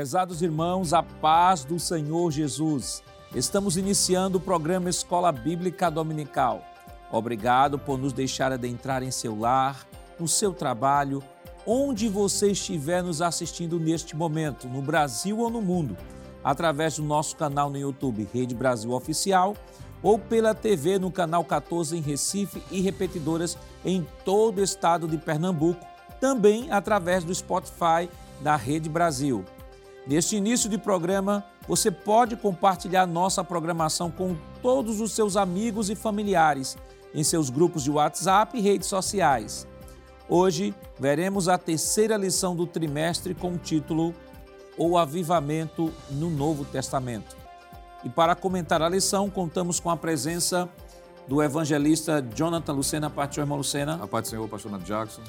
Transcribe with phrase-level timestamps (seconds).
[0.00, 3.02] Prezados irmãos, a paz do Senhor Jesus.
[3.34, 6.64] Estamos iniciando o programa Escola Bíblica Dominical.
[7.12, 9.86] Obrigado por nos deixar adentrar em seu lar,
[10.18, 11.22] no seu trabalho,
[11.66, 15.94] onde você estiver nos assistindo neste momento, no Brasil ou no mundo,
[16.42, 19.54] através do nosso canal no YouTube Rede Brasil Oficial
[20.02, 25.18] ou pela TV no canal 14 em Recife e repetidoras em todo o estado de
[25.18, 25.84] Pernambuco,
[26.18, 28.08] também através do Spotify
[28.40, 29.44] da Rede Brasil.
[30.06, 35.94] Neste início de programa, você pode compartilhar nossa programação com todos os seus amigos e
[35.94, 36.76] familiares
[37.14, 39.66] em seus grupos de WhatsApp e redes sociais.
[40.28, 44.14] Hoje veremos a terceira lição do trimestre com o título
[44.78, 47.36] O Avivamento no Novo Testamento.
[48.02, 50.68] E para comentar a lição, contamos com a presença
[51.28, 54.00] do evangelista Jonathan Lucena, parte do irmão Lucena.
[54.02, 55.22] A paz do Senhor, pastor Nath Jackson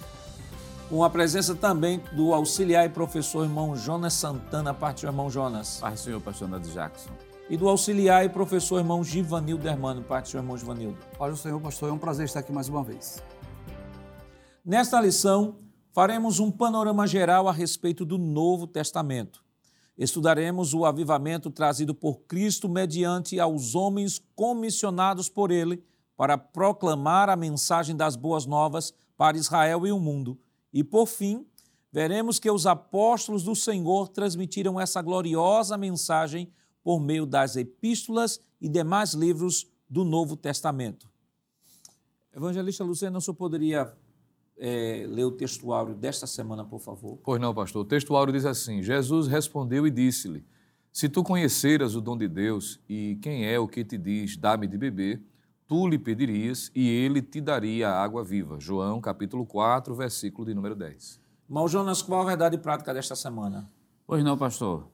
[0.92, 5.78] com a presença também do auxiliar e professor irmão Jonas Santana, parte do irmão Jonas.
[5.80, 7.12] Pai Senhor, pastor Nando Jackson.
[7.50, 10.98] E do auxiliar e professor irmão Givanildo Hermano, parte do irmão Givanildo.
[11.18, 13.24] Do Senhor, pastor, é um prazer estar aqui mais uma vez.
[14.66, 15.60] Nesta lição,
[15.94, 19.42] faremos um panorama geral a respeito do Novo Testamento.
[19.98, 25.82] Estudaremos o avivamento trazido por Cristo mediante aos homens comissionados por ele
[26.18, 30.38] para proclamar a mensagem das boas novas para Israel e o mundo
[30.74, 31.46] e por fim,
[31.92, 36.52] veremos que os apóstolos do Senhor transmitiram essa gloriosa mensagem
[36.84, 41.10] por meio das epístolas e demais livros do Novo Testamento.
[42.34, 43.94] Evangelista Luciano, o senhor poderia
[44.58, 47.20] é, ler o textuário desta semana, por favor?
[47.24, 47.82] Pois não, pastor.
[47.82, 50.46] O textuário diz assim: Jesus respondeu e disse-lhe:
[50.94, 54.66] Se tu conheceras o dom de Deus e quem é o que te diz, dá-me
[54.66, 55.22] de beber,
[55.72, 58.60] tu lhe pedirias e ele te daria a água viva.
[58.60, 61.18] João capítulo 4, versículo de número 10.
[61.48, 63.72] Irmão Jonas, qual a verdade prática desta semana?
[64.06, 64.90] Pois não, pastor.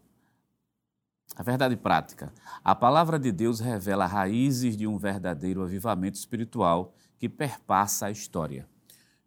[1.36, 2.32] A verdade prática.
[2.64, 8.70] A palavra de Deus revela raízes de um verdadeiro avivamento espiritual que perpassa a história.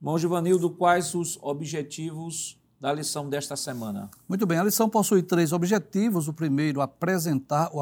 [0.00, 4.08] Irmão Givanildo, quais os objetivos da lição desta semana?
[4.28, 6.28] Muito bem, a lição possui três objetivos.
[6.28, 7.72] O primeiro, apresentar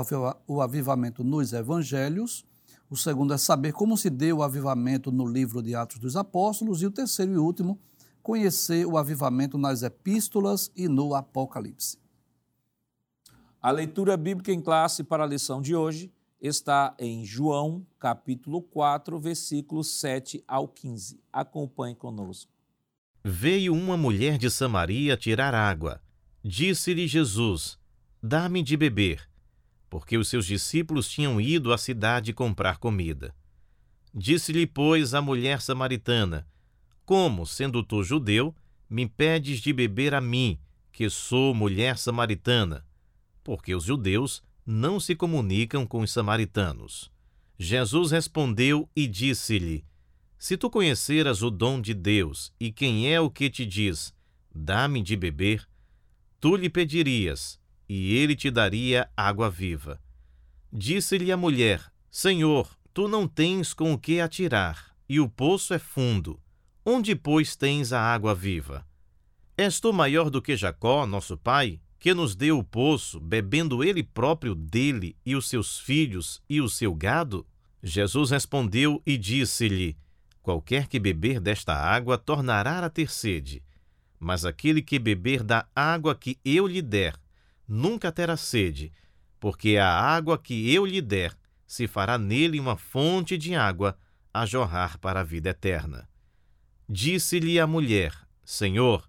[0.46, 2.47] o avivamento nos evangelhos.
[2.90, 6.80] O segundo é saber como se deu o avivamento no livro de Atos dos Apóstolos.
[6.80, 7.78] E o terceiro e último,
[8.22, 11.98] conhecer o avivamento nas epístolas e no Apocalipse.
[13.60, 16.10] A leitura bíblica em classe para a lição de hoje
[16.40, 21.20] está em João, capítulo 4, versículos 7 ao 15.
[21.32, 22.50] Acompanhe conosco.
[23.24, 26.00] Veio uma mulher de Samaria tirar água.
[26.42, 27.78] Disse-lhe Jesus:
[28.22, 29.28] Dá-me de beber
[29.90, 33.34] porque os seus discípulos tinham ido à cidade comprar comida.
[34.14, 36.46] Disse-lhe, pois, a mulher samaritana:
[37.04, 38.54] Como, sendo tu judeu,
[38.88, 40.58] me pedes de beber a mim,
[40.92, 42.86] que sou mulher samaritana?
[43.44, 47.10] Porque os judeus não se comunicam com os samaritanos.
[47.58, 49.84] Jesus respondeu e disse-lhe:
[50.38, 54.14] Se tu conheceras o dom de Deus e quem é o que te diz,
[54.54, 55.66] dá-me de beber,
[56.40, 57.57] tu lhe pedirias
[57.88, 60.00] e ele te daria água viva.
[60.72, 65.78] Disse-lhe a mulher: Senhor, tu não tens com o que atirar, e o poço é
[65.78, 66.40] fundo.
[66.84, 68.86] Onde, pois, tens a água viva?
[69.56, 74.02] És tu maior do que Jacó, nosso pai, que nos deu o poço, bebendo ele
[74.02, 77.46] próprio dele e os seus filhos e o seu gado?
[77.82, 79.96] Jesus respondeu e disse-lhe:
[80.42, 83.62] Qualquer que beber desta água tornará a ter sede,
[84.18, 87.14] mas aquele que beber da água que eu lhe der,
[87.68, 88.90] nunca terá sede,
[89.38, 91.36] porque a água que eu lhe der
[91.66, 93.96] se fará nele uma fonte de água
[94.32, 96.08] a jorrar para a vida eterna.
[96.88, 98.14] Disse-lhe a mulher:
[98.44, 99.08] Senhor,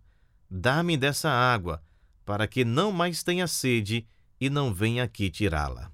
[0.50, 1.81] dá-me dessa água,
[2.25, 4.06] para que não mais tenha sede
[4.40, 5.92] e não venha aqui tirá-la.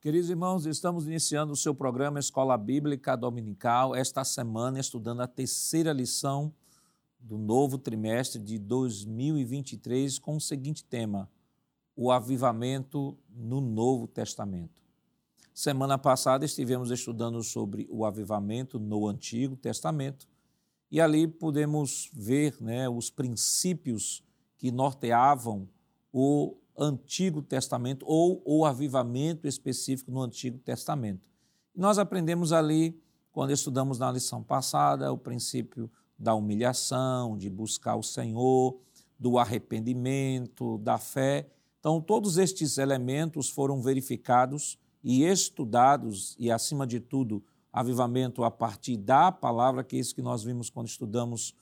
[0.00, 5.92] Queridos irmãos, estamos iniciando o seu programa Escola Bíblica Dominical, esta semana estudando a terceira
[5.92, 6.52] lição
[7.20, 11.30] do novo trimestre de 2023 com o seguinte tema:
[11.96, 14.82] o avivamento no Novo Testamento.
[15.54, 20.26] Semana passada estivemos estudando sobre o avivamento no Antigo Testamento
[20.90, 24.24] e ali podemos ver né, os princípios
[24.56, 25.68] que norteavam
[26.12, 31.20] o Antigo Testamento ou o avivamento específico no Antigo Testamento.
[31.74, 32.98] nós aprendemos ali,
[33.30, 38.78] quando estudamos na lição passada, o princípio da humilhação, de buscar o Senhor,
[39.18, 41.50] do arrependimento, da fé
[41.82, 47.42] então, todos estes elementos foram verificados e estudados, e acima de tudo,
[47.72, 51.56] avivamento a partir da palavra, que é isso que nós vimos quando estudamos,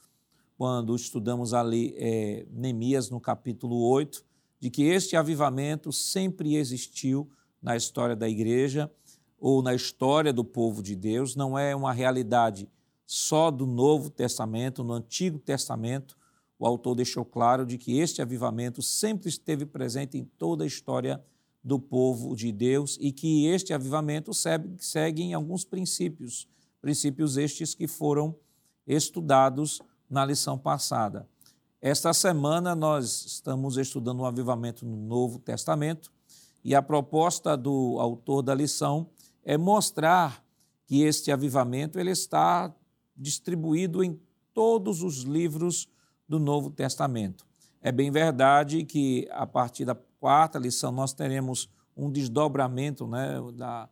[0.59, 4.23] quando estudamos ali é, Neemias no capítulo 8,
[4.61, 7.27] de que este avivamento sempre existiu
[7.63, 8.93] na história da igreja
[9.39, 12.69] ou na história do povo de Deus, não é uma realidade
[13.07, 16.15] só do Novo Testamento, no Antigo Testamento,
[16.61, 21.25] o autor deixou claro de que este avivamento sempre esteve presente em toda a história
[21.65, 26.47] do povo de Deus e que este avivamento segue, segue em alguns princípios,
[26.79, 28.37] princípios estes que foram
[28.87, 31.27] estudados na lição passada.
[31.81, 36.13] Esta semana nós estamos estudando o um avivamento no Novo Testamento
[36.63, 39.09] e a proposta do autor da lição
[39.43, 40.45] é mostrar
[40.85, 42.75] que este avivamento ele está
[43.17, 44.21] distribuído em
[44.53, 45.89] todos os livros
[46.31, 47.45] do Novo Testamento.
[47.83, 53.89] É bem verdade que a partir da quarta lição nós teremos um desdobramento né, da,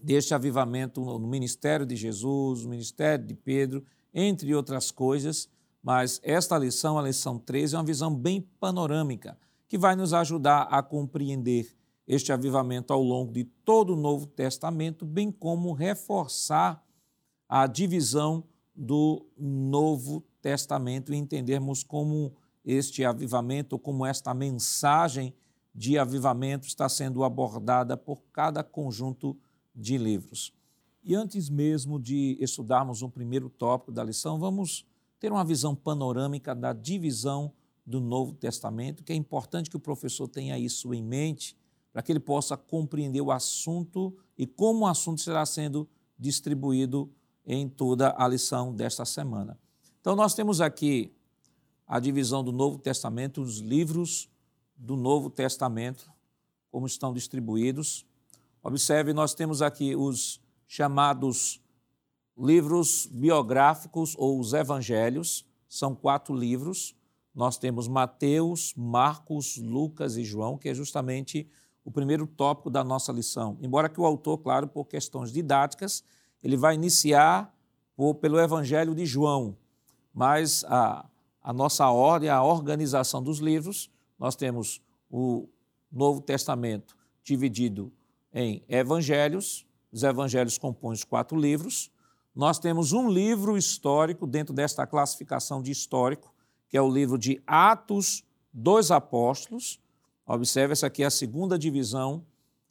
[0.00, 3.84] deste avivamento no ministério de Jesus, no ministério de Pedro,
[4.14, 5.46] entre outras coisas,
[5.82, 9.36] mas esta lição, a lição 13, é uma visão bem panorâmica
[9.68, 11.76] que vai nos ajudar a compreender
[12.08, 16.82] este avivamento ao longo de todo o Novo Testamento, bem como reforçar
[17.46, 18.42] a divisão
[18.74, 22.34] do Novo Testamento e entendermos como
[22.64, 25.32] este avivamento, como esta mensagem
[25.74, 29.38] de avivamento está sendo abordada por cada conjunto
[29.74, 30.52] de livros.
[31.02, 34.84] E antes mesmo de estudarmos um primeiro tópico da lição, vamos
[35.18, 37.52] ter uma visão panorâmica da divisão
[37.86, 41.56] do Novo Testamento, que é importante que o professor tenha isso em mente,
[41.92, 45.88] para que ele possa compreender o assunto e como o assunto será sendo
[46.18, 47.10] distribuído
[47.44, 49.58] em toda a lição desta semana.
[50.02, 51.14] Então, nós temos aqui
[51.86, 54.28] a divisão do Novo Testamento, os livros
[54.76, 56.10] do Novo Testamento,
[56.72, 58.04] como estão distribuídos.
[58.64, 61.62] Observe, nós temos aqui os chamados
[62.36, 66.96] livros biográficos ou os evangelhos, são quatro livros.
[67.32, 71.48] Nós temos Mateus, Marcos, Lucas e João, que é justamente
[71.84, 73.56] o primeiro tópico da nossa lição.
[73.62, 76.02] Embora que o autor, claro, por questões didáticas,
[76.42, 77.56] ele vai iniciar
[77.94, 79.56] por, pelo Evangelho de João,
[80.12, 81.06] mas a,
[81.42, 84.80] a nossa ordem, a organização dos livros, nós temos
[85.10, 85.48] o
[85.90, 87.92] Novo Testamento dividido
[88.32, 91.90] em evangelhos, os evangelhos compõem os quatro livros.
[92.34, 96.32] Nós temos um livro histórico dentro desta classificação de histórico,
[96.68, 99.78] que é o livro de Atos dos Apóstolos.
[100.26, 102.24] Observe, essa aqui é a segunda divisão,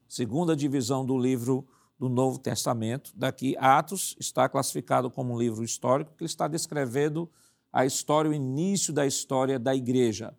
[0.07, 1.67] segunda divisão do livro
[2.01, 3.11] do Novo Testamento.
[3.15, 7.29] Daqui, Atos está classificado como um livro histórico, que está descrevendo
[7.71, 10.35] a história, o início da história da igreja.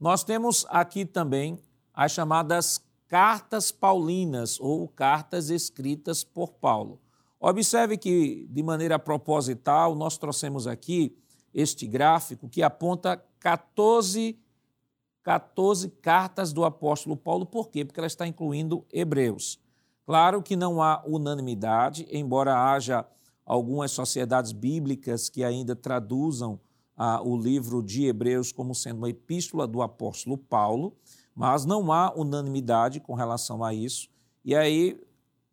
[0.00, 1.56] Nós temos aqui também
[1.94, 7.00] as chamadas cartas paulinas ou cartas escritas por Paulo.
[7.38, 11.16] Observe que, de maneira proposital, nós trouxemos aqui
[11.54, 14.36] este gráfico que aponta 14,
[15.22, 17.46] 14 cartas do apóstolo Paulo.
[17.46, 17.84] Por quê?
[17.84, 19.60] Porque ela está incluindo Hebreus.
[20.08, 23.06] Claro que não há unanimidade, embora haja
[23.44, 26.58] algumas sociedades bíblicas que ainda traduzam
[26.96, 30.96] ah, o livro de Hebreus como sendo uma epístola do apóstolo Paulo,
[31.34, 34.08] mas não há unanimidade com relação a isso.
[34.42, 34.98] E aí,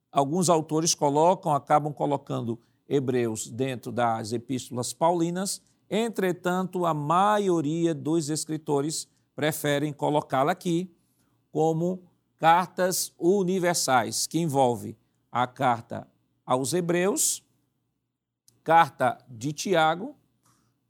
[0.09, 2.57] alguns autores colocam, acabam colocando
[2.87, 10.95] Hebreus dentro das epístolas paulinas, entretanto, a maioria dos escritores preferem colocá-la aqui
[11.51, 12.05] como
[12.37, 14.97] cartas universais, que envolve
[15.31, 16.07] a carta
[16.45, 17.43] aos Hebreus,
[18.63, 20.15] carta de Tiago,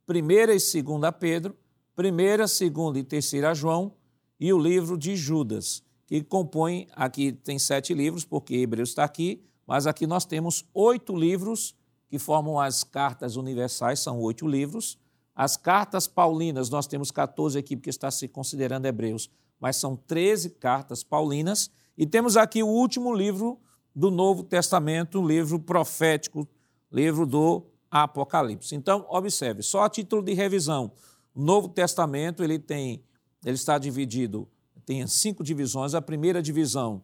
[0.06, 1.56] primeira e segunda Pedro,
[1.94, 3.92] primeira, segunda e terceira João
[4.38, 9.42] e o livro de Judas, que compõe, aqui tem sete livros, porque Hebreus está aqui,
[9.66, 11.74] mas aqui nós temos oito livros
[12.08, 14.98] que formam as cartas universais, são oito livros.
[15.34, 19.28] As cartas paulinas, nós temos 14 aqui, porque está se considerando Hebreus,
[19.60, 21.70] mas são 13 cartas paulinas.
[21.96, 23.58] E temos aqui o último livro
[23.94, 26.46] do Novo Testamento, o livro profético,
[26.92, 28.74] livro do Apocalipse.
[28.74, 30.92] Então, observe, só a título de revisão,
[31.34, 33.02] o Novo Testamento ele tem,
[33.44, 34.48] ele está dividido,
[34.84, 35.94] tem cinco divisões.
[35.94, 37.02] A primeira divisão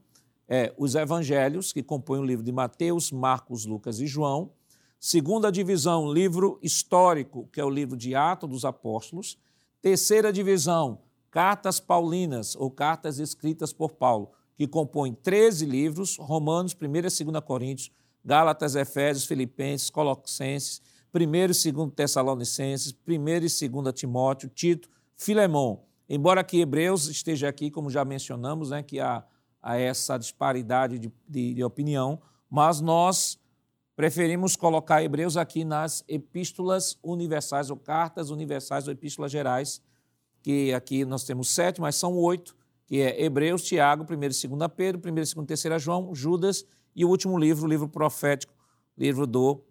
[0.49, 4.53] é os evangelhos, que compõem o livro de Mateus, Marcos, Lucas e João.
[5.01, 9.37] Segunda divisão, livro histórico, que é o livro de Atos dos Apóstolos.
[9.81, 11.01] Terceira divisão,
[11.33, 17.23] cartas paulinas ou cartas escritas por Paulo, que compõem 13 livros, Romanos, 1 e 2
[17.45, 17.91] Coríntios,
[18.23, 25.81] Gálatas, Efésios, Filipenses, Colossenses, 1 e 2 Tessalonicenses, 1 e 2 Timóteo, Tito, Filemão.
[26.07, 29.25] Embora que Hebreus esteja aqui, como já mencionamos, né, que há,
[29.63, 32.21] há essa disparidade de, de, de opinião,
[32.51, 33.39] mas nós
[33.97, 39.81] preferimos colocar Hebreus aqui nas epístolas universais, ou cartas universais, ou epístolas gerais,
[40.43, 42.55] que aqui nós temos sete, mas são oito,
[42.87, 44.47] que é Hebreus, Tiago, 1 e 2
[44.77, 48.53] Pedro, 1 e 2 e 3 João, Judas e o último livro, o livro profético,
[48.99, 49.63] livro do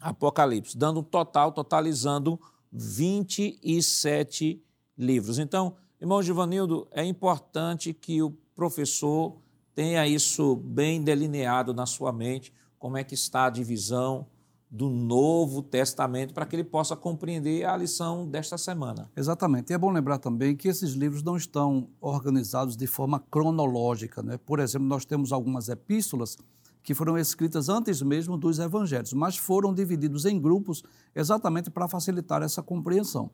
[0.00, 2.38] Apocalipse, dando um total, totalizando
[2.70, 4.62] 27
[4.96, 5.38] livros.
[5.38, 9.38] Então, irmão Givanildo, é importante que o professor
[9.74, 14.26] tenha isso bem delineado na sua mente, como é que está a divisão
[14.70, 19.10] do Novo Testamento, para que ele possa compreender a lição desta semana.
[19.16, 19.70] Exatamente.
[19.70, 24.22] E é bom lembrar também que esses livros não estão organizados de forma cronológica.
[24.22, 24.38] Né?
[24.38, 26.36] Por exemplo, nós temos algumas epístolas
[26.82, 30.82] que foram escritas antes mesmo dos evangelhos, mas foram divididos em grupos
[31.14, 33.30] exatamente para facilitar essa compreensão.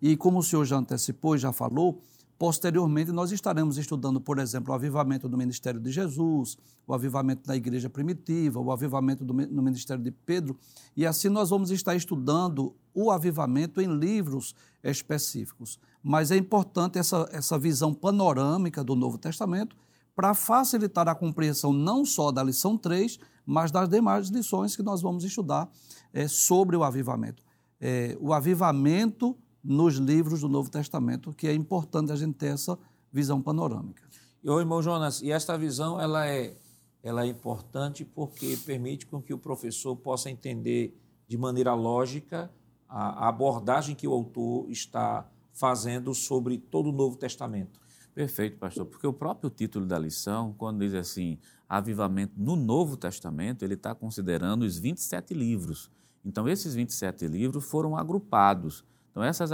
[0.00, 2.00] E como o senhor já antecipou e já falou,
[2.42, 7.54] posteriormente nós estaremos estudando, por exemplo, o avivamento do ministério de Jesus, o avivamento da
[7.54, 10.58] igreja primitiva, o avivamento do, no ministério de Pedro,
[10.96, 15.78] e assim nós vamos estar estudando o avivamento em livros específicos.
[16.02, 19.76] Mas é importante essa, essa visão panorâmica do Novo Testamento
[20.12, 25.00] para facilitar a compreensão não só da lição 3, mas das demais lições que nós
[25.00, 25.70] vamos estudar
[26.12, 27.40] é, sobre o avivamento.
[27.80, 32.78] É, o avivamento nos livros do Novo Testamento, que é importante a gente ter essa
[33.12, 34.02] visão panorâmica.
[34.42, 36.56] E, ô, irmão Jonas, e esta visão ela é,
[37.02, 42.50] ela é importante porque permite com que o professor possa entender de maneira lógica
[42.88, 47.80] a, a abordagem que o autor está fazendo sobre todo o Novo Testamento.
[48.14, 53.64] Perfeito, pastor, porque o próprio título da lição, quando diz assim, avivamento no Novo Testamento,
[53.64, 55.90] ele está considerando os 27 livros.
[56.22, 58.84] Então, esses 27 livros foram agrupados.
[59.12, 59.50] Então, essas,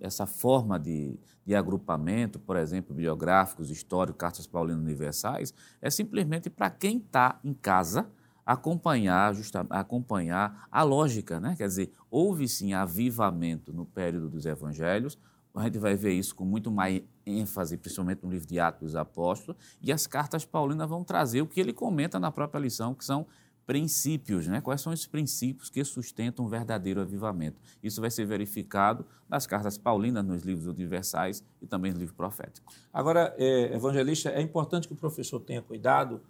[0.00, 6.70] essa forma de, de agrupamento, por exemplo, biográficos, históricos, cartas paulinas universais, é simplesmente para
[6.70, 8.08] quem está em casa
[8.46, 9.34] acompanhar,
[9.68, 11.54] acompanhar a lógica, né?
[11.56, 15.18] Quer dizer, houve sim avivamento no período dos evangelhos,
[15.54, 18.96] a gente vai ver isso com muito mais ênfase, principalmente no livro de Atos dos
[18.96, 23.04] Apóstolos, e as cartas paulinas vão trazer o que ele comenta na própria lição, que
[23.04, 23.26] são
[23.66, 24.60] princípios, né?
[24.60, 27.60] Quais são os princípios que sustentam um verdadeiro avivamento?
[27.82, 32.72] Isso vai ser verificado nas cartas paulinas, nos livros universais e também no livro profético.
[32.92, 36.20] Agora, é, evangelista, é importante que o professor tenha cuidado,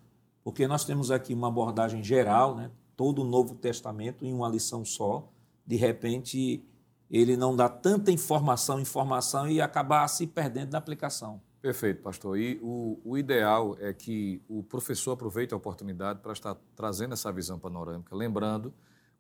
[0.43, 2.71] porque nós temos aqui uma abordagem geral, né?
[2.97, 5.29] Todo o Novo Testamento em uma lição só.
[5.67, 6.65] De repente,
[7.11, 11.41] ele não dá tanta informação, informação e acabar se perdendo na aplicação.
[11.65, 12.39] Perfeito, pastor.
[12.39, 17.33] E o, o, ideal é que o professor aproveite a oportunidade para estar trazendo essa
[17.33, 18.71] visão panorâmica, lembrando,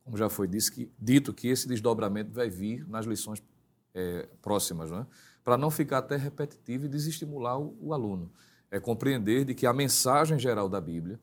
[0.04, 3.42] como já foi dito, que, dito, que esse desdobramento vai vir nas lições
[3.94, 5.06] é, próximas, é?
[5.42, 8.30] para não ficar até repetitivo e desestimular o, o aluno.
[8.70, 11.18] É compreender de que a mensagem geral da Bíblia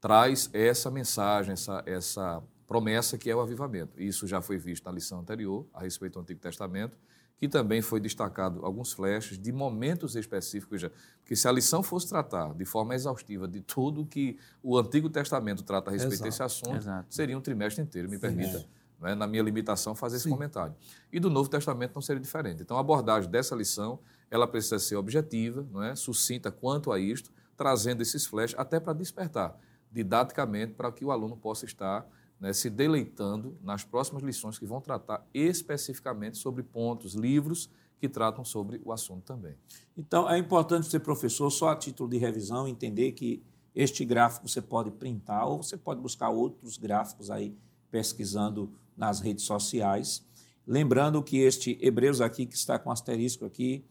[0.00, 4.00] traz essa mensagem, essa, essa promessa que é o avivamento.
[4.00, 6.96] Isso já foi visto na lição anterior, a respeito do Antigo Testamento,
[7.36, 10.90] que também foi destacado alguns flashes de momentos específicos já.
[11.20, 15.62] Porque se a lição fosse tratar de forma exaustiva de tudo que o Antigo Testamento
[15.62, 16.30] trata a respeito Exato.
[16.30, 17.06] desse assunto, Exato.
[17.10, 18.66] seria um trimestre inteiro, me Sim, permita.
[19.02, 19.12] É.
[19.12, 19.14] é.
[19.14, 20.30] na minha limitação, fazer esse Sim.
[20.30, 20.74] comentário.
[21.12, 22.62] E do Novo Testamento não seria diferente.
[22.62, 23.98] Então, a abordagem dessa lição,
[24.30, 25.96] ela precisa ser objetiva, não é?
[25.96, 29.58] sucinta quanto a isto, trazendo esses flashes até para despertar
[29.94, 32.04] didaticamente para que o aluno possa estar
[32.44, 38.44] né, se deleitando nas próximas lições que vão tratar especificamente sobre pontos, livros que tratam
[38.44, 39.56] sobre o assunto também.
[39.96, 43.42] Então, é importante ser professor, só a título de revisão, entender que
[43.74, 47.56] este gráfico você pode printar ou você pode buscar outros gráficos aí
[47.90, 50.22] pesquisando nas redes sociais.
[50.66, 53.86] Lembrando que este Hebreus aqui, que está com asterisco aqui,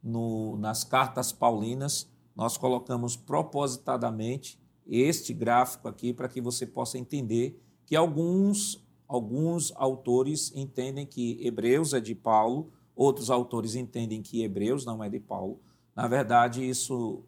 [0.00, 7.60] no, nas cartas paulinas, nós colocamos propositadamente este gráfico aqui para que você possa entender
[7.86, 14.84] que alguns, alguns autores entendem que Hebreus é de Paulo, outros autores entendem que Hebreus
[14.84, 15.60] não é de Paulo.
[15.94, 17.22] Na verdade, isso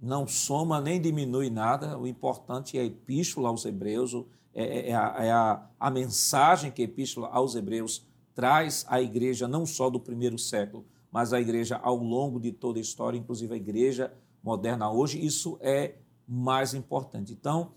[0.00, 4.14] não soma nem diminui nada, o importante é a epístola aos Hebreus,
[4.54, 9.00] é, é, é, a, é a, a mensagem que a epístola aos Hebreus traz à
[9.00, 13.18] igreja, não só do primeiro século, mas à igreja ao longo de toda a história,
[13.18, 15.94] inclusive a igreja moderna hoje, isso é
[16.26, 17.32] mais importante.
[17.32, 17.72] Então,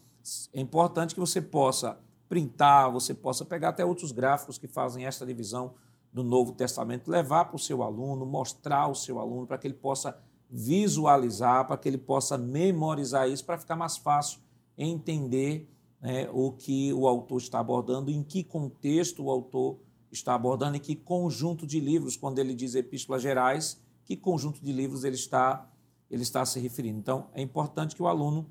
[0.53, 5.25] é importante que você possa printar, você possa pegar até outros gráficos que fazem esta
[5.25, 5.73] divisão
[6.11, 9.73] do Novo Testamento, levar para o seu aluno, mostrar ao seu aluno, para que ele
[9.73, 10.17] possa
[10.49, 14.39] visualizar, para que ele possa memorizar isso, para ficar mais fácil
[14.77, 15.69] entender
[16.01, 19.79] né, o que o autor está abordando, em que contexto o autor
[20.11, 24.71] está abordando, em que conjunto de livros, quando ele diz epístolas gerais, que conjunto de
[24.71, 25.69] livros ele está,
[26.09, 26.99] ele está se referindo.
[26.99, 28.47] Então, é importante que o aluno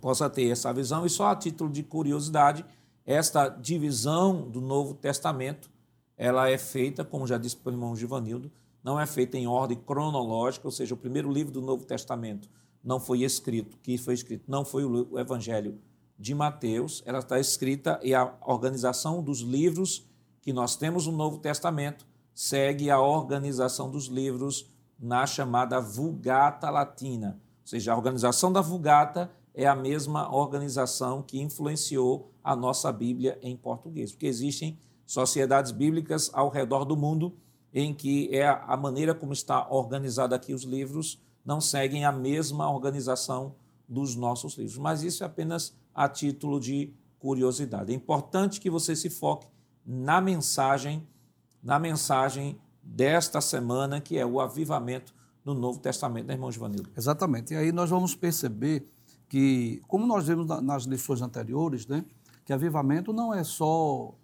[0.00, 1.04] possa ter essa visão.
[1.04, 2.64] E só a título de curiosidade,
[3.04, 5.70] esta divisão do Novo Testamento,
[6.16, 8.50] ela é feita, como já disse pelo irmão Givanildo,
[8.82, 12.48] não é feita em ordem cronológica, ou seja, o primeiro livro do Novo Testamento
[12.82, 15.78] não foi escrito, que foi escrito não foi o Evangelho
[16.18, 20.06] de Mateus, ela está escrita e a organização dos livros
[20.40, 27.40] que nós temos no Novo Testamento segue a organização dos livros na chamada Vulgata Latina.
[27.62, 33.36] Ou seja, a organização da Vulgata é a mesma organização que influenciou a nossa Bíblia
[33.42, 37.36] em português, porque existem sociedades bíblicas ao redor do mundo
[37.74, 42.70] em que é a maneira como está organizado aqui os livros não seguem a mesma
[42.70, 43.56] organização
[43.88, 44.78] dos nossos livros.
[44.78, 47.90] Mas isso é apenas a título de curiosidade.
[47.90, 49.48] É importante que você se foque
[49.84, 51.04] na mensagem,
[51.60, 55.12] na mensagem desta semana, que é o avivamento
[55.44, 56.90] no Novo Testamento, né, irmão Givanildo?
[56.96, 57.54] Exatamente.
[57.54, 58.88] E aí nós vamos perceber
[59.28, 62.04] que, como nós vimos nas lições anteriores, né,
[62.44, 64.14] que avivamento não é só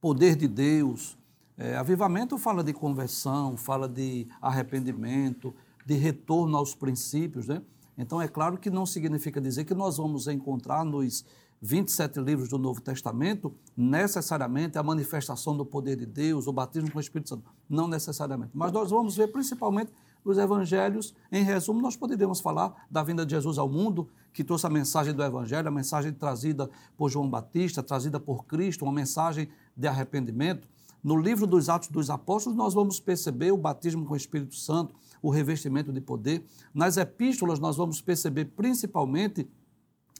[0.00, 1.18] poder de Deus.
[1.56, 5.54] É, avivamento fala de conversão, fala de arrependimento,
[5.84, 7.62] de retorno aos princípios, né?
[7.96, 11.24] Então, é claro que não significa dizer que nós vamos encontrar nos
[11.60, 16.98] 27 livros do Novo Testamento necessariamente a manifestação do poder de Deus, o batismo com
[16.98, 17.44] o Espírito Santo.
[17.68, 18.50] Não necessariamente.
[18.52, 19.92] Mas nós vamos ver principalmente
[20.24, 21.14] nos evangelhos.
[21.30, 25.12] Em resumo, nós poderíamos falar da vinda de Jesus ao mundo, que trouxe a mensagem
[25.12, 30.66] do evangelho, a mensagem trazida por João Batista, trazida por Cristo, uma mensagem de arrependimento.
[31.02, 34.94] No livro dos Atos dos Apóstolos, nós vamos perceber o batismo com o Espírito Santo,
[35.20, 36.44] o revestimento de poder.
[36.72, 39.46] Nas epístolas, nós vamos perceber principalmente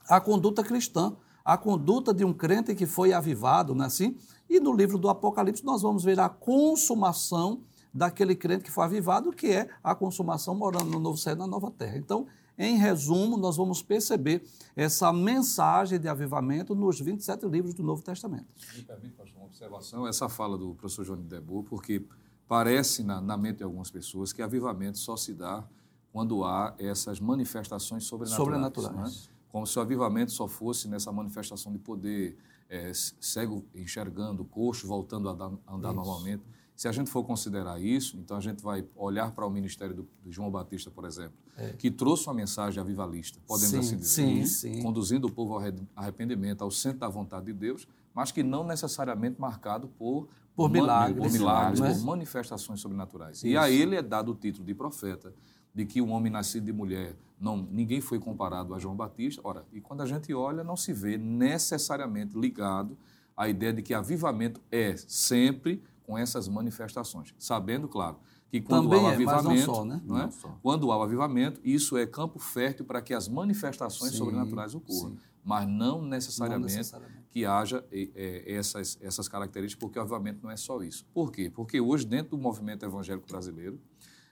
[0.09, 4.17] a conduta cristã, a conduta de um crente que foi avivado, não é assim?
[4.49, 7.63] E no livro do Apocalipse, nós vamos ver a consumação
[7.95, 11.47] daquele crente que foi avivado, que é a consumação morando no novo céu e na
[11.47, 11.97] nova terra.
[11.97, 12.27] Então,
[12.59, 18.47] em resumo, nós vamos perceber essa mensagem de avivamento nos 27 livros do Novo Testamento.
[18.77, 22.05] Me permite, pastor, uma observação, essa fala do professor João de Debout, porque
[22.47, 25.67] Parece na, na mente de algumas pessoas que avivamento só se dá
[26.13, 28.45] quando há essas manifestações sobrenaturais.
[28.45, 29.27] Sobrenaturais.
[29.27, 29.35] Né?
[29.51, 32.37] Como se o avivamento só fosse nessa manifestação de poder,
[32.69, 35.33] é, cego enxergando, coxo voltando a
[35.67, 36.43] a andar normalmente.
[36.75, 40.09] Se a gente for considerar isso, então a gente vai olhar para o ministério do,
[40.23, 41.71] do João Batista, por exemplo, é.
[41.71, 44.83] que trouxe uma mensagem avivalista, podemos sim, assim dizer, sim, sim.
[44.83, 45.63] conduzindo o povo ao
[45.95, 51.19] arrependimento, ao centro da vontade de Deus, mas que não necessariamente marcado por por milagres,
[51.19, 51.95] por, milagres, né?
[51.95, 53.39] por manifestações sobrenaturais.
[53.39, 53.47] Isso.
[53.47, 55.35] E a ele é dado o título de profeta,
[55.75, 59.41] de que um homem nascido de mulher, não, ninguém foi comparado a João Batista.
[59.43, 62.97] Ora, e quando a gente olha, não se vê necessariamente ligado
[63.37, 69.01] à ideia de que avivamento é sempre com essas manifestações, sabendo, claro, que quando Também
[69.01, 70.01] há o avivamento, é, não só, né?
[70.05, 70.23] não é?
[70.27, 74.75] Não quando há o avivamento, isso é campo fértil para que as manifestações sim, sobrenaturais
[74.75, 75.11] ocorram.
[75.11, 80.51] Sim mas não necessariamente, não necessariamente, que haja é, essas, essas características, porque obviamente não
[80.51, 81.07] é só isso.
[81.13, 81.51] Por quê?
[81.51, 83.79] Porque hoje, dentro do movimento evangélico brasileiro,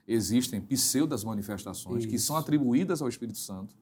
[0.08, 2.08] existem pseudas manifestações isso.
[2.08, 3.76] que são atribuídas ao Espírito Santo,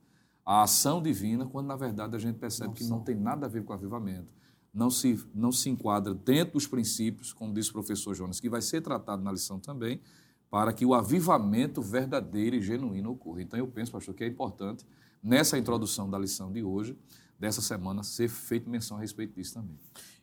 [0.45, 2.99] à ação divina, quando na verdade a gente percebe não que são.
[2.99, 4.35] não tem nada a ver com o avivamento.
[4.73, 8.63] Não se, não se enquadra dentro dos princípios, como disse o professor Jonas, que vai
[8.63, 10.01] ser tratado na lição também,
[10.49, 13.43] para que o avivamento verdadeiro e genuíno ocorra.
[13.43, 14.85] Então eu penso, pastor, que é importante,
[15.23, 16.97] nessa introdução da lição de hoje,
[17.39, 19.79] dessa semana ser feito menção a respeito disso também.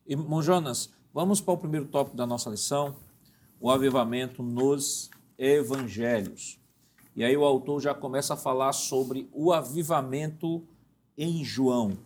[0.05, 2.95] Irmão Jonas, vamos para o primeiro tópico da nossa lição,
[3.59, 6.59] o avivamento nos evangelhos.
[7.15, 10.63] E aí o autor já começa a falar sobre o avivamento
[11.17, 11.97] em João.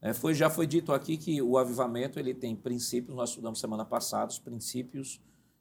[0.00, 3.84] É, foi, já foi dito aqui que o avivamento ele tem princípios, nós estudamos semana
[3.84, 5.20] passada, os princípios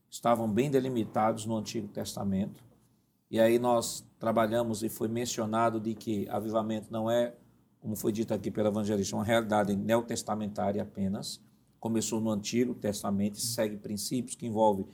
[0.10, 2.64] estavam bem delimitados no Antigo Testamento.
[3.30, 7.36] E aí nós trabalhamos e foi mencionado de que avivamento não é
[7.86, 11.40] como foi dito aqui pelo evangelista, uma realidade neotestamentária apenas.
[11.80, 14.88] Começou no Antigo Testamento e segue princípios que envolvem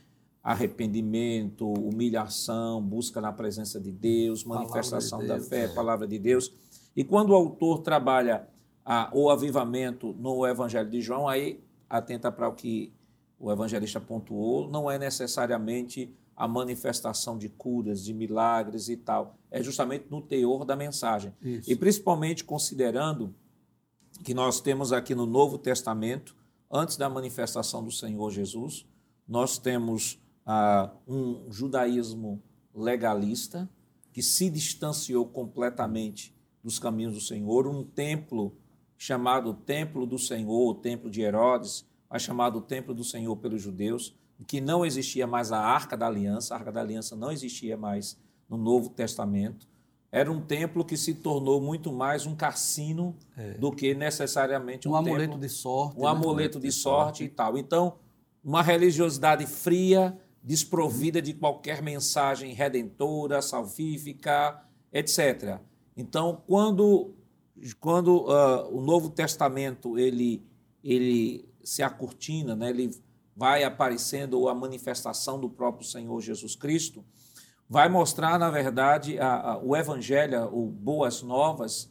[0.43, 5.67] arrependimento, humilhação, busca na presença de Deus, manifestação de Deus, da fé, é.
[5.69, 6.51] palavra de Deus.
[6.93, 8.45] E quando o autor trabalha
[8.85, 12.93] a, o avivamento no Evangelho de João, aí atenta para o que
[13.39, 19.35] o evangelista pontuou, não é necessariamente a manifestação de curas, de milagres e tal.
[19.49, 21.33] É justamente no teor da mensagem.
[21.41, 21.71] Isso.
[21.71, 23.33] E principalmente considerando
[24.23, 26.35] que nós temos aqui no Novo Testamento,
[26.69, 28.85] antes da manifestação do Senhor Jesus,
[29.27, 32.41] nós temos ah, um judaísmo
[32.73, 33.69] legalista
[34.13, 38.55] que se distanciou completamente dos caminhos do Senhor, um templo
[39.01, 44.15] chamado Templo do Senhor, o Templo de Herodes, mas chamado Templo do Senhor pelos judeus,
[44.45, 48.15] que não existia mais a Arca da Aliança, a Arca da Aliança não existia mais
[48.47, 49.67] no Novo Testamento.
[50.11, 53.55] Era um templo que se tornou muito mais um cassino é.
[53.55, 55.97] do que necessariamente um, um amuleto de sorte.
[55.97, 56.07] Um né?
[56.07, 57.57] amuleto de, de sorte, sorte e tal.
[57.57, 57.95] Então,
[58.43, 65.57] uma religiosidade fria, desprovida de qualquer mensagem redentora, salvífica, etc.
[65.97, 67.15] Então, quando,
[67.79, 70.43] quando uh, o Novo Testamento ele,
[70.83, 72.91] ele se acortina, né, ele
[73.35, 77.03] vai aparecendo a manifestação do próprio Senhor Jesus Cristo,
[77.69, 81.89] vai mostrar, na verdade, a, a, o Evangelho, o Boas Novas,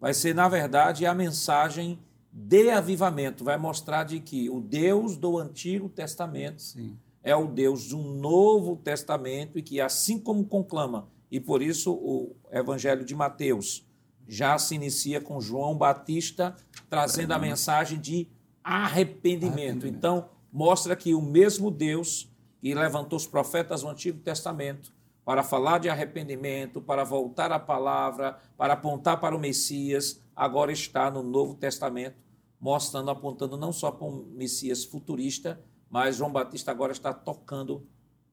[0.00, 1.98] vai ser, na verdade, a mensagem
[2.32, 3.44] de avivamento.
[3.44, 6.98] Vai mostrar de que o Deus do Antigo Testamento Sim.
[7.22, 12.34] é o Deus do Novo Testamento e que, assim como conclama, e por isso o
[12.50, 13.86] Evangelho de Mateus
[14.30, 16.56] já se inicia com João Batista
[16.88, 18.28] trazendo a mensagem de
[18.62, 19.50] arrependimento.
[19.50, 19.86] arrependimento.
[19.88, 24.92] Então, mostra que o mesmo Deus que levantou os profetas do Antigo Testamento
[25.24, 31.10] para falar de arrependimento, para voltar à palavra, para apontar para o Messias, agora está
[31.10, 32.16] no Novo Testamento,
[32.60, 37.84] mostrando, apontando não só para um Messias futurista, mas João Batista agora está tocando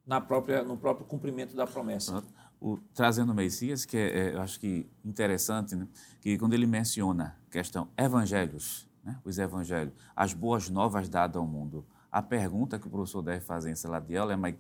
[0.06, 2.24] na própria, no próprio cumprimento da promessa.
[2.60, 5.88] O, trazendo o Messias, que é, é, eu acho que interessante, né?
[6.20, 9.20] que quando ele menciona a questão evangelhos, né?
[9.24, 13.70] os evangelhos, as boas novas dadas ao mundo, a pergunta que o professor deve fazer
[13.70, 14.56] em sala de aula é, mas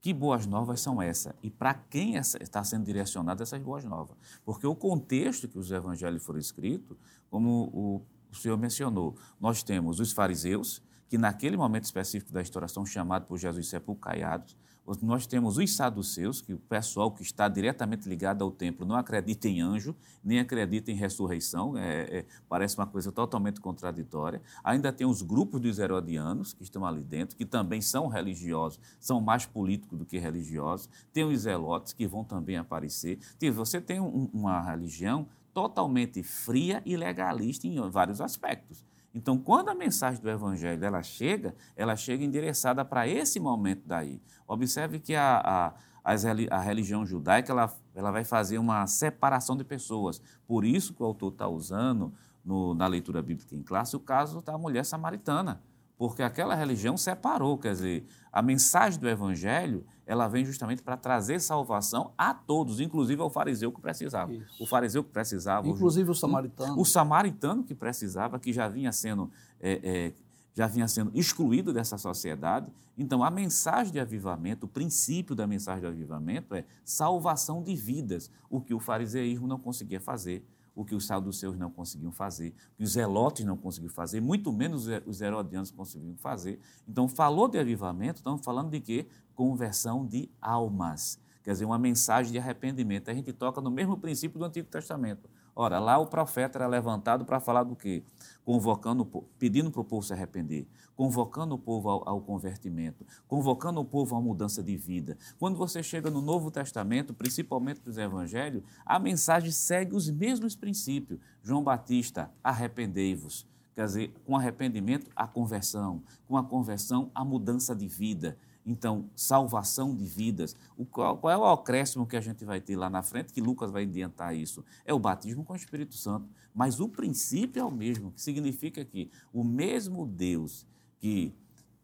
[0.00, 1.32] que boas novas são essas?
[1.42, 4.16] E para quem está sendo direcionada essas boas novas?
[4.44, 6.96] Porque o contexto que os evangelhos foram escritos,
[7.30, 12.68] como o, o senhor mencionou, nós temos os fariseus, que naquele momento específico da história
[12.68, 14.56] são chamados por Jesus sepulcaiados,
[15.00, 19.48] nós temos os saduceus, que o pessoal que está diretamente ligado ao templo não acredita
[19.48, 24.42] em anjo, nem acredita em ressurreição, é, é, parece uma coisa totalmente contraditória.
[24.62, 29.20] Ainda tem os grupos dos herodianos, que estão ali dentro, que também são religiosos, são
[29.20, 30.88] mais políticos do que religiosos.
[31.12, 33.18] Tem os zelotes, que vão também aparecer.
[33.54, 38.84] Você tem um, uma religião totalmente fria e legalista em vários aspectos.
[39.14, 44.20] Então, quando a mensagem do Evangelho ela chega, ela chega endereçada para esse momento daí.
[44.46, 45.74] Observe que a,
[46.04, 46.14] a,
[46.50, 50.20] a religião judaica ela, ela vai fazer uma separação de pessoas.
[50.46, 52.12] Por isso que o autor está usando
[52.44, 55.62] no, na leitura bíblica em classe o caso da mulher samaritana
[55.96, 61.40] porque aquela religião separou, quer dizer, a mensagem do evangelho, ela vem justamente para trazer
[61.40, 64.32] salvação a todos, inclusive ao fariseu que precisava.
[64.32, 64.62] Isso.
[64.62, 65.66] O fariseu que precisava.
[65.66, 66.80] Inclusive o samaritano.
[66.80, 70.12] O samaritano que precisava, que já vinha sendo, é, é,
[70.54, 72.70] já vinha sendo excluído dessa sociedade.
[72.96, 78.30] Então, a mensagem de avivamento, o princípio da mensagem de avivamento é salvação de vidas,
[78.48, 82.76] o que o fariseísmo não conseguia fazer o que os saduceus não conseguiam fazer, o
[82.78, 86.58] que os zelotes não conseguiam fazer, muito menos os herodianos conseguiam fazer.
[86.88, 89.06] Então, falou de avivamento, estamos falando de quê?
[89.34, 91.18] Conversão de almas.
[91.42, 93.10] Quer dizer, uma mensagem de arrependimento.
[93.10, 95.28] A gente toca no mesmo princípio do Antigo Testamento.
[95.54, 98.02] Ora, lá o profeta era levantado para falar do quê?
[98.44, 99.04] Convocando,
[99.38, 104.14] pedindo para o povo se arrepender, convocando o povo ao, ao, convertimento, convocando o povo
[104.16, 105.16] à mudança de vida.
[105.38, 111.20] Quando você chega no Novo Testamento, principalmente dos Evangelhos, a mensagem segue os mesmos princípios.
[111.42, 113.46] João Batista, arrependei-vos.
[113.74, 118.38] Quer dizer, com arrependimento, a conversão, com a conversão, a mudança de vida.
[118.64, 120.56] Então, salvação de vidas.
[120.76, 123.40] O, qual, qual, é o acréscimo que a gente vai ter lá na frente, que
[123.40, 124.64] Lucas vai adiantar isso?
[124.84, 126.28] É o batismo com o Espírito Santo.
[126.54, 130.66] Mas o princípio é o mesmo, que significa que o mesmo Deus
[131.04, 131.34] que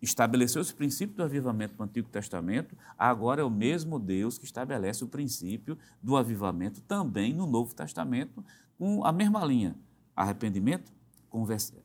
[0.00, 5.04] estabeleceu esse princípio do avivamento no Antigo Testamento, agora é o mesmo Deus que estabelece
[5.04, 8.42] o princípio do avivamento também no Novo Testamento,
[8.78, 9.76] com a mesma linha:
[10.16, 10.90] arrependimento,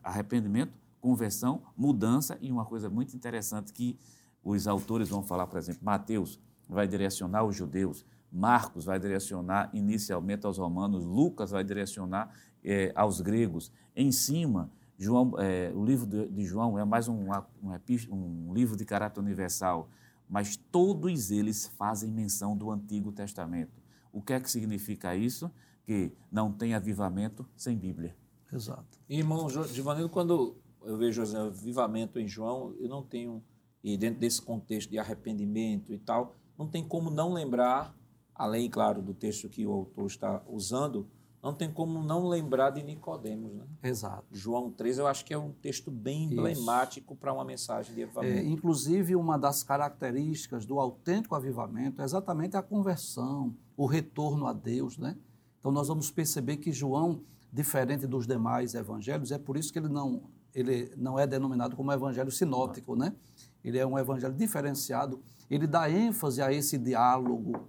[0.02, 0.72] arrependimento,
[1.02, 4.00] conversão, mudança e uma coisa muito interessante que
[4.42, 10.46] os autores vão falar, por exemplo, Mateus vai direcionar os judeus, Marcos vai direcionar inicialmente
[10.46, 13.74] aos romanos, Lucas vai direcionar eh, aos gregos.
[13.94, 18.78] Em cima, João, eh, o livro de, de, João é mais um, um, um livro
[18.78, 19.90] de caráter universal,
[20.30, 23.82] mas todos eles fazem menção do Antigo Testamento.
[24.12, 25.52] O que é que significa isso?
[25.84, 28.16] Que não tem avivamento sem Bíblia.
[28.52, 29.00] Exato.
[29.10, 33.44] Irmão Giovanni, quando eu vejo avivamento em João, eu não tenho
[33.86, 37.96] e dentro desse contexto de arrependimento e tal, não tem como não lembrar,
[38.34, 41.08] além, claro, do texto que o autor está usando,
[41.46, 43.66] não tem como não lembrar de Nicodemos, né?
[43.84, 44.26] Exato.
[44.32, 48.40] João 3, eu acho que é um texto bem emblemático para uma mensagem de avivamento.
[48.40, 54.54] É, inclusive, uma das características do autêntico avivamento é exatamente a conversão, o retorno a
[54.54, 55.16] Deus, né?
[55.60, 57.22] Então, nós vamos perceber que João,
[57.54, 61.92] diferente dos demais evangelhos, é por isso que ele não, ele não é denominado como
[61.92, 63.14] evangelho sinóptico, né?
[63.64, 67.68] ele é um evangelho diferenciado, ele dá ênfase a esse diálogo,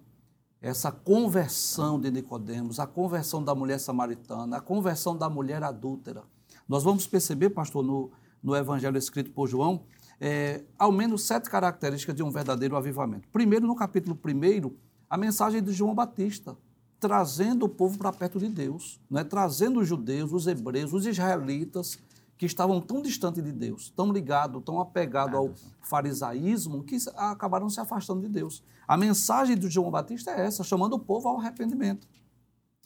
[0.67, 6.25] essa conversão de Nicodemos, a conversão da mulher samaritana, a conversão da mulher adúltera.
[6.69, 8.11] Nós vamos perceber, pastor, no,
[8.43, 9.85] no evangelho escrito por João,
[10.21, 13.29] é, ao menos sete características de um verdadeiro avivamento.
[13.29, 14.75] Primeiro, no capítulo 1,
[15.09, 16.57] a mensagem de João Batista,
[16.99, 19.23] trazendo o povo para perto de Deus, né?
[19.23, 21.97] trazendo os judeus, os hebreus, os israelitas,
[22.37, 27.81] que estavam tão distantes de Deus, tão ligados, tão apegados ao farisaísmo, que acabaram se
[27.81, 28.63] afastando de Deus.
[28.87, 32.07] A mensagem de João Batista é essa, chamando o povo ao arrependimento.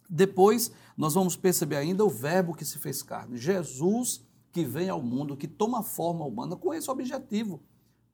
[0.09, 3.37] Depois, nós vamos perceber ainda o verbo que se fez carne.
[3.37, 7.61] Jesus que vem ao mundo, que toma forma humana com esse objetivo.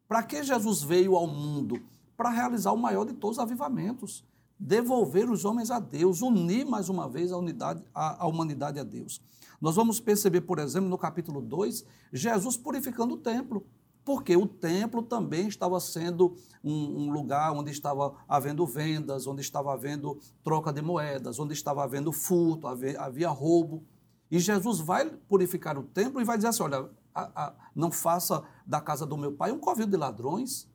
[0.06, 1.80] Para que Jesus veio ao mundo?
[2.16, 4.24] Para realizar o maior de todos os avivamentos.
[4.58, 8.84] Devolver os homens a Deus, unir mais uma vez a, unidade, a, a humanidade a
[8.84, 9.20] Deus.
[9.60, 13.66] Nós vamos perceber, por exemplo, no capítulo 2, Jesus purificando o templo
[14.06, 19.72] porque o templo também estava sendo um, um, lugar onde estava havendo vendas, onde estava
[19.72, 23.84] havendo troca de moedas, onde estava havendo furto, havia, havia roubo.
[24.30, 28.44] E Jesus vai purificar o templo e vai dizer assim: olha, a, a, não faça
[28.64, 30.70] da casa do meu pai um covil de ladrões.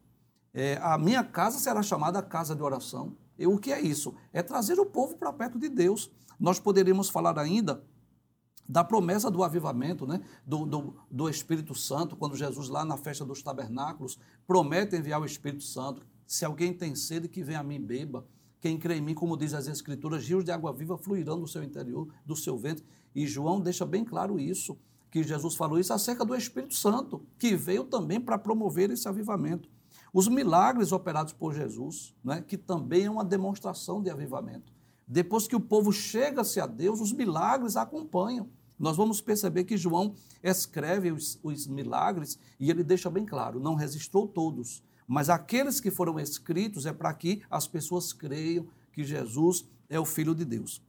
[0.54, 3.16] É, a minha casa será chamada casa de oração.
[3.40, 4.14] E o que é isso?
[4.34, 6.12] É trazer o povo para perto de Deus.
[6.38, 7.82] Nós poderíamos falar ainda
[8.68, 10.22] da promessa do avivamento, né?
[10.46, 15.26] Do, do, do, Espírito Santo, quando Jesus, lá na festa dos tabernáculos, promete enviar o
[15.26, 16.06] Espírito Santo.
[16.26, 18.26] Se alguém tem sede, que venha a mim beba.
[18.62, 21.64] Quem crê em mim, como diz as Escrituras, rios de água viva fluirão do seu
[21.64, 22.86] interior, do seu ventre.
[23.14, 24.78] E João deixa bem claro isso,
[25.10, 29.68] que Jesus falou isso acerca do Espírito Santo, que veio também para promover esse avivamento.
[30.14, 34.72] Os milagres operados por Jesus, né, que também é uma demonstração de avivamento.
[35.12, 38.50] Depois que o povo chega-se a Deus, os milagres acompanham
[38.82, 43.76] nós vamos perceber que João escreve os, os milagres e ele deixa bem claro: não
[43.76, 49.68] registrou todos, mas aqueles que foram escritos é para que as pessoas creiam que Jesus
[49.88, 50.82] é o Filho de Deus.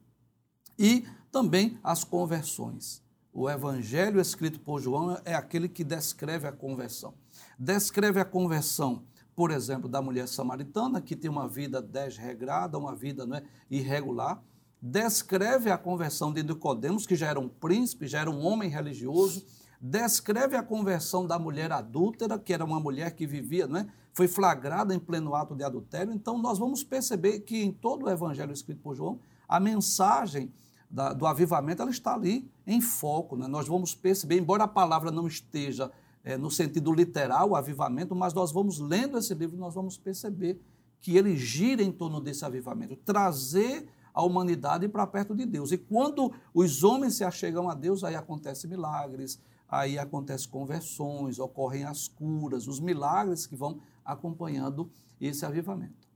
[0.77, 3.03] E também as conversões.
[3.31, 7.13] O evangelho escrito por João é aquele que descreve a conversão.
[7.59, 9.03] Descreve a conversão,
[9.35, 14.41] por exemplo, da mulher samaritana, que tem uma vida desregrada, uma vida não é, irregular
[14.85, 19.45] descreve a conversão de Nicodemos, que já era um príncipe, já era um homem religioso,
[19.79, 23.87] descreve a conversão da mulher adúltera, que era uma mulher que vivia, não é?
[24.11, 26.11] foi flagrada em pleno ato de adultério.
[26.11, 30.51] Então, nós vamos perceber que em todo o evangelho escrito por João, a mensagem
[30.91, 33.37] da, do avivamento ela está ali em foco.
[33.37, 33.47] Né?
[33.47, 35.89] Nós vamos perceber, embora a palavra não esteja
[36.23, 40.61] é, no sentido literal, o avivamento, mas nós vamos lendo esse livro, nós vamos perceber
[41.01, 45.71] que ele gira em torno desse avivamento, trazer a humanidade para perto de Deus.
[45.71, 51.83] E quando os homens se achegam a Deus, aí acontecem milagres, aí acontecem conversões, ocorrem
[51.83, 56.07] as curas, os milagres que vão acompanhando esse avivamento.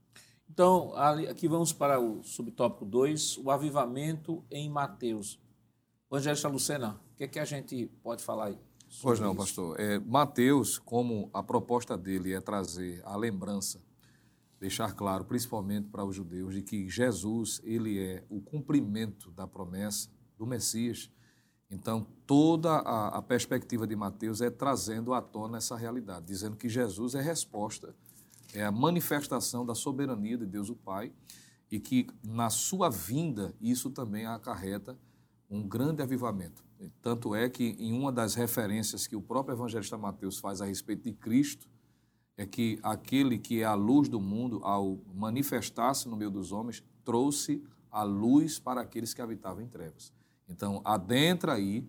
[0.48, 0.94] Então,
[1.28, 5.38] aqui vamos para o subtópico 2, o avivamento em Mateus.
[6.10, 8.67] Evangelista Lucena, o que, é que a gente pode falar aí?
[9.02, 9.78] Pois não, pastor.
[9.78, 13.80] É, Mateus, como a proposta dele é trazer a lembrança
[14.60, 20.10] deixar claro, principalmente para os judeus, de que Jesus ele é o cumprimento da promessa
[20.36, 21.10] do Messias.
[21.70, 26.68] Então, toda a, a, perspectiva de Mateus é trazendo à tona essa realidade, dizendo que
[26.68, 27.94] Jesus é resposta,
[28.54, 31.12] é a manifestação da soberania de Deus o Pai
[31.70, 34.98] e que na sua vinda isso também acarreta
[35.50, 36.64] um grande avivamento.
[37.02, 41.04] Tanto é que em uma das referências que o próprio evangelista Mateus faz a respeito
[41.04, 41.68] de Cristo,
[42.36, 46.84] é que aquele que é a luz do mundo, ao manifestar-se no meio dos homens,
[47.04, 50.12] trouxe a luz para aqueles que habitavam em trevas.
[50.48, 51.84] Então, adentra aí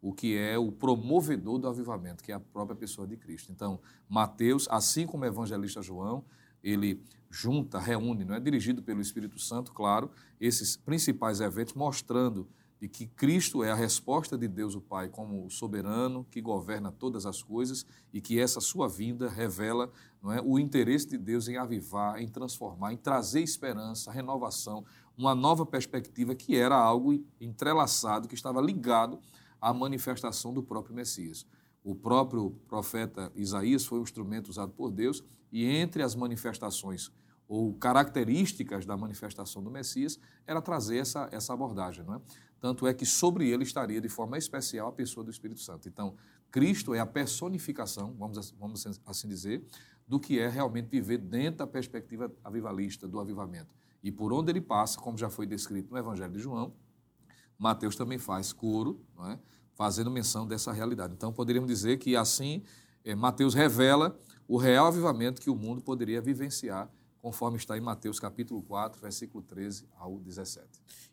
[0.00, 3.52] o que é o promovedor do avivamento, que é a própria pessoa de Cristo.
[3.52, 6.24] Então, Mateus, assim como o evangelista João,
[6.62, 12.48] ele junta, reúne, não é dirigido pelo Espírito Santo, claro, esses principais eventos mostrando
[12.80, 16.90] de que Cristo é a resposta de Deus o Pai como o soberano que governa
[16.90, 21.46] todas as coisas e que essa sua vinda revela não é, o interesse de Deus
[21.46, 24.84] em avivar, em transformar, em trazer esperança, renovação,
[25.16, 29.20] uma nova perspectiva que era algo entrelaçado, que estava ligado
[29.60, 31.46] à manifestação do próprio Messias.
[31.84, 37.10] O próprio profeta Isaías foi um instrumento usado por Deus e entre as manifestações
[37.50, 42.04] ou características da manifestação do Messias era trazer essa, essa abordagem.
[42.04, 42.20] Não é?
[42.60, 45.88] Tanto é que sobre ele estaria de forma especial a pessoa do Espírito Santo.
[45.88, 46.14] Então,
[46.48, 49.66] Cristo é a personificação, vamos, vamos assim dizer,
[50.06, 53.74] do que é realmente viver dentro da perspectiva avivalista, do avivamento.
[54.00, 56.72] E por onde ele passa, como já foi descrito no Evangelho de João,
[57.58, 59.36] Mateus também faz coro, é?
[59.74, 61.14] fazendo menção dessa realidade.
[61.14, 62.62] Então, poderíamos dizer que assim,
[63.04, 66.88] é, Mateus revela o real avivamento que o mundo poderia vivenciar
[67.20, 70.66] conforme está em Mateus capítulo 4, versículo 13 ao 17.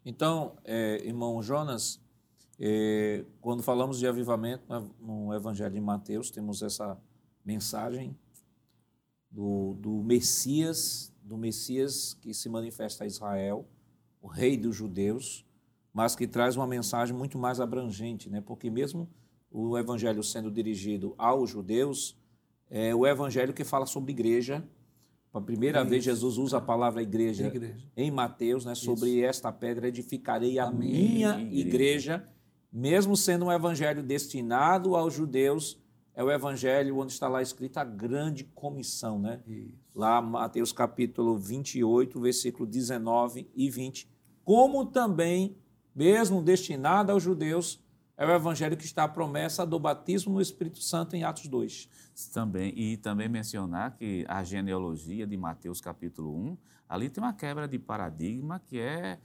[0.06, 2.00] Então, é, irmão Jonas,
[2.60, 4.64] é, quando falamos de avivamento
[5.00, 6.98] no Evangelho de Mateus, temos essa
[7.46, 8.18] mensagem
[9.30, 13.68] do, do Messias, do Messias que se manifesta a Israel,
[14.22, 15.46] o rei dos judeus,
[15.94, 18.42] mas que traz uma mensagem muito mais abrangente, né?
[18.42, 19.10] porque mesmo
[19.52, 22.18] o evangelho sendo dirigido aos judeus,
[22.70, 24.68] é o evangelho que fala sobre igreja.
[25.32, 27.86] Pela primeira vez, Jesus usa a palavra igreja, igreja.
[27.96, 28.76] em Mateus, né?
[28.76, 29.26] sobre Isso.
[29.26, 31.60] esta pedra edificarei a, a minha igreja.
[31.60, 32.30] igreja,
[32.72, 35.80] mesmo sendo um evangelho destinado aos judeus,
[36.16, 39.40] é o evangelho onde está lá escrita a grande comissão, né?
[39.46, 39.78] Isso.
[39.94, 44.10] Lá, Mateus capítulo 28, versículo 19 e 20.
[44.44, 45.56] Como também,
[45.94, 47.80] mesmo destinado aos judeus,
[48.18, 51.88] é o evangelho que está a promessa do batismo no Espírito Santo em Atos 2.
[52.34, 56.58] Também, e também mencionar que a genealogia de Mateus capítulo 1,
[56.90, 59.20] ali tem uma quebra de paradigma que é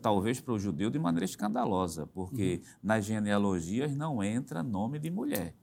[0.00, 2.72] talvez para o judeu de maneira escandalosa, porque uhum.
[2.82, 5.54] nas genealogias não entra nome de mulher.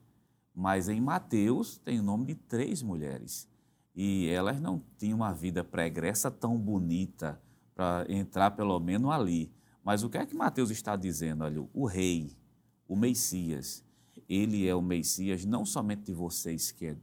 [0.56, 3.50] Mas em Mateus tem o nome de três mulheres.
[3.94, 7.42] E elas não tinham uma vida pregressa tão bonita
[7.76, 9.52] para entrar pelo menos ali.
[9.84, 11.44] Mas o que é que Mateus está dizendo?
[11.44, 12.38] Olha, o rei,
[12.90, 13.86] o Messias,
[14.28, 16.98] ele é o Messias não somente de vocês que, é,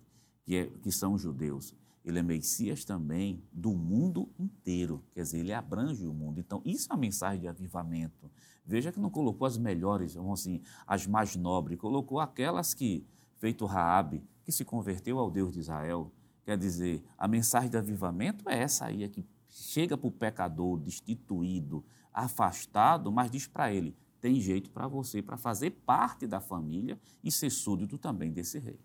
[0.44, 1.72] que, é, que são judeus,
[2.04, 5.02] ele é Messias também do mundo inteiro.
[5.12, 6.38] Quer dizer, ele abrange o mundo.
[6.38, 8.30] Então, isso é uma mensagem de avivamento.
[8.64, 13.04] Veja que não colocou as melhores, vamos assim, as mais nobres, colocou aquelas que
[13.38, 16.12] feito Raabe, que se converteu ao Deus de Israel.
[16.44, 20.78] Quer dizer, a mensagem de avivamento é essa aí, é que chega para o pecador
[20.78, 26.98] destituído, afastado, mas diz para ele: tem jeito para você para fazer parte da família
[27.22, 28.80] e ser súdito também desse rei.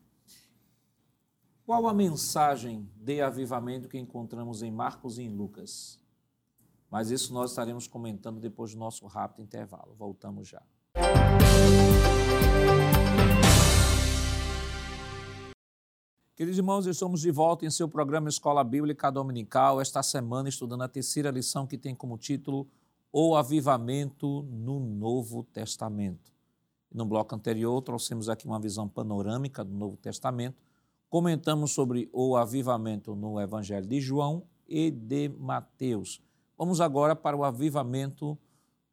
[1.66, 6.00] Qual a mensagem de avivamento que encontramos em Marcos e em Lucas?
[6.92, 9.96] Mas isso nós estaremos comentando depois do nosso rápido intervalo.
[9.96, 10.62] Voltamos já.
[16.36, 20.88] Queridos irmãos, estamos de volta em seu programa Escola Bíblica Dominical, esta semana estudando a
[20.88, 22.70] terceira lição que tem como título
[23.14, 26.32] O Avivamento no Novo Testamento.
[26.90, 30.62] No bloco anterior, trouxemos aqui uma visão panorâmica do Novo Testamento,
[31.10, 36.22] comentamos sobre o avivamento no Evangelho de João e de Mateus.
[36.58, 38.38] Vamos agora para o avivamento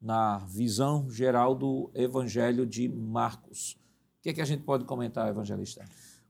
[0.01, 3.79] na visão geral do Evangelho de Marcos.
[4.19, 5.85] O que é que a gente pode comentar, evangelista?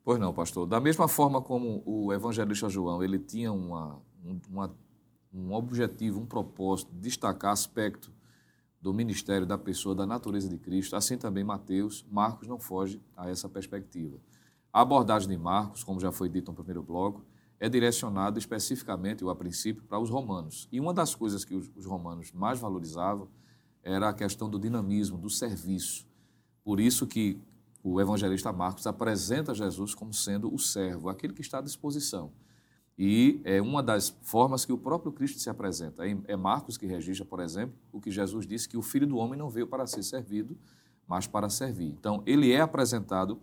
[0.05, 0.67] Pois não, pastor.
[0.67, 3.99] Da mesma forma como o evangelista João, ele tinha uma,
[4.51, 4.77] uma,
[5.39, 8.13] um objetivo, um propósito, destacar aspecto
[8.81, 13.29] do ministério, da pessoa, da natureza de Cristo, assim também Mateus, Marcos não foge a
[13.29, 14.19] essa perspectiva.
[14.73, 17.25] A abordagem de Marcos, como já foi dito no primeiro bloco,
[17.59, 20.69] é direcionada especificamente, ou a princípio, para os romanos.
[20.71, 23.29] E uma das coisas que os, os romanos mais valorizavam
[23.83, 26.07] era a questão do dinamismo, do serviço.
[26.63, 27.41] Por isso que
[27.83, 32.31] o evangelista Marcos apresenta Jesus como sendo o servo, aquele que está à disposição.
[32.99, 36.03] E é uma das formas que o próprio Cristo se apresenta.
[36.27, 39.39] É Marcos que registra, por exemplo, o que Jesus disse que o Filho do Homem
[39.39, 40.59] não veio para ser servido,
[41.07, 41.87] mas para servir.
[41.87, 43.41] Então, ele é apresentado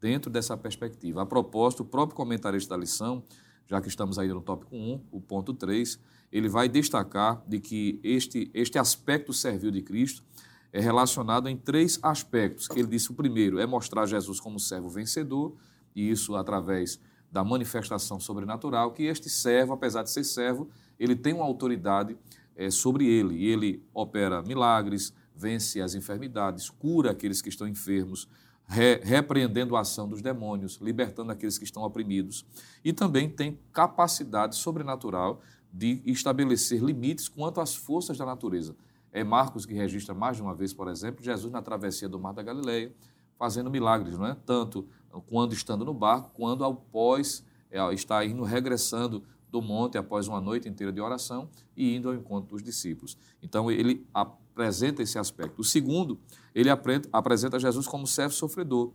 [0.00, 1.20] dentro dessa perspectiva.
[1.20, 3.22] A propósito, o próprio comentarista da lição,
[3.66, 6.00] já que estamos aí no tópico 1, o ponto 3,
[6.32, 10.24] ele vai destacar de que este, este aspecto servil de Cristo
[10.72, 12.68] é relacionado em três aspectos.
[12.70, 15.54] Ele disse: o primeiro é mostrar Jesus como servo vencedor,
[15.94, 16.98] e isso através
[17.34, 22.16] da manifestação sobrenatural, que este servo, apesar de ser servo, ele tem uma autoridade
[22.54, 28.28] é, sobre ele, e ele opera milagres, vence as enfermidades, cura aqueles que estão enfermos,
[28.68, 32.46] re, repreendendo a ação dos demônios, libertando aqueles que estão oprimidos,
[32.84, 35.40] e também tem capacidade sobrenatural
[35.72, 38.76] de estabelecer limites quanto às forças da natureza.
[39.10, 42.32] É Marcos que registra mais de uma vez, por exemplo, Jesus na travessia do Mar
[42.32, 42.94] da Galileia,
[43.36, 44.36] fazendo milagres, não é?
[44.46, 44.86] Tanto
[45.22, 50.68] quando estando no barco, quando após é, está indo regressando do monte após uma noite
[50.68, 53.16] inteira de oração e indo ao encontro dos discípulos.
[53.40, 55.60] Então ele apresenta esse aspecto.
[55.60, 56.18] O segundo,
[56.54, 56.68] ele
[57.12, 58.92] apresenta Jesus como servo sofredor,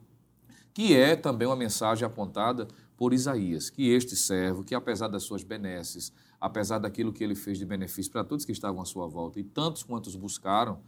[0.74, 2.68] que é também uma mensagem apontada
[2.98, 7.58] por Isaías, que este servo, que apesar das suas benesses, apesar daquilo que ele fez
[7.58, 10.80] de benefício para todos que estavam à sua volta e tantos quantos buscaram,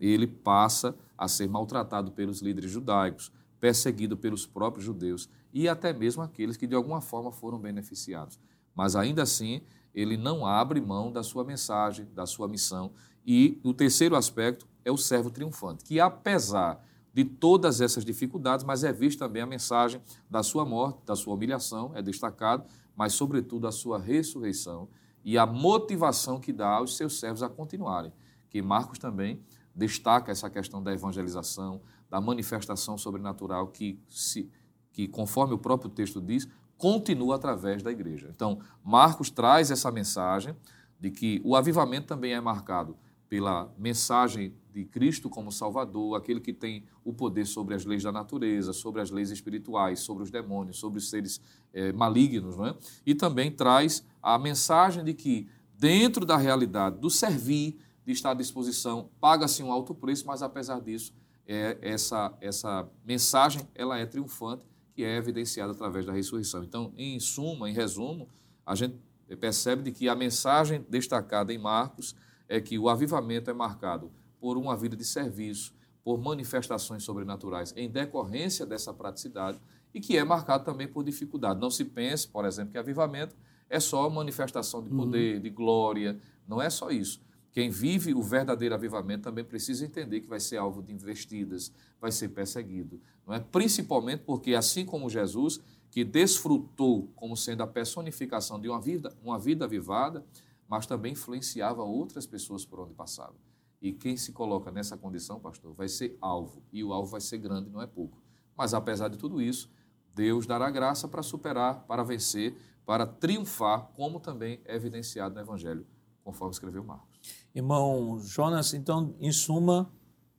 [0.00, 3.30] ele passa a ser maltratado pelos líderes judaicos,
[3.60, 8.38] perseguido pelos próprios judeus e até mesmo aqueles que de alguma forma foram beneficiados.
[8.74, 9.60] Mas ainda assim,
[9.94, 12.92] ele não abre mão da sua mensagem, da sua missão.
[13.26, 18.84] E o terceiro aspecto é o servo triunfante, que apesar de todas essas dificuldades, mas
[18.84, 22.64] é vista também a mensagem da sua morte, da sua humilhação, é destacado,
[22.96, 24.88] mas sobretudo a sua ressurreição
[25.24, 28.12] e a motivação que dá aos seus servos a continuarem.
[28.48, 29.42] Que Marcos também
[29.74, 31.80] destaca essa questão da evangelização,
[32.10, 34.50] da manifestação sobrenatural que, se,
[34.92, 38.30] que conforme o próprio texto diz, continua através da igreja.
[38.34, 40.56] Então, Marcos traz essa mensagem
[40.98, 42.96] de que o avivamento também é marcado
[43.28, 48.10] pela mensagem de Cristo como Salvador, aquele que tem o poder sobre as leis da
[48.10, 51.40] natureza, sobre as leis espirituais, sobre os demônios, sobre os seres
[51.72, 52.76] é, malignos, não é?
[53.06, 55.48] E também traz a mensagem de que
[55.78, 60.80] dentro da realidade do servir, de estar à disposição, paga-se um alto preço, mas apesar
[60.80, 61.12] disso,
[61.50, 66.62] é, essa, essa mensagem ela é triunfante, que é evidenciada através da ressurreição.
[66.62, 68.28] Então, em suma, em resumo,
[68.64, 68.96] a gente
[69.40, 72.14] percebe de que a mensagem destacada em Marcos
[72.48, 75.74] é que o avivamento é marcado por uma vida de serviço,
[76.04, 79.60] por manifestações sobrenaturais em decorrência dessa praticidade
[79.92, 81.60] e que é marcado também por dificuldade.
[81.60, 83.34] Não se pense, por exemplo, que avivamento
[83.68, 85.42] é só manifestação de poder, uhum.
[85.42, 87.20] de glória, não é só isso.
[87.52, 92.12] Quem vive o verdadeiro avivamento também precisa entender que vai ser alvo de investidas, vai
[92.12, 93.40] ser perseguido, não é?
[93.40, 99.38] Principalmente porque assim como Jesus, que desfrutou como sendo a personificação de uma vida, uma
[99.38, 100.24] vida avivada,
[100.68, 103.34] mas também influenciava outras pessoas por onde passava.
[103.82, 107.38] E quem se coloca nessa condição, pastor, vai ser alvo, e o alvo vai ser
[107.38, 108.22] grande, não é pouco.
[108.56, 109.68] Mas apesar de tudo isso,
[110.14, 115.86] Deus dará graça para superar, para vencer, para triunfar, como também é evidenciado no Evangelho,
[116.22, 117.09] conforme escreveu Marcos.
[117.54, 119.90] Irmão Jonas, então, em suma,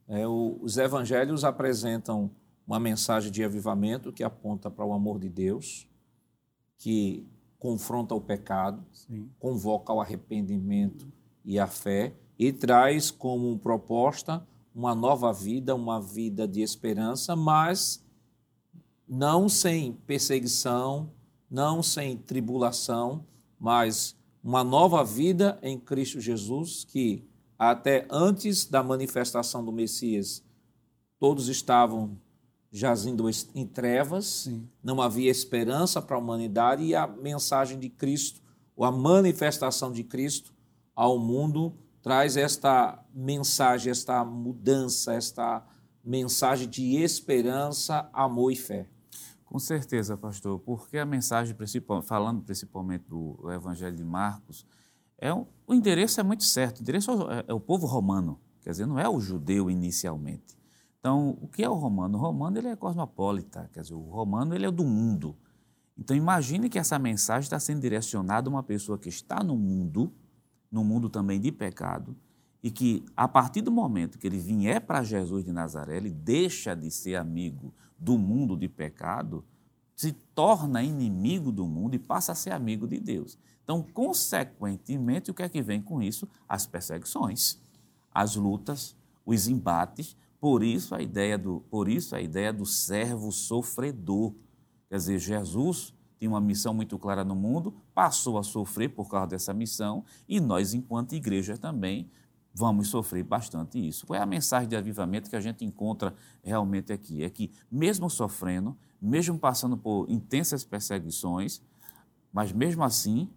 [0.08, 2.30] é, o, os evangelhos apresentam
[2.66, 5.88] uma mensagem de avivamento que aponta para o amor de Deus,
[6.78, 7.26] que
[7.58, 9.30] confronta o pecado, Sim.
[9.38, 11.06] convoca ao arrependimento
[11.44, 18.04] e a fé e traz como proposta uma nova vida, uma vida de esperança, mas
[19.06, 21.12] não sem perseguição,
[21.50, 23.24] não sem tribulação,
[23.60, 27.24] mas uma nova vida em Cristo Jesus, que
[27.58, 30.42] até antes da manifestação do Messias,
[31.18, 32.18] todos estavam
[32.72, 34.68] jazindo em trevas, Sim.
[34.82, 38.40] não havia esperança para a humanidade e a mensagem de Cristo,
[38.74, 40.52] ou a manifestação de Cristo
[40.96, 45.64] ao mundo, traz esta mensagem, esta mudança, esta
[46.02, 48.88] mensagem de esperança, amor e fé.
[49.52, 51.54] Com certeza, pastor, porque a mensagem,
[52.04, 54.66] falando principalmente do Evangelho de Marcos,
[55.18, 56.78] é o endereço é muito certo.
[56.78, 60.56] O endereço é, é o povo romano, quer dizer, não é o judeu inicialmente.
[60.98, 62.16] Então, o que é o romano?
[62.16, 65.36] O romano ele é cosmopolita, quer dizer, o romano ele é do mundo.
[65.98, 70.10] Então, imagine que essa mensagem está sendo direcionada a uma pessoa que está no mundo,
[70.70, 72.16] no mundo também de pecado,
[72.62, 76.74] e que, a partir do momento que ele vier para Jesus de Nazaré, ele deixa
[76.74, 79.44] de ser amigo do mundo de pecado,
[79.96, 83.38] se torna inimigo do mundo e passa a ser amigo de Deus.
[83.64, 86.28] Então, consequentemente, o que é que vem com isso?
[86.48, 87.60] As perseguições,
[88.12, 93.30] as lutas, os embates, por isso a ideia do, por isso a ideia do servo
[93.30, 94.34] sofredor.
[94.88, 99.28] Quer dizer, Jesus tinha uma missão muito clara no mundo, passou a sofrer por causa
[99.28, 102.10] dessa missão, e nós, enquanto igreja, também
[102.54, 104.06] vamos sofrer bastante isso.
[104.06, 107.22] Qual é a mensagem de avivamento que a gente encontra realmente aqui?
[107.22, 111.62] É que, mesmo sofrendo, mesmo passando por intensas perseguições,
[112.32, 113.28] mas mesmo assim,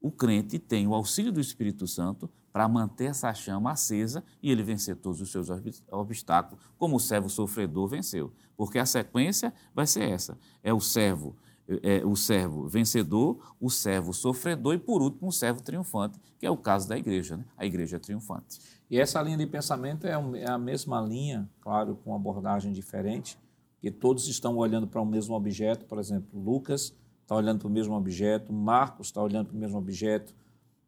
[0.00, 4.62] o crente tem o auxílio do Espírito Santo para manter essa chama acesa e ele
[4.62, 5.48] vencer todos os seus
[5.90, 8.32] obstáculos, como o servo sofredor venceu.
[8.56, 11.36] Porque a sequência vai ser essa: é o servo,
[11.82, 16.50] é, o servo vencedor, o servo sofredor e, por último, o servo triunfante, que é
[16.50, 17.44] o caso da igreja, né?
[17.56, 18.60] a igreja triunfante.
[18.90, 23.38] E essa linha de pensamento é, é a mesma linha, claro, com abordagem diferente,
[23.80, 27.70] que todos estão olhando para o mesmo objeto, por exemplo, Lucas está olhando para o
[27.70, 30.34] mesmo objeto, Marcos está olhando para o mesmo objeto,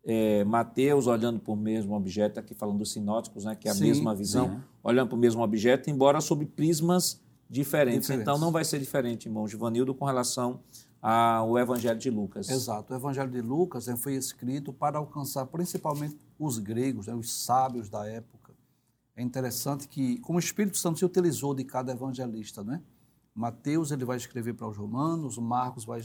[0.04, 3.74] é, Mateus olhando para o mesmo objeto, aqui falando dos sinóticos, né, que é a
[3.74, 4.60] sim, mesma visão, sim.
[4.82, 7.23] olhando para o mesmo objeto, embora sob prismas
[7.54, 8.02] diferentes.
[8.02, 8.22] diferentes.
[8.22, 10.60] Então não vai ser diferente, irmão Givanildo, com relação
[11.00, 12.48] ao Evangelho de Lucas.
[12.48, 12.92] Exato.
[12.92, 17.88] O Evangelho de Lucas né, foi escrito para alcançar principalmente os gregos, né, os sábios
[17.88, 18.52] da época.
[19.16, 22.82] É interessante que, como o Espírito Santo se utilizou de cada evangelista, né?
[23.32, 26.00] Mateus ele vai escrever para os romanos, Marcos vai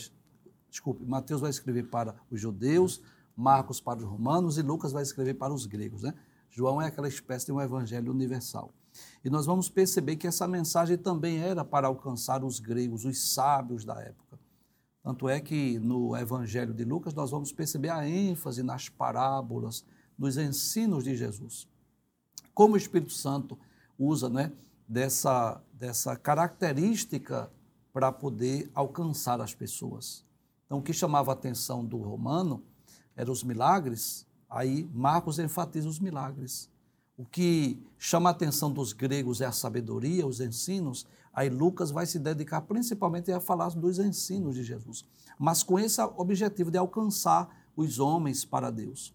[0.69, 3.01] desculpe, Mateus vai escrever para os judeus,
[3.35, 6.03] Marcos para os romanos e Lucas vai escrever para os gregos.
[6.03, 6.13] Né?
[6.49, 8.73] João é aquela espécie de um evangelho universal.
[9.23, 13.83] E nós vamos perceber que essa mensagem também era para alcançar os gregos, os sábios
[13.83, 14.39] da época.
[15.03, 19.85] Tanto é que no evangelho de Lucas nós vamos perceber a ênfase nas parábolas,
[20.17, 21.67] nos ensinos de Jesus.
[22.53, 23.57] Como o Espírito Santo
[23.97, 24.51] usa né,
[24.87, 27.49] dessa, dessa característica
[27.93, 30.25] para poder alcançar as pessoas.
[30.65, 32.63] Então, o que chamava a atenção do romano
[33.15, 36.69] eram os milagres, aí Marcos enfatiza os milagres.
[37.19, 42.05] O que chama a atenção dos gregos é a sabedoria, os ensinos, aí Lucas vai
[42.05, 45.03] se dedicar principalmente a falar dos ensinos de Jesus,
[45.37, 49.13] mas com esse objetivo de alcançar os homens para Deus.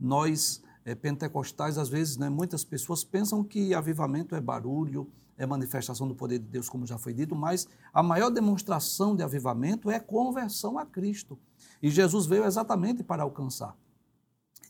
[0.00, 6.08] Nós, é, pentecostais, às vezes, né, muitas pessoas pensam que avivamento é barulho, é manifestação
[6.08, 10.00] do poder de Deus, como já foi dito, mas a maior demonstração de avivamento é
[10.00, 11.38] conversão a Cristo.
[11.82, 13.76] E Jesus veio exatamente para alcançar.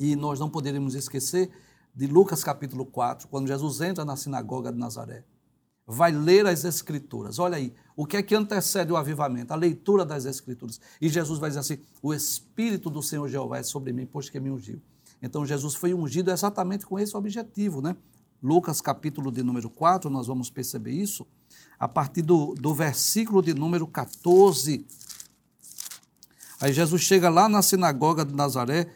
[0.01, 1.49] E nós não poderíamos esquecer
[1.95, 5.25] de Lucas capítulo 4, quando Jesus entra na sinagoga de Nazaré.
[5.87, 7.39] Vai ler as Escrituras.
[7.39, 9.53] Olha aí, o que é que antecede o avivamento?
[9.53, 10.81] A leitura das Escrituras.
[11.01, 14.39] E Jesus vai dizer assim: O Espírito do Senhor Jeová é sobre mim, pois que
[14.39, 14.81] me ungiu.
[15.21, 17.97] Então Jesus foi ungido exatamente com esse objetivo, né?
[18.43, 21.25] Lucas capítulo de número 4, nós vamos perceber isso,
[21.79, 24.85] a partir do, do versículo de número 14.
[26.61, 28.93] Aí Jesus chega lá na sinagoga de Nazaré,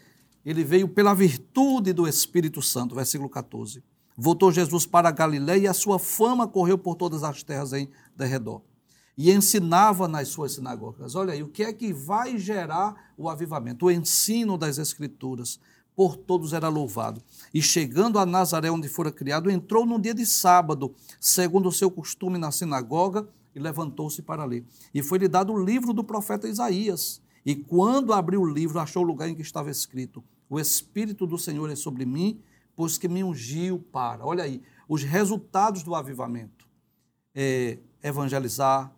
[0.50, 3.82] ele veio pela virtude do Espírito Santo, versículo 14.
[4.16, 8.62] Voltou Jesus para Galiléia e a sua fama correu por todas as terras em derredor.
[9.18, 11.16] E ensinava nas suas sinagogas.
[11.16, 13.86] Olha aí, o que é que vai gerar o avivamento?
[13.86, 15.58] O ensino das Escrituras
[15.96, 17.20] por todos era louvado.
[17.52, 21.90] E chegando a Nazaré, onde fora criado, entrou num dia de sábado, segundo o seu
[21.90, 24.64] costume na sinagoga, e levantou-se para ler.
[24.94, 27.20] E foi-lhe dado o livro do profeta Isaías.
[27.44, 31.38] E quando abriu o livro, achou o lugar em que estava escrito: O Espírito do
[31.38, 32.40] Senhor é sobre mim,
[32.74, 34.24] pois que me ungiu para.
[34.24, 36.66] Olha aí, os resultados do avivamento:
[37.34, 38.92] é, evangelizar,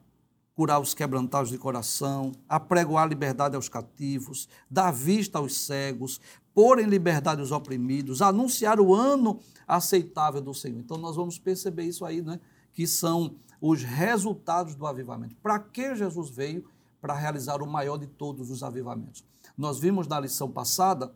[0.55, 6.21] curar os quebrantados de coração, apregoar liberdade aos cativos, dar vista aos cegos,
[6.53, 10.81] pôr em liberdade os oprimidos, anunciar o ano aceitável do Senhor.
[10.81, 12.41] Então nós vamos perceber isso aí, né?
[12.75, 15.37] Que são os resultados do avivamento.
[15.37, 16.65] Para que Jesus veio?
[17.01, 19.25] Para realizar o maior de todos os avivamentos.
[19.57, 21.15] Nós vimos na lição passada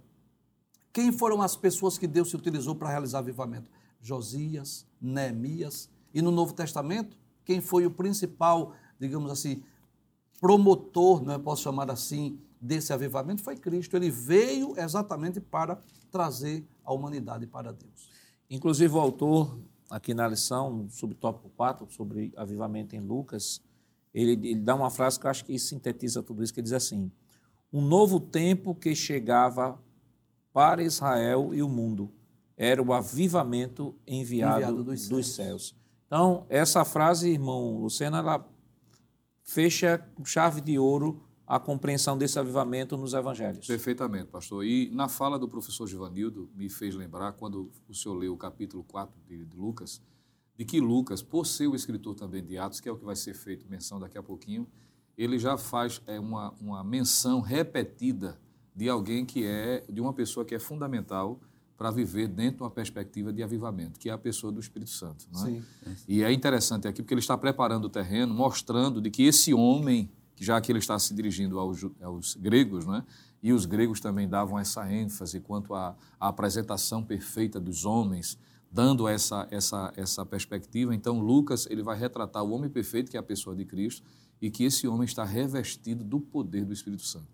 [0.93, 3.71] quem foram as pessoas que Deus se utilizou para realizar avivamento?
[4.01, 5.89] Josias, Neemias.
[6.13, 9.63] E no Novo Testamento, quem foi o principal, digamos assim,
[10.41, 13.97] promotor, não é, posso chamar assim, desse avivamento foi Cristo.
[13.97, 15.81] Ele veio exatamente para
[16.11, 18.11] trazer a humanidade para Deus.
[18.51, 23.63] Inclusive, o autor, aqui na lição, sobre tópico 4, sobre avivamento em Lucas,
[24.13, 27.11] ele, ele dá uma frase que eu acho que sintetiza tudo isso, que diz assim,
[27.73, 29.81] um novo tempo que chegava
[30.53, 32.13] para Israel e o mundo.
[32.57, 35.69] Era o avivamento enviado, enviado dos, dos céus.
[35.69, 35.83] céus.
[36.07, 38.47] Então, essa frase, irmão Luciano, ela
[39.43, 43.67] fecha com chave de ouro a compreensão desse avivamento nos evangelhos.
[43.67, 44.65] Perfeitamente, pastor.
[44.65, 48.85] E na fala do professor Givanildo, me fez lembrar, quando o senhor leu o capítulo
[48.85, 50.01] 4 de, de Lucas,
[50.57, 53.17] de que Lucas, por ser o escritor também de Atos, que é o que vai
[53.17, 54.67] ser feito menção daqui a pouquinho,
[55.17, 58.41] ele já faz é, uma, uma menção repetida
[58.75, 61.41] de alguém que é, de uma pessoa que é fundamental
[61.77, 65.27] para viver dentro de uma perspectiva de avivamento, que é a pessoa do Espírito Santo.
[65.33, 65.51] Não é?
[65.51, 65.65] Sim.
[66.07, 70.11] E é interessante aqui porque ele está preparando o terreno, mostrando de que esse homem
[70.43, 73.05] já que ele está se dirigindo aos, aos gregos, né?
[73.43, 78.39] e os gregos também davam essa ênfase quanto à, à apresentação perfeita dos homens,
[78.71, 80.95] dando essa, essa, essa perspectiva.
[80.95, 84.03] Então, Lucas ele vai retratar o homem perfeito, que é a pessoa de Cristo,
[84.41, 87.29] e que esse homem está revestido do poder do Espírito Santo.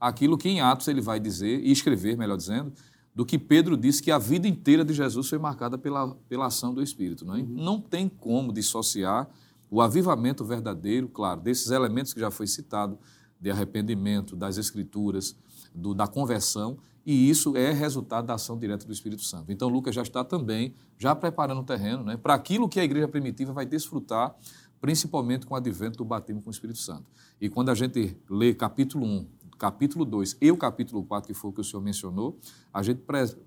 [0.00, 2.72] Aquilo que em Atos ele vai dizer, e escrever, melhor dizendo,
[3.14, 6.72] do que Pedro disse que a vida inteira de Jesus foi marcada pela, pela ação
[6.72, 7.24] do Espírito.
[7.24, 7.40] Não, é?
[7.40, 7.46] uhum.
[7.48, 9.28] não tem como dissociar
[9.70, 12.98] o avivamento verdadeiro, claro, desses elementos que já foi citado,
[13.40, 15.36] de arrependimento, das escrituras,
[15.74, 19.50] do, da conversão, e isso é resultado da ação direta do Espírito Santo.
[19.50, 23.08] Então, Lucas já está também, já preparando o terreno né, para aquilo que a igreja
[23.08, 24.34] primitiva vai desfrutar,
[24.80, 27.04] principalmente com o advento do batismo com o Espírito Santo.
[27.40, 29.26] E quando a gente lê capítulo 1,
[29.58, 32.38] capítulo 2 e o capítulo 4, que foi o que o senhor mencionou,
[32.72, 33.02] a gente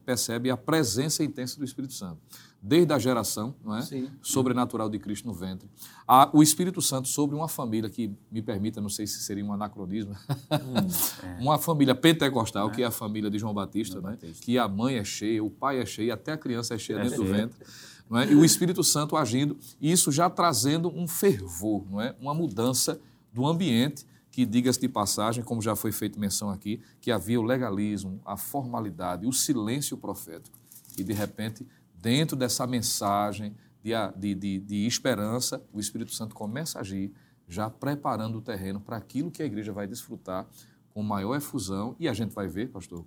[0.05, 2.17] percebe a presença intensa do Espírito Santo.
[2.61, 3.81] Desde a geração não é?
[4.21, 5.67] sobrenatural de Cristo no ventre,
[6.07, 9.51] a, o Espírito Santo sobre uma família que, me permita, não sei se seria um
[9.51, 11.41] anacronismo, hum, é.
[11.41, 12.71] uma família pentecostal, é.
[12.71, 14.17] que é a família de João Batista, João né?
[14.21, 16.97] Batista, que a mãe é cheia, o pai é cheio, até a criança é cheia
[16.97, 17.27] é dentro cheia.
[17.27, 17.65] do ventre.
[18.13, 18.31] É?
[18.33, 22.13] E o Espírito Santo agindo, e isso já trazendo um fervor, não é?
[22.19, 22.99] uma mudança
[23.33, 27.43] do ambiente que, diga-se de passagem, como já foi feito menção aqui, que havia o
[27.43, 30.57] legalismo, a formalidade, o silêncio profético.
[30.97, 33.53] E, de repente, dentro dessa mensagem
[33.83, 37.11] de, de, de, de esperança, o Espírito Santo começa a agir,
[37.47, 40.47] já preparando o terreno para aquilo que a igreja vai desfrutar
[40.89, 41.95] com maior efusão.
[41.99, 43.05] E a gente vai ver, pastor,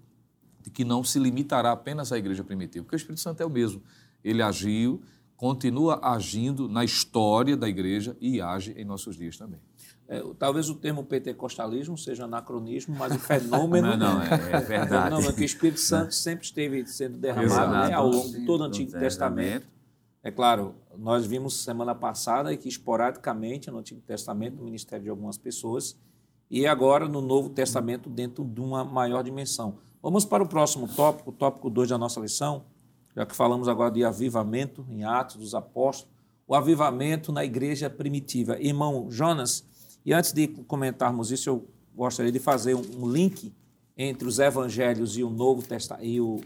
[0.72, 3.82] que não se limitará apenas à igreja primitiva, porque o Espírito Santo é o mesmo.
[4.22, 5.02] Ele agiu
[5.36, 9.60] continua agindo na história da igreja e age em nossos dias também.
[10.06, 13.88] É, talvez o termo pentecostalismo seja anacronismo, mas o fenômeno.
[13.96, 15.10] Não, não, é, é verdade.
[15.10, 18.60] Não, é que o Espírito Santo sempre esteve sendo derramado né, ao longo de todo
[18.60, 19.66] o Antigo Testamento.
[20.22, 25.36] É claro, nós vimos semana passada que esporadicamente no Antigo Testamento, no ministério de algumas
[25.36, 25.98] pessoas,
[26.50, 29.78] e agora no Novo Testamento, dentro de uma maior dimensão.
[30.02, 32.64] Vamos para o próximo tópico, o tópico 2 da nossa lição,
[33.16, 36.12] já que falamos agora de avivamento em Atos dos Apóstolos,
[36.46, 38.58] o avivamento na igreja primitiva.
[38.60, 39.66] Irmão Jonas,
[40.04, 43.52] e antes de comentarmos isso, eu gostaria de fazer um link
[43.96, 46.40] entre os evangelhos e o Novo Testamento e o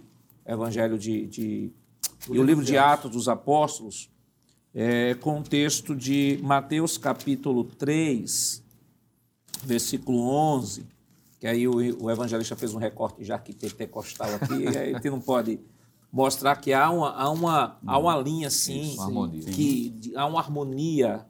[0.47, 1.73] evangelho de, de
[2.29, 4.11] o e o livro de Atos dos Apóstolos,
[4.75, 8.63] é, com o texto de Mateus capítulo 3,
[9.65, 10.87] versículo 11,
[11.41, 15.11] que aí o, o evangelista fez um recorte já que pentecostal aqui, e aí gente
[15.11, 15.59] não pode
[16.13, 19.43] mostrar que há uma, há uma, há uma linha, sim, Isso, uma harmonia.
[19.45, 21.27] que de- há uma harmonia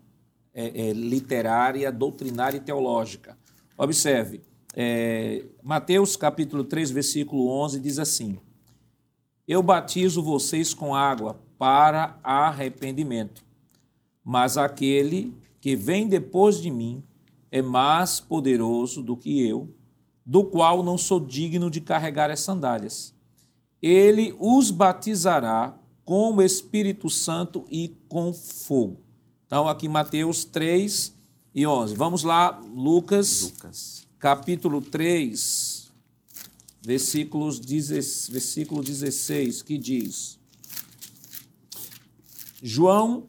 [0.59, 3.39] é, é, literária, doutrinária e teológica.
[3.77, 4.41] Observe,
[4.75, 8.41] é, Mateus capítulo 3, versículo 11 diz assim,
[9.47, 13.45] Eu batizo vocês com água para arrependimento,
[14.25, 17.05] mas aquele que vem depois de mim
[17.53, 19.73] é mais poderoso do que eu,
[20.27, 23.15] do qual não sou digno de carregar as sandálias.
[23.81, 29.08] Ele os batizará com o Espírito Santo e com fogo.
[29.49, 31.15] Então, aqui Mateus 3
[31.55, 31.95] e 11.
[31.95, 34.07] Vamos lá, Lucas, Lucas.
[34.19, 35.91] capítulo 3,
[36.83, 40.39] versículos 10 versículo 16, que diz:
[42.63, 43.27] João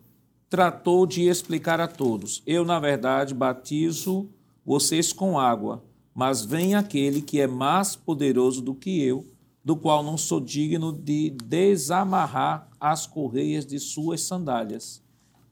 [0.49, 4.29] tratou de explicar a todos: Eu, na verdade, batizo
[4.65, 5.81] vocês com água,
[6.13, 9.25] mas vem aquele que é mais poderoso do que eu,
[9.63, 15.01] do qual não sou digno de desamarrar as correias de suas sandálias.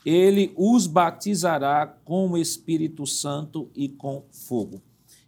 [0.09, 4.81] Ele os batizará com o Espírito Santo e com fogo.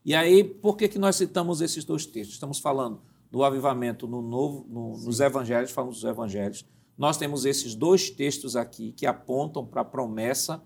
[0.06, 2.36] E aí, por que, que nós citamos esses dois textos?
[2.36, 6.66] Estamos falando do avivamento no novo, no- nos evangelhos, falamos dos evangelhos.
[6.98, 10.64] Nós temos esses dois textos aqui que apontam para a promessa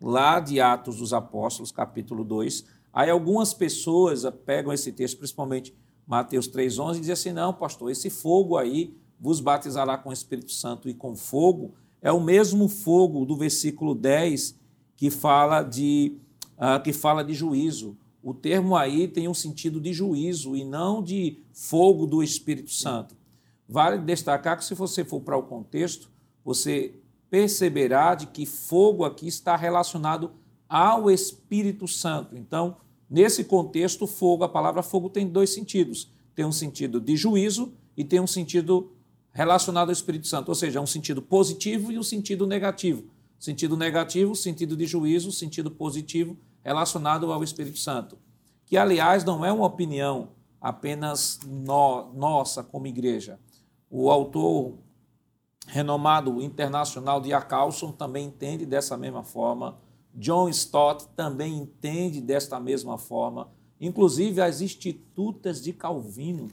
[0.00, 2.64] lá de Atos dos Apóstolos, capítulo 2.
[2.92, 5.72] Aí algumas pessoas pegam esse texto, principalmente
[6.04, 10.50] Mateus 3,11, e dizem assim: não, pastor, esse fogo aí vos batizará com o Espírito
[10.50, 14.58] Santo e com fogo, é o mesmo fogo do versículo 10
[14.96, 16.18] que fala de,
[16.58, 17.96] ah, que fala de juízo.
[18.22, 23.16] O termo aí tem um sentido de juízo e não de fogo do Espírito Santo.
[23.68, 26.10] Vale destacar que, se você for para o contexto,
[26.44, 26.94] você
[27.30, 30.32] perceberá de que fogo aqui está relacionado
[30.68, 32.36] ao Espírito Santo.
[32.36, 32.76] Então,
[33.08, 36.12] nesse contexto, fogo, a palavra fogo tem dois sentidos.
[36.34, 38.92] Tem um sentido de juízo e tem um sentido
[39.32, 43.04] relacionado ao Espírito Santo, ou seja, um sentido positivo e um sentido negativo.
[43.38, 48.18] Sentido negativo, sentido de juízo, sentido positivo relacionado ao Espírito Santo.
[48.66, 50.28] Que, aliás, não é uma opinião
[50.60, 53.40] apenas no- nossa como igreja.
[53.90, 54.78] O autor
[55.66, 59.78] renomado internacional de Carlson também entende dessa mesma forma.
[60.14, 63.48] John Stott também entende desta mesma forma.
[63.80, 66.48] Inclusive as institutas de Calvino.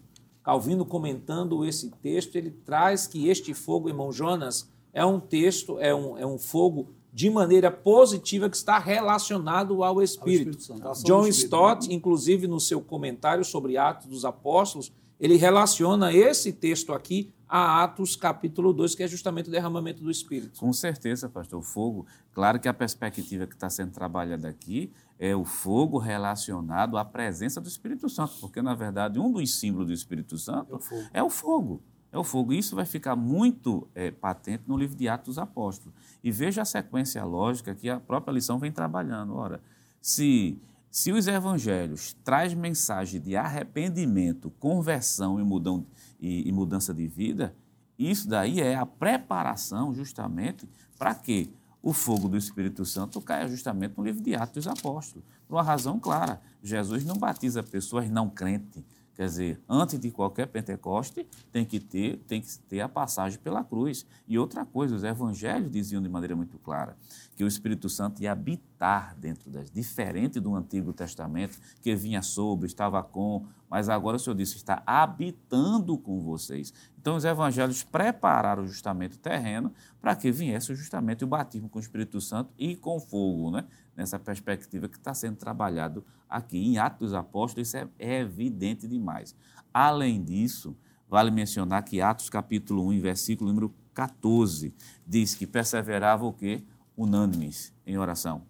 [0.50, 5.94] Calvino comentando esse texto, ele traz que este fogo, irmão Jonas, é um texto, é
[5.94, 10.58] um, é um fogo de maneira positiva que está relacionado ao Espírito.
[10.58, 16.12] Espírito Santo, John Espírito, Stott, inclusive no seu comentário sobre Atos dos Apóstolos, ele relaciona
[16.12, 20.60] esse texto aqui a Atos capítulo 2, que é justamente o derramamento do Espírito.
[20.60, 21.60] Com certeza, pastor.
[21.60, 26.98] O fogo, claro que a perspectiva que está sendo trabalhada aqui é o fogo relacionado
[26.98, 30.78] à presença do Espírito Santo, porque, na verdade, um dos símbolos do Espírito Santo É
[30.78, 31.04] o fogo.
[31.14, 31.84] é o fogo.
[32.12, 32.54] É o fogo.
[32.54, 35.94] Isso vai ficar muito eh, patente no livro de Atos dos Apóstolos.
[36.24, 39.36] E veja a sequência lógica que a própria lição vem trabalhando.
[39.36, 39.62] Ora,
[40.02, 40.58] se,
[40.90, 45.86] se os evangelhos traz mensagem de arrependimento, conversão e, mudão,
[46.20, 47.54] e, e mudança de vida,
[47.98, 50.68] isso daí é a preparação justamente
[50.98, 55.26] para que o fogo do Espírito Santo caia justamente no livro de Atos dos Apóstolos.
[55.48, 58.84] Por uma razão clara, Jesus não batiza pessoas não crentes.
[59.20, 63.62] Quer dizer, antes de qualquer Pentecoste, tem que ter, tem que ter a passagem pela
[63.66, 64.06] cruz.
[64.26, 66.96] E outra coisa, os evangelhos diziam de maneira muito clara
[67.36, 72.68] que o Espírito Santo ia habitar dentro das, diferente do Antigo Testamento, que vinha sobre,
[72.68, 76.74] estava com, mas agora o Senhor disse, está habitando com vocês.
[76.98, 81.82] Então os evangelhos prepararam justamente o terreno para que viesse justamente o batismo com o
[81.82, 83.66] Espírito Santo e com fogo, né?
[84.00, 86.58] Nessa perspectiva que está sendo trabalhado aqui.
[86.58, 89.36] Em Atos dos Apóstolos, isso é, é evidente demais.
[89.74, 90.74] Além disso,
[91.08, 94.74] vale mencionar que Atos capítulo 1, versículo número 14,
[95.06, 96.64] diz que perseverava o quê?
[96.96, 98.44] Unânimes em oração.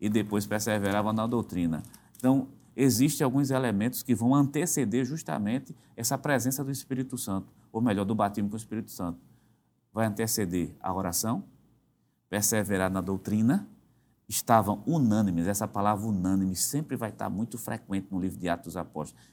[0.00, 1.80] E depois perseverava na doutrina.
[2.16, 8.04] Então, existem alguns elementos que vão anteceder justamente essa presença do Espírito Santo, ou melhor,
[8.04, 9.20] do batismo com o Espírito Santo.
[9.92, 11.44] Vai anteceder a oração,
[12.28, 13.68] perseverar na doutrina,
[14.28, 18.76] estavam unânimes, essa palavra unânime sempre vai estar muito frequente no livro de Atos dos
[18.76, 19.24] Apóstolos.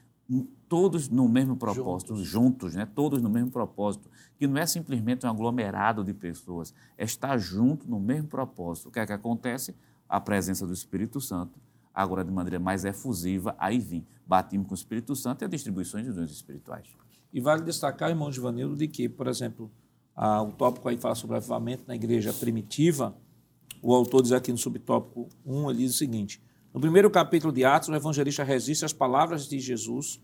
[0.68, 2.86] Todos no mesmo propósito, juntos, juntos né?
[2.86, 7.88] todos no mesmo propósito, que não é simplesmente um aglomerado de pessoas, é estar junto
[7.88, 8.88] no mesmo propósito.
[8.88, 9.76] O que é que acontece?
[10.08, 11.60] A presença do Espírito Santo,
[11.94, 16.02] agora de maneira mais efusiva, aí vem batismo com o Espírito Santo e a distribuição
[16.02, 16.88] de dons espirituais.
[17.32, 19.70] E vale destacar, irmão Givanildo, de que, por exemplo,
[20.14, 23.14] a, o tópico aí fala sobre avivamento na igreja primitiva,
[23.90, 26.40] o autor diz aqui no subtópico 1, ele diz o seguinte:
[26.76, 30.20] no primeiro capítulo de Atos, o evangelista resiste às palavras de Jesus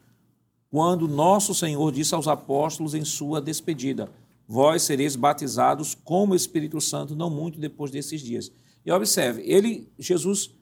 [0.70, 4.10] quando nosso Senhor disse aos apóstolos em sua despedida:
[4.46, 8.52] Vós sereis batizados com o Espírito Santo não muito depois desses dias.
[8.84, 10.54] E observe, ele, Jesus,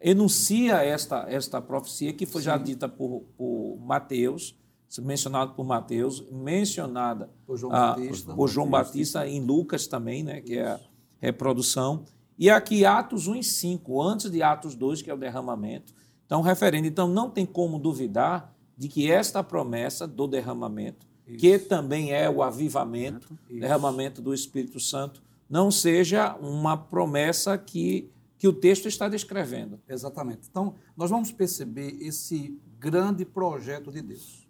[0.00, 2.46] enuncia esta, esta profecia que foi Sim.
[2.46, 4.56] já dita por, por Mateus,
[4.98, 10.40] mencionada por Mateus, mencionada por João, ah, Batista, por João Batista em Lucas também, né,
[10.40, 10.80] que é a
[11.20, 12.04] reprodução.
[12.38, 15.94] E aqui Atos 1 e 5, antes de Atos 2, que é o derramamento.
[16.26, 16.86] Então, referendo.
[16.86, 21.38] Então, não tem como duvidar de que esta promessa do derramamento, Isso.
[21.38, 23.60] que também é o avivamento, Isso.
[23.60, 29.78] derramamento do Espírito Santo, não seja uma promessa que, que o texto está descrevendo.
[29.86, 30.48] Exatamente.
[30.50, 34.48] Então, nós vamos perceber esse grande projeto de Deus.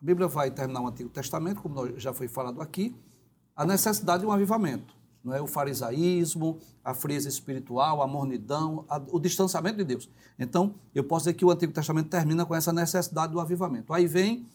[0.00, 2.96] A Bíblia vai terminar o Antigo Testamento, como já foi falado aqui,
[3.54, 5.40] a necessidade de um avivamento não é?
[5.40, 10.08] o farisaísmo, a frieza espiritual, a mornidão, a, o distanciamento de Deus.
[10.38, 13.92] Então, eu posso dizer que o Antigo Testamento termina com essa necessidade do avivamento.
[13.92, 14.46] Aí vem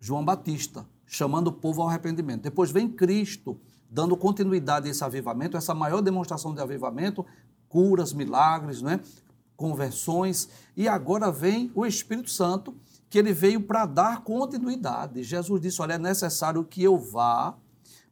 [0.00, 2.42] João Batista, chamando o povo ao arrependimento.
[2.42, 7.26] Depois vem Cristo, dando continuidade a esse avivamento, essa maior demonstração de avivamento,
[7.68, 9.00] curas, milagres, né?
[9.56, 10.48] conversões.
[10.74, 12.74] E agora vem o Espírito Santo,
[13.10, 15.22] que ele veio para dar continuidade.
[15.22, 17.54] Jesus disse: Olha, é necessário que eu vá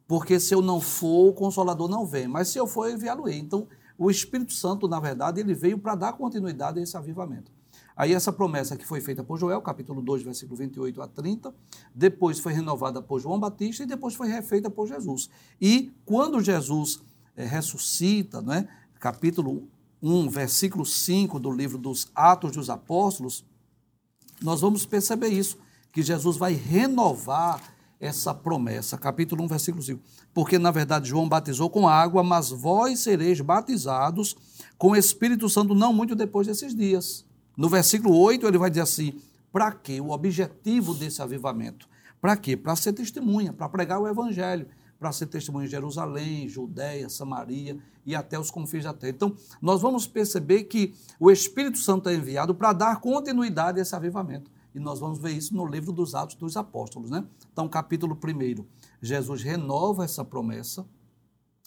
[0.08, 2.26] porque se eu não for, o Consolador não vem.
[2.26, 3.38] Mas se eu for, eu enviá-lo-ei.
[3.38, 7.52] Então, o Espírito Santo, na verdade, ele veio para dar continuidade a esse avivamento.
[7.94, 11.54] Aí essa promessa que foi feita por Joel, capítulo 2, versículo 28 a 30,
[11.94, 15.28] depois foi renovada por João Batista e depois foi refeita por Jesus.
[15.60, 17.02] E quando Jesus
[17.36, 18.68] é, ressuscita, né,
[19.00, 19.68] capítulo
[20.00, 23.44] 1, versículo 5 do livro dos Atos dos Apóstolos,
[24.40, 25.58] nós vamos perceber isso,
[25.92, 27.60] que Jesus vai renovar
[28.00, 28.96] essa promessa.
[28.96, 30.00] Capítulo 1, versículo 5.
[30.32, 34.36] Porque, na verdade, João batizou com água, mas vós sereis batizados
[34.76, 37.24] com o Espírito Santo não muito depois desses dias.
[37.56, 39.20] No versículo 8, ele vai dizer assim:
[39.52, 40.00] para quê?
[40.00, 41.88] O objetivo desse avivamento.
[42.20, 42.56] Para quê?
[42.56, 44.66] Para ser testemunha, para pregar o Evangelho,
[44.98, 49.12] para ser testemunha em Jerusalém, Judéia, Samaria e até os confins da terra.
[49.14, 53.94] Então, nós vamos perceber que o Espírito Santo é enviado para dar continuidade a esse
[53.94, 54.50] avivamento.
[54.78, 57.24] E nós vamos ver isso no livro dos Atos dos Apóstolos, né?
[57.52, 58.64] Então, capítulo 1,
[59.02, 60.86] Jesus renova essa promessa.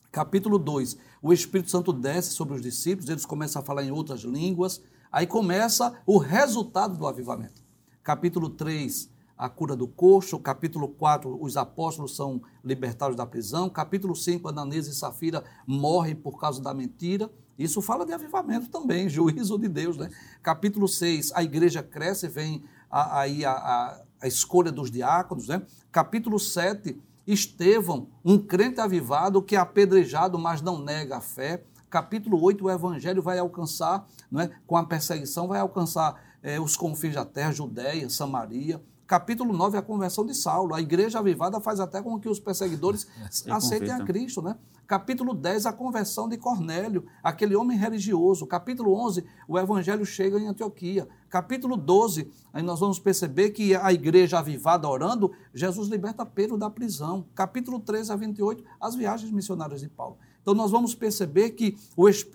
[0.10, 4.22] Capítulo 2, o Espírito Santo desce sobre os discípulos, eles começam a falar em outras
[4.22, 4.82] línguas.
[5.12, 7.62] Aí começa o resultado do avivamento.
[8.02, 10.40] Capítulo 3, a cura do coxo.
[10.40, 13.70] Capítulo 4, os apóstolos são libertados da prisão.
[13.70, 17.30] Capítulo 5, Ananias e Safira morrem por causa da mentira.
[17.60, 20.10] Isso fala de avivamento também, juízo de Deus, né?
[20.42, 25.62] Capítulo 6, a igreja cresce, vem a, a, a, escolha dos diáconos, né?
[25.92, 31.64] Capítulo 7, Estevão, um crente avivado que é apedrejado, mas não nega a fé.
[31.90, 34.52] Capítulo 8, o evangelho vai alcançar, não é?
[34.68, 38.82] com a perseguição, vai alcançar é, os confins da terra, Judéia, Samaria.
[39.06, 40.74] Capítulo 9, a conversão de Saulo.
[40.74, 43.08] A igreja avivada faz até com que os perseguidores
[43.50, 44.56] aceitem a Cristo, né?
[44.92, 48.46] Capítulo 10, a conversão de Cornélio, aquele homem religioso.
[48.46, 51.08] Capítulo 11, o evangelho chega em Antioquia.
[51.30, 56.70] Capítulo 12, aí nós vamos perceber que a igreja avivada orando, Jesus liberta Pedro da
[56.70, 57.26] prisão.
[57.34, 60.18] Capítulo 13 a 28, as viagens missionárias de Paulo.
[60.42, 61.78] Então nós vamos perceber que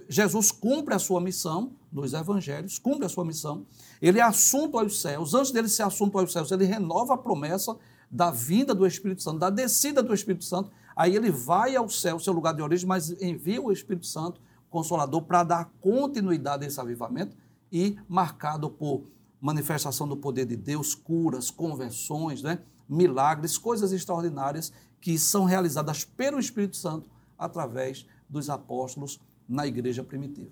[0.09, 3.67] Jesus cumpre a sua missão nos evangelhos, cumpre a sua missão.
[4.01, 5.35] Ele é assunto aos céus.
[5.35, 7.77] Antes dele ser assunto aos céus, ele renova a promessa
[8.11, 12.19] da vinda do Espírito Santo, da descida do Espírito Santo Aí ele vai ao céu,
[12.19, 14.41] seu lugar de origem, mas envia o Espírito Santo,
[14.71, 17.37] Consolador, para dar continuidade a esse avivamento
[17.71, 19.05] e marcado por
[19.39, 22.61] manifestação do poder de Deus, curas, conversões, né?
[22.89, 30.51] milagres, coisas extraordinárias que são realizadas pelo Espírito Santo através dos apóstolos na igreja primitiva.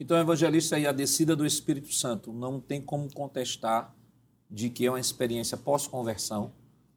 [0.00, 3.94] Então, evangelista, aí a descida do Espírito Santo não tem como contestar
[4.50, 6.52] de que é uma experiência pós-conversão,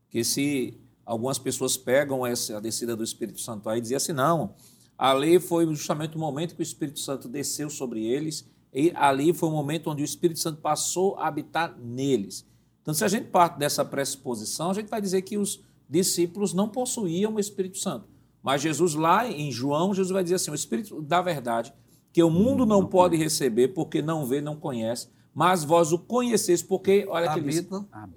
[0.09, 4.13] que se algumas pessoas pegam essa a descida do Espírito Santo aí e dizem assim,
[4.13, 4.55] não,
[4.97, 9.47] ali foi justamente o momento que o Espírito Santo desceu sobre eles e ali foi
[9.47, 12.45] o momento onde o Espírito Santo passou a habitar neles.
[12.81, 16.67] Então, se a gente parte dessa pressuposição, a gente vai dizer que os discípulos não
[16.67, 18.07] possuíam o Espírito Santo.
[18.43, 21.73] Mas Jesus, lá em João, Jesus vai dizer assim: o Espírito da verdade,
[22.13, 26.63] que o mundo não, pode receber porque não vê, não conhece, mas vós o conheceis
[26.63, 27.67] porque, olha que diz,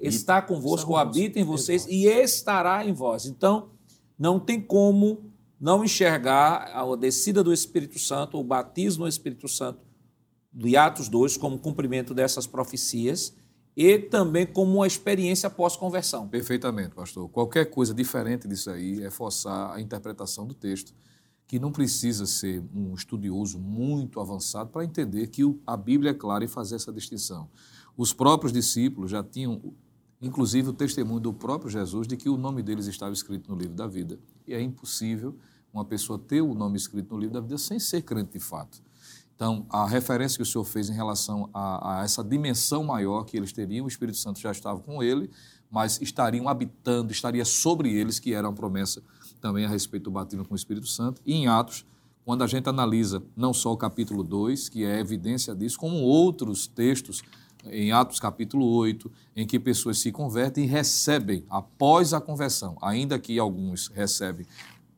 [0.01, 3.27] está convosco, está habita em vocês e estará em vós.
[3.27, 3.71] Então,
[4.17, 5.29] não tem como
[5.61, 9.81] não enxergar a descida do Espírito Santo, o batismo no Espírito Santo
[10.53, 13.35] de Atos 2 como cumprimento dessas profecias
[13.77, 16.29] e também como uma experiência pós-conversão.
[16.29, 17.29] Perfeitamente, pastor.
[17.29, 20.95] Qualquer coisa diferente disso aí é forçar a interpretação do texto,
[21.49, 26.45] que não precisa ser um estudioso muito avançado para entender que a Bíblia é clara
[26.45, 27.49] em fazer essa distinção.
[27.97, 29.73] Os próprios discípulos já tinham,
[30.21, 33.75] inclusive, o testemunho do próprio Jesus de que o nome deles estava escrito no livro
[33.75, 34.21] da vida.
[34.47, 35.35] E é impossível
[35.73, 38.83] uma pessoa ter o nome escrito no livro da vida sem ser crente de fato.
[39.35, 43.37] Então, a referência que o senhor fez em relação a, a, essa dimensão maior que
[43.37, 45.31] eles teriam, o Espírito Santo já estava com ele,
[45.71, 49.03] mas estariam habitando, estaria sobre eles, que era uma promessa
[49.39, 51.21] também a respeito do batismo com o Espírito Santo.
[51.25, 51.85] E em Atos,
[52.25, 56.67] quando a gente analisa não só o capítulo 2, que é evidência disso, como outros
[56.67, 57.23] textos,
[57.65, 63.19] em Atos capítulo 8, em que pessoas se convertem e recebem após a conversão, ainda
[63.19, 64.47] que alguns recebem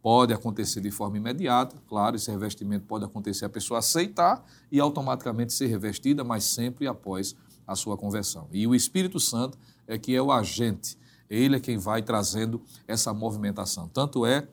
[0.02, 5.52] Pode acontecer de forma imediata, claro, esse revestimento pode acontecer a pessoa aceitar e automaticamente
[5.52, 7.36] ser revestida, mas sempre após
[7.66, 8.48] a sua conversão.
[8.50, 10.96] E o Espírito Santo é que é o agente,
[11.30, 13.88] ele é quem vai trazendo essa movimentação.
[13.88, 14.48] Tanto é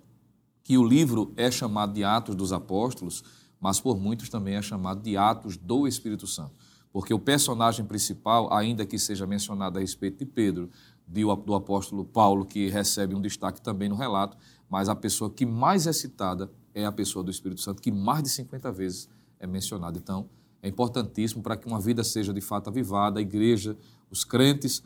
[0.64, 3.24] que o livro é chamado de Atos dos Apóstolos,
[3.60, 6.54] mas por muitos também é chamado de Atos do Espírito Santo.
[6.94, 10.70] Porque o personagem principal, ainda que seja mencionado a respeito de Pedro,
[11.08, 14.38] do apóstolo Paulo, que recebe um destaque também no relato,
[14.70, 18.24] mas a pessoa que mais é citada é a pessoa do Espírito Santo, que mais
[18.24, 19.10] de 50 vezes
[19.40, 19.98] é mencionada.
[19.98, 20.30] Então,
[20.62, 23.78] é importantíssimo para que uma vida seja de fato avivada, a igreja,
[24.12, 24.84] os crentes,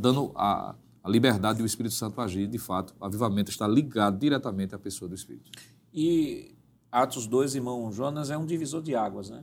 [0.00, 0.74] dando a,
[1.08, 5.08] a liberdade do Espírito Santo agir, de fato, o avivamento está ligado diretamente à pessoa
[5.08, 5.50] do Espírito.
[5.92, 6.54] E
[6.92, 9.42] Atos 2, irmão Jonas, é um divisor de águas, né?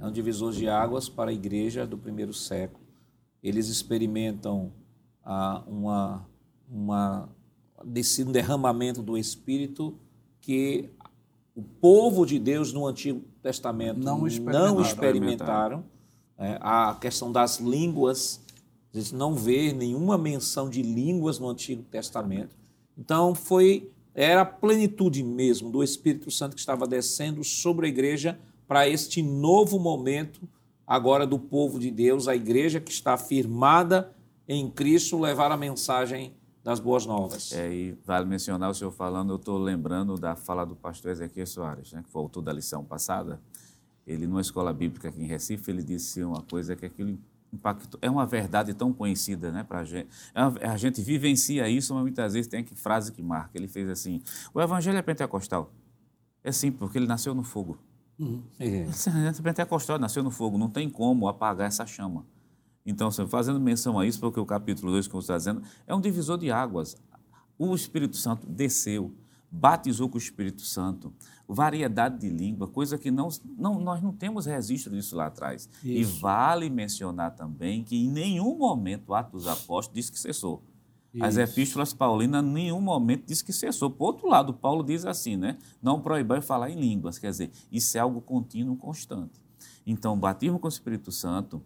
[0.00, 2.84] É um divisor de águas para a igreja do primeiro século.
[3.42, 4.72] Eles experimentam
[5.24, 6.26] ah, uma,
[6.70, 7.28] uma
[7.84, 9.98] desse derramamento do Espírito
[10.40, 10.90] que
[11.54, 14.74] o povo de Deus no Antigo Testamento não experimentaram.
[14.74, 15.84] Não experimentaram.
[16.38, 18.42] É, a questão das línguas,
[18.92, 22.56] a gente não vê nenhuma menção de línguas no Antigo Testamento.
[22.96, 28.38] Então foi era a plenitude mesmo do Espírito Santo que estava descendo sobre a igreja
[28.68, 30.46] para este novo momento
[30.86, 34.12] agora do povo de Deus, a igreja que está firmada
[34.46, 37.52] em Cristo levar a mensagem das boas novas.
[37.52, 41.46] É, e vale mencionar o senhor falando, eu estou lembrando da fala do pastor Ezequiel
[41.46, 43.40] Soares, né, que voltou da lição passada.
[44.06, 47.18] Ele, numa escola bíblica aqui em Recife, ele disse uma coisa que aquilo
[47.52, 47.98] impactou.
[48.02, 50.08] É uma verdade tão conhecida né, para a gente.
[50.60, 53.50] É a gente vivencia isso, mas muitas vezes tem que frase que marca.
[53.54, 54.22] Ele fez assim:
[54.54, 55.72] o evangelho é pentecostal.
[56.42, 57.78] É simples, porque ele nasceu no fogo.
[58.18, 58.42] Uhum.
[58.58, 58.86] É.
[58.86, 62.24] é pentecostal nasceu no fogo, não tem como apagar essa chama.
[62.84, 66.00] Então, fazendo menção a isso, porque o capítulo 2, como você está dizendo, é um
[66.00, 66.96] divisor de águas.
[67.56, 69.14] O Espírito Santo desceu,
[69.52, 71.12] batizou com o Espírito Santo,
[71.46, 73.28] variedade de língua, coisa que não,
[73.58, 75.68] não, nós não temos registro disso lá atrás.
[75.84, 75.88] Isso.
[75.92, 80.62] E vale mencionar também que em nenhum momento o Atos dos Apóstolos diz que cessou.
[81.12, 81.22] Isso.
[81.22, 83.90] As epístolas paulinas, em nenhum momento diz que cessou.
[83.90, 85.58] Por outro lado, Paulo diz assim, né?
[85.82, 87.18] Não proibai falar em línguas.
[87.18, 89.38] Quer dizer, isso é algo contínuo, constante.
[89.86, 91.62] Então, o batismo com o Espírito Santo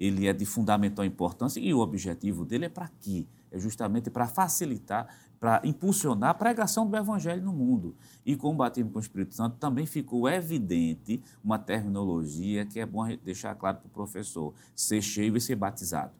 [0.00, 3.26] ele é de fundamental importância e o objetivo dele é para quê?
[3.50, 5.06] É justamente para facilitar,
[5.40, 7.96] para impulsionar a pregação do Evangelho no mundo.
[8.26, 12.84] E com o batismo com o Espírito Santo também ficou evidente uma terminologia que é
[12.84, 16.12] bom deixar claro para o professor: ser cheio e ser batizado.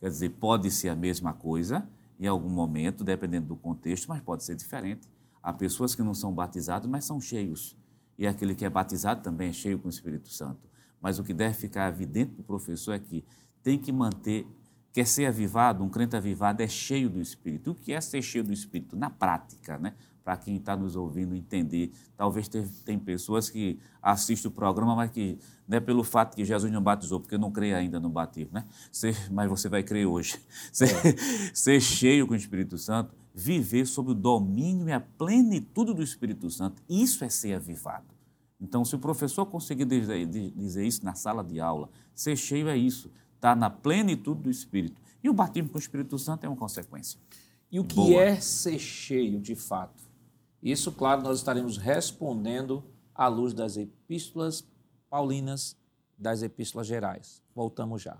[0.00, 1.86] Quer dizer, pode ser a mesma coisa
[2.18, 5.08] em algum momento, dependendo do contexto, mas pode ser diferente.
[5.42, 7.76] Há pessoas que não são batizadas, mas são cheios.
[8.16, 10.60] E aquele que é batizado também é cheio com o Espírito Santo.
[11.00, 13.24] Mas o que deve ficar evidente para o professor é que
[13.62, 14.46] tem que manter,
[14.92, 17.70] quer ser avivado, um crente avivado é cheio do Espírito.
[17.70, 18.94] O que é ser cheio do Espírito?
[18.96, 19.94] Na prática, né?
[20.22, 21.90] Para quem está nos ouvindo entender.
[22.16, 26.44] Talvez tem, tem pessoas que assistem o programa, mas que não é pelo fato que
[26.44, 28.66] Jesus não batizou, porque não crê ainda no batismo, né?
[28.92, 30.38] Ser, mas você vai crer hoje.
[30.70, 31.16] Ser, é.
[31.54, 36.48] ser cheio com o Espírito Santo, viver sob o domínio e a plenitude do Espírito
[36.50, 36.82] Santo.
[36.88, 38.12] Isso é ser avivado.
[38.60, 42.76] Então, se o professor conseguir dizer, dizer isso na sala de aula, ser cheio é
[42.76, 43.10] isso,
[43.42, 45.02] estar tá na plenitude do Espírito.
[45.20, 47.18] E o batismo com o Espírito Santo é uma consequência.
[47.72, 48.22] E o que Boa.
[48.22, 50.00] é ser cheio de fato?
[50.62, 54.64] Isso, claro, nós estaremos respondendo à luz das epístolas
[55.10, 55.76] paulinas,
[56.16, 57.42] das epístolas gerais.
[57.52, 58.16] Voltamos já.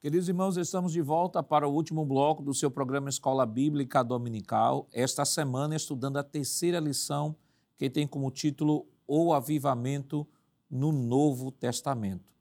[0.00, 4.86] Queridos irmãos, estamos de volta para o último bloco do seu programa Escola Bíblica Dominical.
[4.92, 7.34] Esta semana, estudando a terceira lição,
[7.76, 10.26] que tem como título O Avivamento
[10.70, 12.34] no Novo Testamento.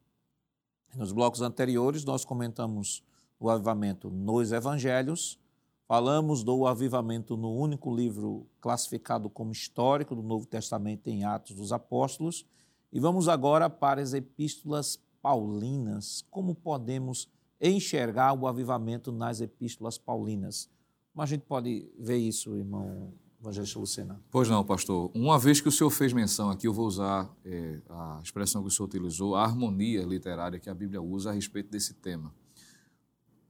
[0.95, 3.03] Nos blocos anteriores, nós comentamos
[3.39, 5.39] o avivamento nos evangelhos,
[5.87, 11.73] falamos do avivamento no único livro classificado como histórico do Novo Testamento em Atos dos
[11.73, 12.45] Apóstolos,
[12.91, 16.23] e vamos agora para as epístolas paulinas.
[16.29, 17.27] Como podemos
[17.59, 20.69] enxergar o avivamento nas epístolas paulinas?
[21.11, 23.13] Como a gente pode ver isso, irmão
[23.43, 24.21] Evangelista Lucena?
[24.31, 25.11] Pois não, pastor.
[25.13, 28.69] Uma vez que o senhor fez menção aqui, eu vou usar é, a expressão que
[28.69, 32.33] o senhor utilizou, a harmonia literária que a Bíblia usa a respeito desse tema.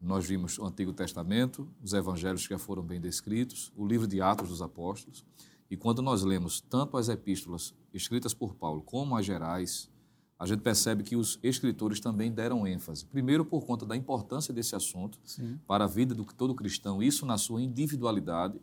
[0.02, 4.20] Nós vimos o Antigo Testamento, os evangelhos que já foram bem descritos, o livro de
[4.20, 5.24] Atos dos Apóstolos,
[5.70, 9.92] e quando nós lemos tanto as epístolas escritas por Paulo como as gerais,
[10.40, 13.06] a gente percebe que os escritores também deram ênfase.
[13.06, 15.60] Primeiro, por conta da importância desse assunto Sim.
[15.68, 18.60] para a vida do todo cristão, isso na sua individualidade,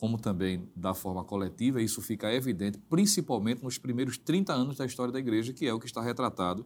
[0.00, 5.12] como também da forma coletiva, isso fica evidente, principalmente nos primeiros 30 anos da história
[5.12, 6.64] da igreja, que é o que está retratado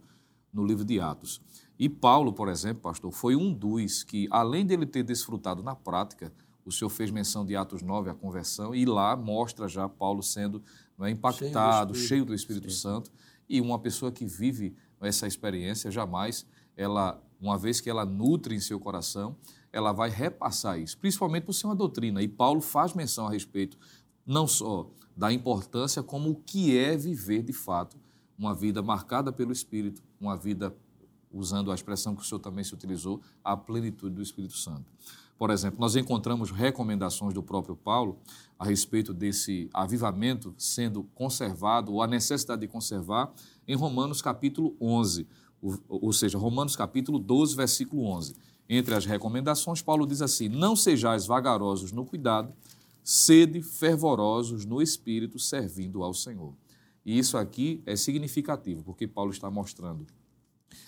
[0.52, 1.42] no livro de Atos.
[1.76, 6.32] E Paulo, por exemplo, pastor, foi um dos que, além dele ter desfrutado na prática,
[6.64, 10.62] o senhor fez menção de Atos 9, a conversão, e lá mostra já Paulo sendo
[11.00, 12.08] é, impactado, Espírito.
[12.08, 13.10] cheio do Espírito Santo,
[13.48, 18.60] e uma pessoa que vive essa experiência, jamais, ela, uma vez que ela nutre em
[18.60, 19.36] seu coração,
[19.74, 22.22] ela vai repassar isso, principalmente por ser uma doutrina.
[22.22, 23.76] E Paulo faz menção a respeito
[24.24, 27.96] não só da importância, como o que é viver de fato
[28.38, 30.72] uma vida marcada pelo Espírito, uma vida,
[31.32, 34.84] usando a expressão que o senhor também se utilizou, a plenitude do Espírito Santo.
[35.36, 38.18] Por exemplo, nós encontramos recomendações do próprio Paulo
[38.56, 43.32] a respeito desse avivamento sendo conservado, ou a necessidade de conservar,
[43.66, 45.26] em Romanos capítulo 11,
[45.88, 48.36] ou, seja, Romanos capítulo 12, versículo 11.
[48.68, 52.52] Entre as recomendações, Paulo diz assim: Não sejais vagarosos no cuidado,
[53.02, 56.54] sede fervorosos no espírito, servindo ao Senhor.
[57.04, 60.06] E isso aqui é significativo, porque Paulo está mostrando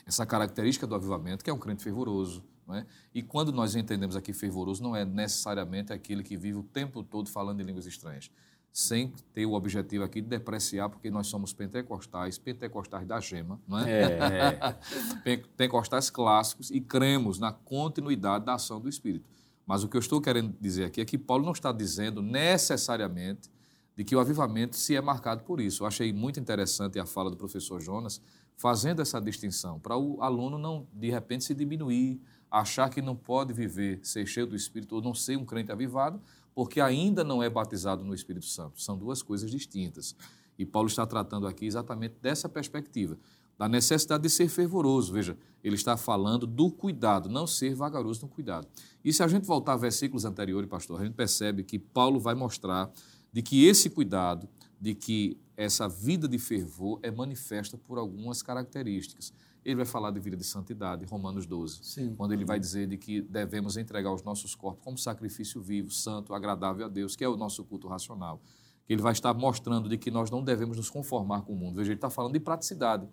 [0.07, 2.43] essa característica do avivamento, que é um crente fervoroso.
[2.73, 2.85] É?
[3.15, 7.29] E quando nós entendemos aqui fervoroso, não é necessariamente aquele que vive o tempo todo
[7.29, 8.29] falando em línguas estranhas,
[8.77, 13.79] sem ter o objetivo aqui de depreciar, porque nós somos pentecostais, pentecostais da gema, não
[13.79, 14.03] é?
[14.03, 14.77] É,
[15.25, 19.25] pentecostais clássicos e cremos na continuidade da ação do Espírito.
[19.65, 23.51] Mas o que eu estou querendo dizer aqui é que Paulo não está dizendo necessariamente
[23.97, 25.83] de que o avivamento se é marcado por isso.
[25.83, 28.21] Eu achei muito interessante a fala do professor Jonas
[28.59, 32.21] fazendo essa distinção, para o aluno não, de repente, se diminuir,
[32.51, 36.21] achar que não pode viver, ser cheio do Espírito ou não ser um crente avivado,
[36.57, 38.81] porque ainda não é batizado no Espírito Santo.
[38.81, 40.17] São duas coisas distintas.
[40.59, 43.19] E Paulo está tratando aqui exatamente dessa perspectiva,
[43.59, 45.13] da necessidade de ser fervoroso.
[45.13, 48.67] Veja, ele está falando do cuidado, não ser vagaroso no cuidado.
[49.05, 52.35] E se a gente voltar a versículos anteriores, pastor, a gente percebe que Paulo vai
[52.35, 52.91] mostrar
[53.31, 54.49] de que esse cuidado,
[54.81, 59.31] de que essa vida de fervor é manifesta por algumas características.
[59.67, 62.15] Ele vai falar de vida de santidade, Romanos 12, Sim.
[62.15, 66.33] quando ele vai dizer de que devemos entregar os nossos corpos como sacrifício vivo, santo,
[66.33, 68.41] agradável a Deus, que é o nosso culto racional.
[68.87, 71.75] Que ele vai estar mostrando de que nós não devemos nos conformar com o mundo.
[71.79, 73.09] Veja, ele está falando de praticidade,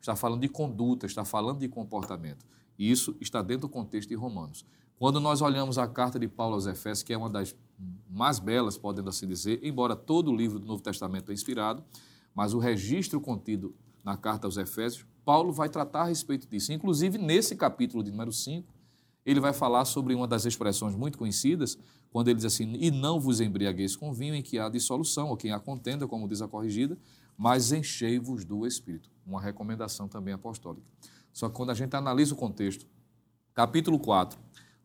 [0.00, 2.46] está falando de conduta, está falando de comportamento.
[2.78, 4.64] E isso está dentro do contexto de Romanos.
[4.96, 7.56] Quando nós olhamos a carta de Paulo aos Efésios, que é uma das
[8.08, 11.82] mais belas, podendo assim dizer, embora todo o livro do Novo Testamento é inspirado,
[12.32, 16.72] mas o registro contido na carta aos Efésios, Paulo vai tratar a respeito disso.
[16.72, 18.72] Inclusive, nesse capítulo de número 5,
[19.24, 21.76] ele vai falar sobre uma das expressões muito conhecidas,
[22.10, 25.36] quando ele diz assim: E não vos embriagueis com vinho em que há dissolução, ou
[25.36, 26.96] quem há contenda, como diz a corrigida,
[27.36, 29.10] mas enchei-vos do Espírito.
[29.26, 30.86] Uma recomendação também apostólica.
[31.32, 32.86] Só que quando a gente analisa o contexto,
[33.52, 34.38] capítulo 4,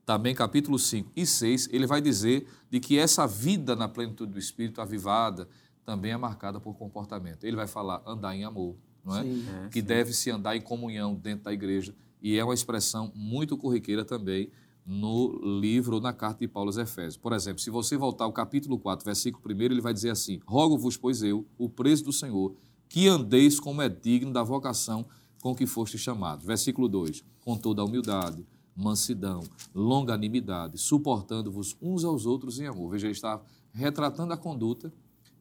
[0.07, 4.39] também capítulo 5 e 6, ele vai dizer de que essa vida na plenitude do
[4.39, 5.47] Espírito avivada
[5.85, 7.43] também é marcada por comportamento.
[7.43, 9.23] Ele vai falar andar em amor, não é?
[9.23, 9.45] Sim.
[9.47, 9.85] é, que sim.
[9.85, 11.93] deve-se andar em comunhão dentro da igreja.
[12.21, 14.49] E é uma expressão muito corriqueira também
[14.85, 17.17] no livro ou na carta de Paulo aos Efésios.
[17.17, 20.97] Por exemplo, se você voltar ao capítulo 4, versículo 1, ele vai dizer assim: Rogo-vos,
[20.97, 22.55] pois eu, o preso do Senhor,
[22.89, 25.05] que andeis como é digno da vocação
[25.41, 26.45] com que foste chamados.
[26.45, 28.45] Versículo 2: Com toda a humildade,
[28.75, 29.43] mansidão,
[29.73, 32.91] longanimidade, suportando-vos uns aos outros em amor.
[32.91, 33.41] Veja, ele está
[33.73, 34.93] retratando a conduta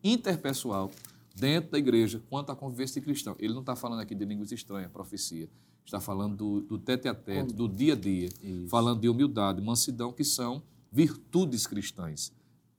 [0.02, 0.90] interpessoal
[1.34, 3.36] dentro da igreja quanto à convivência de cristão.
[3.38, 5.48] Ele não está falando aqui de línguas estranhas, profecia.
[5.84, 8.68] está falando do, do tete a tete, do dia a dia, Isso.
[8.68, 10.62] falando de humildade, mansidão, que são
[10.92, 12.32] virtudes cristãs,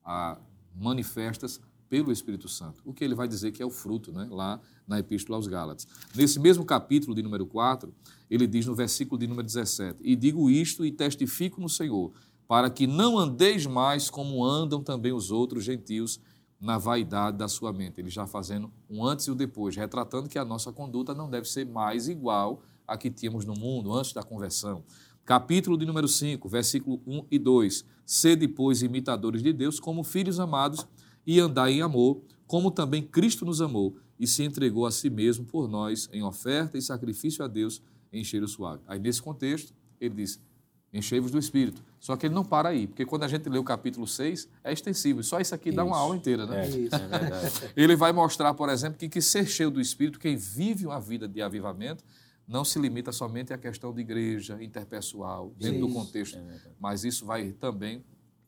[0.03, 0.37] a,
[0.75, 2.81] manifestas pelo Espírito Santo.
[2.85, 4.27] O que ele vai dizer que é o fruto, né?
[4.31, 5.85] lá na Epístola aos Gálatas.
[6.15, 7.93] Nesse mesmo capítulo de número 4,
[8.29, 12.13] ele diz no versículo de número 17: E digo isto e testifico no Senhor,
[12.47, 16.19] para que não andeis mais como andam também os outros gentios
[16.61, 17.99] na vaidade da sua mente.
[17.99, 21.27] Ele já fazendo um antes e o um depois, retratando que a nossa conduta não
[21.27, 24.83] deve ser mais igual a que tínhamos no mundo antes da conversão.
[25.25, 27.85] Capítulo de número 5, versículo 1 e 2.
[28.05, 30.85] Sede, pois, imitadores de Deus como filhos amados
[31.25, 35.45] e andai em amor, como também Cristo nos amou e se entregou a si mesmo
[35.45, 37.81] por nós em oferta e sacrifício a Deus
[38.13, 38.83] em cheiro suave.
[38.87, 40.39] Aí, nesse contexto, ele diz:
[40.93, 41.81] Enchei-vos do Espírito.
[42.01, 44.73] Só que ele não para aí, porque quando a gente lê o capítulo 6, é
[44.73, 45.23] extensivo.
[45.23, 45.75] Só isso aqui isso.
[45.75, 46.65] dá uma aula inteira, né?
[46.65, 46.95] É, isso.
[46.95, 47.73] é verdade.
[47.77, 51.27] ele vai mostrar, por exemplo, que, que ser cheio do Espírito, quem vive uma vida
[51.27, 52.03] de avivamento,
[52.47, 55.87] não se limita somente à questão de igreja, interpessoal, dentro isso.
[55.87, 56.37] do contexto.
[56.39, 58.03] É mas isso vai também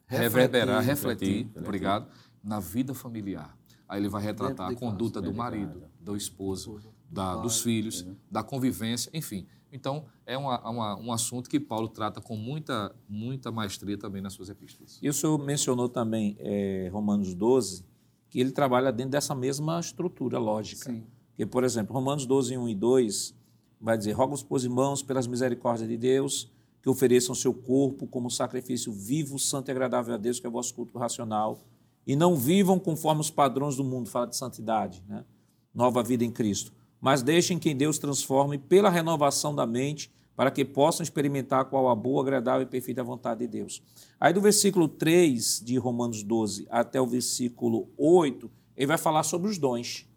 [0.07, 2.07] reverberar, refletir, refletir, obrigado,
[2.43, 3.55] na vida familiar.
[3.87, 9.11] Aí ele vai retratar a conduta do marido, do esposo, da, dos filhos, da convivência,
[9.13, 9.45] enfim.
[9.73, 14.33] Então, é uma, uma, um assunto que Paulo trata com muita, muita maestria também nas
[14.33, 14.99] suas epístolas.
[15.01, 17.83] E o senhor mencionou também é, Romanos 12,
[18.29, 20.91] que ele trabalha dentro dessa mesma estrutura lógica.
[20.91, 21.03] Sim.
[21.35, 23.35] Que, por exemplo, Romanos 12, 1 e 2
[23.81, 28.93] vai dizer: Rogo-vos, pois, irmãos, pelas misericórdias de Deus, que ofereçam seu corpo como sacrifício
[28.93, 31.65] vivo, santo e agradável a Deus, que é o vosso culto racional,
[32.05, 35.25] e não vivam conforme os padrões do mundo, fala de santidade, né?
[35.73, 36.71] nova vida em Cristo
[37.03, 41.95] mas deixem que Deus transforme pela renovação da mente, para que possam experimentar qual a
[41.95, 43.83] boa, agradável e perfeita vontade de Deus.
[44.17, 49.49] Aí do versículo 3 de Romanos 12 até o versículo 8, ele vai falar sobre
[49.49, 50.07] os dons.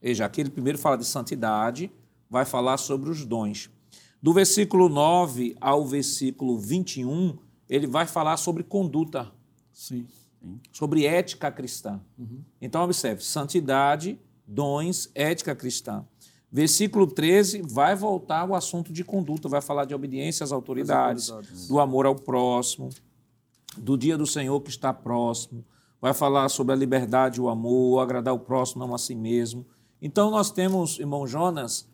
[0.00, 1.90] Veja, aqui ele primeiro fala de santidade,
[2.30, 3.68] vai falar sobre os dons.
[4.22, 7.36] Do versículo 9 ao versículo 21,
[7.68, 9.32] ele vai falar sobre conduta.
[9.72, 10.06] Sim.
[10.70, 12.00] Sobre ética cristã.
[12.16, 12.44] Uhum.
[12.62, 16.04] Então, observe: santidade, dons, ética cristã.
[16.50, 21.68] Versículo 13 vai voltar ao assunto de conduta, vai falar de obediência às autoridades, autoridades,
[21.68, 22.88] do amor ao próximo,
[23.76, 25.64] do dia do Senhor que está próximo,
[26.00, 29.66] vai falar sobre a liberdade, o amor, agradar o próximo, não a si mesmo.
[30.00, 31.88] Então, nós temos, irmão Jonas,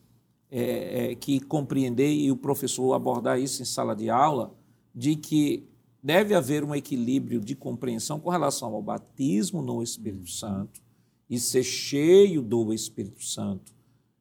[0.51, 4.53] é, é, que compreender e o professor abordar isso em sala de aula,
[4.93, 5.67] de que
[6.01, 10.82] deve haver um equilíbrio de compreensão com relação ao batismo no Espírito Santo
[11.33, 13.73] e ser cheio do Espírito Santo.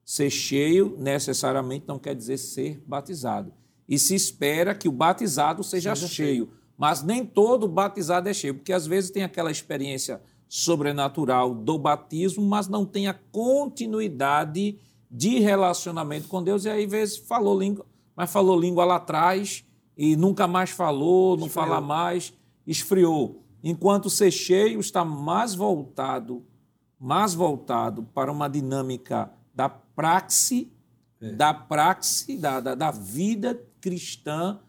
[0.02, 3.52] Ser cheio necessariamente não quer dizer ser batizado.
[3.86, 6.28] E se espera que o batizado seja, seja cheio.
[6.46, 6.50] cheio.
[6.74, 12.42] Mas nem todo batizado é cheio, porque às vezes tem aquela experiência sobrenatural do batismo,
[12.46, 14.78] mas não tem a continuidade
[15.10, 16.64] de relacionamento com Deus.
[16.64, 17.84] E aí, às vezes, falou língua,
[18.16, 19.66] mas falou língua lá atrás
[19.98, 21.66] e nunca mais falou, não esfriou.
[21.66, 22.32] fala mais,
[22.66, 23.44] esfriou.
[23.62, 26.42] Enquanto ser cheio está mais voltado
[27.02, 30.72] mais voltado para uma dinâmica da praxe,
[31.20, 31.32] é.
[31.32, 34.60] da praxe, da, da, da vida cristã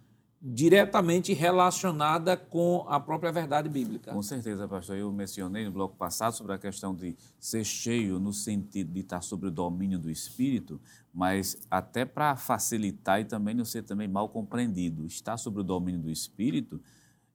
[0.42, 4.12] diretamente relacionada com a própria verdade bíblica.
[4.12, 4.98] Com certeza, pastor.
[4.98, 9.22] Eu mencionei no bloco passado sobre a questão de ser cheio no sentido de estar
[9.22, 10.82] sobre o domínio do Espírito,
[11.14, 15.06] mas até para facilitar e também não ser também mal compreendido.
[15.06, 16.82] Estar sobre o domínio do Espírito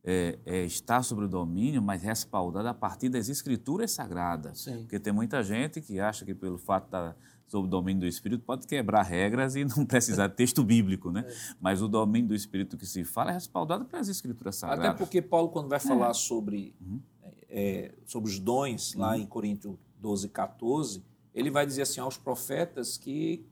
[0.04, 4.60] é, é, estar sobre o domínio, mas respaldada a partir das escrituras sagradas.
[4.60, 4.78] Sim.
[4.78, 7.16] Porque tem muita gente que acha que pelo fato de estar
[7.46, 11.24] sob o domínio do Espírito pode quebrar regras e não precisar de texto bíblico, né?
[11.26, 11.54] É.
[11.60, 14.86] Mas o domínio do Espírito que se fala é respaldado pelas escrituras sagradas.
[14.86, 16.14] Até porque Paulo, quando vai falar é.
[16.14, 17.00] sobre, uhum.
[17.48, 19.22] É, sobre os dons, lá uhum.
[19.22, 21.04] em Coríntios 12, 14,
[21.34, 23.46] ele vai dizer assim aos profetas que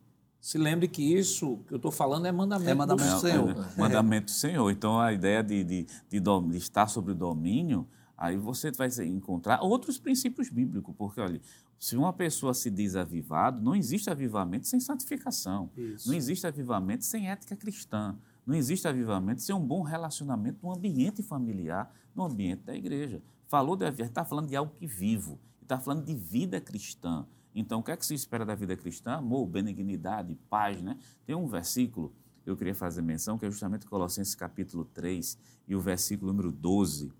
[0.47, 3.49] se lembre que isso que eu estou falando é mandamento, é mandamento do Senhor.
[3.49, 4.71] É, é, mandamento do Senhor.
[4.71, 7.85] Então, a ideia de, de, de, de, estar sobre o domínio,
[8.17, 11.41] aí você vai encontrar outros princípios bíblicos, porque, olha,
[11.81, 15.69] se uma pessoa se diz avivado, não existe avivamento sem santificação.
[15.77, 16.09] Isso.
[16.09, 18.17] Não existe avivamento sem ética cristã.
[18.47, 23.21] Não existe avivamento sem um bom relacionamento no ambiente familiar, no ambiente da igreja.
[23.49, 27.27] Falou de está falando de algo que vivo, está falando de vida cristã.
[27.59, 29.15] Então, o que é que se espera da vida cristã?
[29.15, 30.99] Amor, benignidade, paz, né?
[31.27, 32.15] Tem um versículo
[32.47, 37.13] eu queria fazer menção, que é justamente Colossenses capítulo 3 e o versículo número 12,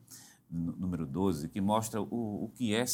[0.49, 2.85] número 12, que mostra o, o que é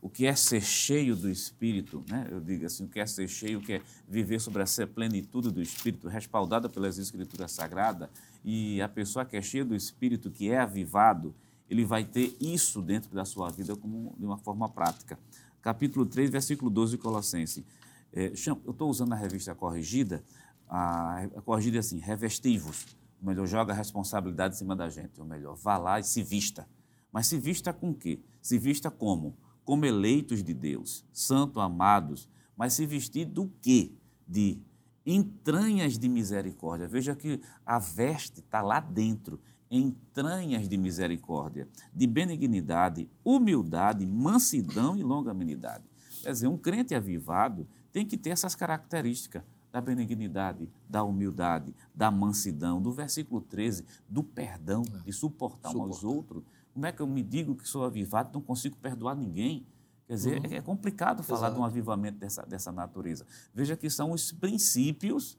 [0.00, 2.26] o que é ser cheio do Espírito, né?
[2.28, 5.48] eu digo assim, o que é ser cheio, o que é viver sobre essa plenitude
[5.52, 8.08] do Espírito, respaldada pelas Escrituras Sagradas,
[8.44, 11.32] e a pessoa que é cheia do Espírito, que é avivado,
[11.70, 15.16] ele vai ter isso dentro da sua vida como de uma forma prática
[15.62, 17.64] capítulo 3, versículo 12 de Colossenses.
[18.12, 20.22] É, eu estou usando a revista corrigida,
[20.68, 22.84] a, a corrigida assim, revestivos,
[23.20, 26.22] ou melhor, joga a responsabilidade em cima da gente, ou melhor, vá lá e se
[26.22, 26.68] vista.
[27.10, 28.20] Mas se vista com quê?
[28.40, 29.36] Se vista como?
[29.64, 33.92] Como eleitos de Deus, santo amados, mas se vestir do quê?
[34.26, 34.60] De
[35.06, 36.88] entranhas de misericórdia.
[36.88, 39.40] Veja que a veste está lá dentro,
[39.72, 45.84] entranhas de misericórdia, de benignidade, humildade, mansidão e longanimidade.
[46.22, 49.42] Quer dizer, um crente avivado tem que ter essas características
[49.72, 56.04] da benignidade, da humildade, da mansidão, do versículo 13, do perdão, de suportar um aos
[56.04, 56.44] outros.
[56.74, 59.66] Como é que eu me digo que sou avivado e não consigo perdoar ninguém?
[60.06, 60.54] Quer dizer, uhum.
[60.54, 61.54] é complicado falar Exato.
[61.54, 63.26] de um avivamento dessa, dessa natureza.
[63.54, 65.38] Veja que são os princípios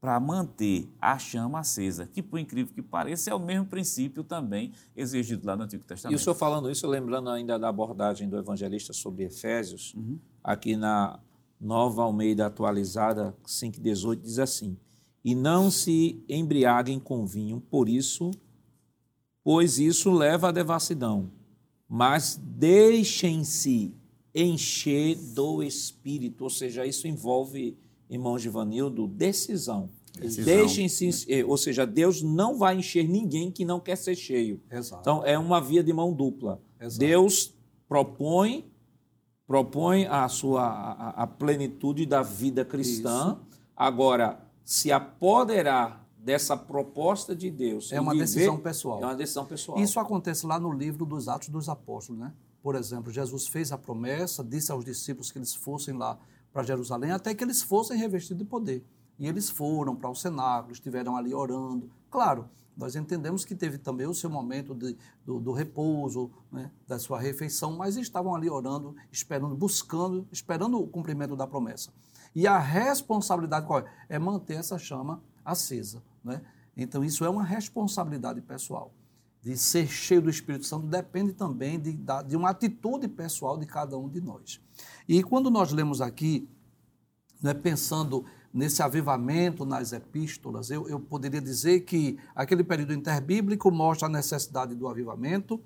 [0.00, 4.72] para manter a chama acesa, que, por incrível que pareça, é o mesmo princípio também
[4.96, 6.16] exigido lá no Antigo Testamento.
[6.18, 10.18] E o senhor falando isso, lembrando ainda da abordagem do evangelista sobre Efésios, uhum.
[10.42, 11.20] aqui na
[11.60, 14.78] Nova Almeida Atualizada 5,18 diz assim:
[15.22, 18.30] E não se embriaguem com vinho, por isso,
[19.44, 21.30] pois isso leva à devassidão,
[21.86, 23.94] mas deixem-se
[24.34, 27.76] encher do Espírito, ou seja, isso envolve,
[28.10, 29.88] irmão Givanildo, decisão.
[30.18, 30.44] decisão.
[30.44, 31.44] Deixem-se, é.
[31.44, 34.60] ou seja, Deus não vai encher ninguém que não quer ser cheio.
[34.70, 35.00] Exato.
[35.00, 36.60] Então, é uma via de mão dupla.
[36.80, 36.98] Exato.
[36.98, 37.54] Deus
[37.88, 38.66] propõe
[39.46, 43.32] propõe a sua a, a plenitude da vida cristã.
[43.32, 43.60] Isso.
[43.76, 47.92] Agora, se apoderar dessa proposta de Deus.
[47.92, 49.02] É uma viver, decisão pessoal.
[49.02, 49.78] É uma decisão pessoal.
[49.78, 52.32] Isso acontece lá no livro dos Atos dos Apóstolos, né?
[52.62, 56.18] Por exemplo, Jesus fez a promessa, disse aos discípulos que eles fossem lá
[56.52, 58.84] para Jerusalém, até que eles fossem revestidos de poder.
[59.18, 61.90] E eles foram para o cenáculo, estiveram ali orando.
[62.10, 66.98] Claro, nós entendemos que teve também o seu momento de, do, do, repouso, né, da
[66.98, 71.92] sua refeição, mas estavam ali orando, esperando, buscando, esperando o cumprimento da promessa.
[72.34, 73.84] E a responsabilidade qual é?
[74.08, 76.02] É manter essa chama acesa.
[76.24, 76.40] Né?
[76.76, 78.92] Então, isso é uma responsabilidade pessoal.
[79.42, 83.96] De ser cheio do Espírito Santo depende também de, de uma atitude pessoal de cada
[83.96, 84.60] um de nós.
[85.08, 86.48] E quando nós lemos aqui,
[87.42, 94.08] né, pensando nesse avivamento nas epístolas, eu, eu poderia dizer que aquele período interbíblico mostra
[94.08, 95.60] a necessidade do avivamento,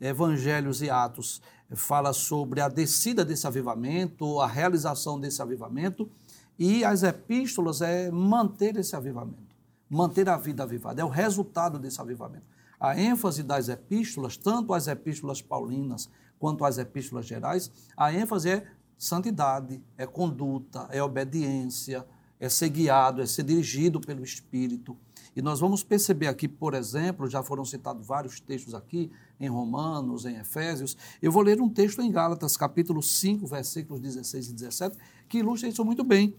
[0.00, 1.40] Evangelhos e Atos
[1.74, 6.08] fala sobre a descida desse avivamento, a realização desse avivamento,
[6.58, 9.56] e as epístolas é manter esse avivamento,
[9.88, 12.44] manter a vida avivada, é o resultado desse avivamento.
[12.78, 18.66] A ênfase das epístolas, tanto as epístolas paulinas quanto as epístolas gerais, a ênfase é
[18.98, 22.06] santidade, é conduta, é obediência,
[22.38, 24.96] é ser guiado, é ser dirigido pelo Espírito.
[25.34, 30.24] E nós vamos perceber aqui, por exemplo, já foram citados vários textos aqui, em Romanos,
[30.24, 30.96] em Efésios.
[31.20, 34.96] Eu vou ler um texto em Gálatas, capítulo 5, versículos 16 e 17,
[35.28, 36.34] que ilustra isso muito bem.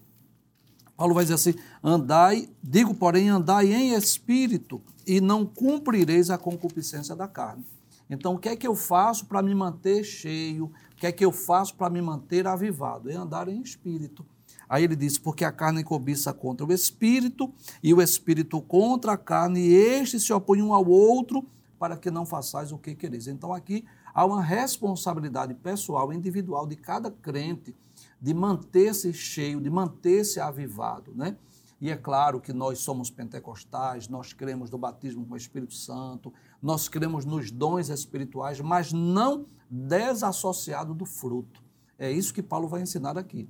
[0.98, 7.14] Paulo vai dizer assim: andai, digo, porém, andai em espírito, e não cumprireis a concupiscência
[7.14, 7.64] da carne.
[8.10, 10.64] Então, o que é que eu faço para me manter cheio?
[10.64, 13.08] O que é que eu faço para me manter avivado?
[13.08, 14.26] É andar em espírito.
[14.68, 19.16] Aí ele diz: porque a carne cobiça contra o espírito, e o espírito contra a
[19.16, 21.46] carne, e estes se opõem um ao outro,
[21.78, 23.28] para que não façais o que quereis.
[23.28, 27.72] Então aqui há uma responsabilidade pessoal, individual de cada crente
[28.20, 31.36] de manter-se cheio, de manter-se avivado, né?
[31.80, 36.32] E é claro que nós somos pentecostais, nós cremos no batismo com o Espírito Santo,
[36.60, 41.62] nós cremos nos dons espirituais, mas não desassociado do fruto.
[41.96, 43.48] É isso que Paulo vai ensinar aqui.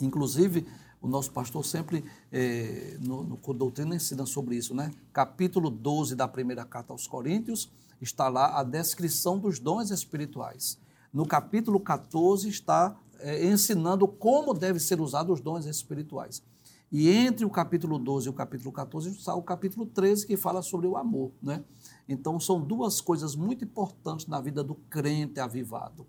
[0.00, 0.66] Inclusive,
[1.02, 2.02] o nosso pastor sempre,
[2.32, 4.90] é, no, no Doutrina, ensina sobre isso, né?
[5.12, 7.70] Capítulo 12 da primeira carta aos Coríntios,
[8.00, 10.78] está lá a descrição dos dons espirituais.
[11.12, 16.42] No capítulo 14 está é, ensinando como devem ser usados os dons espirituais.
[16.92, 20.60] E entre o capítulo 12 e o capítulo 14 está o capítulo 13, que fala
[20.60, 21.32] sobre o amor.
[21.42, 21.64] Né?
[22.06, 26.06] Então, são duas coisas muito importantes na vida do crente avivado: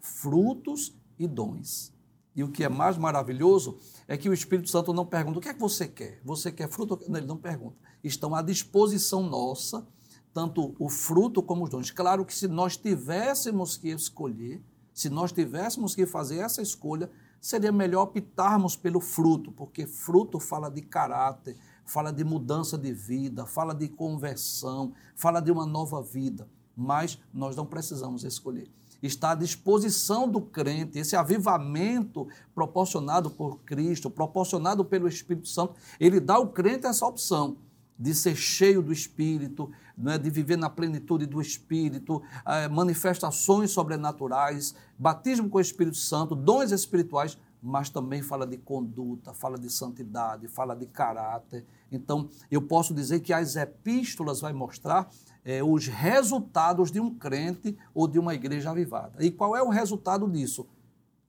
[0.00, 1.92] frutos e dons.
[2.34, 3.78] E o que é mais maravilhoso
[4.08, 6.20] é que o Espírito Santo não pergunta o que é que você quer.
[6.24, 6.98] Você quer fruto?
[7.08, 7.76] Não, ele não pergunta.
[8.02, 9.86] Estão à disposição nossa,
[10.32, 11.90] tanto o fruto como os dons.
[11.90, 14.60] Claro que se nós tivéssemos que escolher,
[14.94, 17.10] se nós tivéssemos que fazer essa escolha,
[17.40, 23.44] seria melhor optarmos pelo fruto, porque fruto fala de caráter, fala de mudança de vida,
[23.44, 26.48] fala de conversão, fala de uma nova vida.
[26.76, 28.70] Mas nós não precisamos escolher.
[29.02, 36.20] Está à disposição do crente, esse avivamento proporcionado por Cristo, proporcionado pelo Espírito Santo, ele
[36.20, 37.58] dá ao crente essa opção
[37.98, 44.74] de ser cheio do Espírito, né, de viver na plenitude do Espírito, eh, manifestações sobrenaturais,
[44.98, 50.48] batismo com o Espírito Santo, dons espirituais, mas também fala de conduta, fala de santidade,
[50.48, 51.64] fala de caráter.
[51.90, 55.08] Então, eu posso dizer que as epístolas vai mostrar
[55.42, 59.24] é, os resultados de um crente ou de uma igreja avivada.
[59.24, 60.66] E qual é o resultado disso?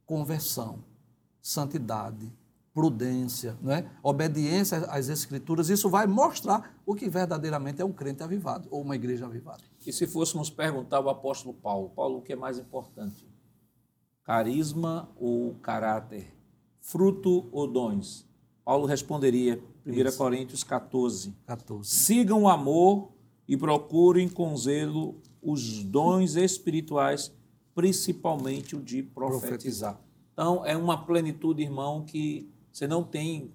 [0.06, 0.84] Conversão,
[1.42, 2.34] santidade,
[2.76, 3.86] prudência, é?
[4.04, 5.70] obediência às escrituras.
[5.70, 9.64] Isso vai mostrar o que verdadeiramente é um crente avivado ou uma igreja avivada.
[9.88, 13.26] E se fôssemos perguntar ao apóstolo Paulo, Paulo, o que é mais importante?
[14.26, 16.36] Carisma ou caráter?
[16.82, 18.28] Fruto ou dons?
[18.66, 20.18] Paulo responderia, 1 Isso.
[20.18, 21.90] Coríntios 14, 14.
[21.90, 23.14] Sigam o amor
[23.48, 27.32] e procurem com zelo os dons espirituais,
[27.74, 29.98] principalmente o de profetizar.
[30.34, 33.54] Então, é uma plenitude, irmão, que você não tem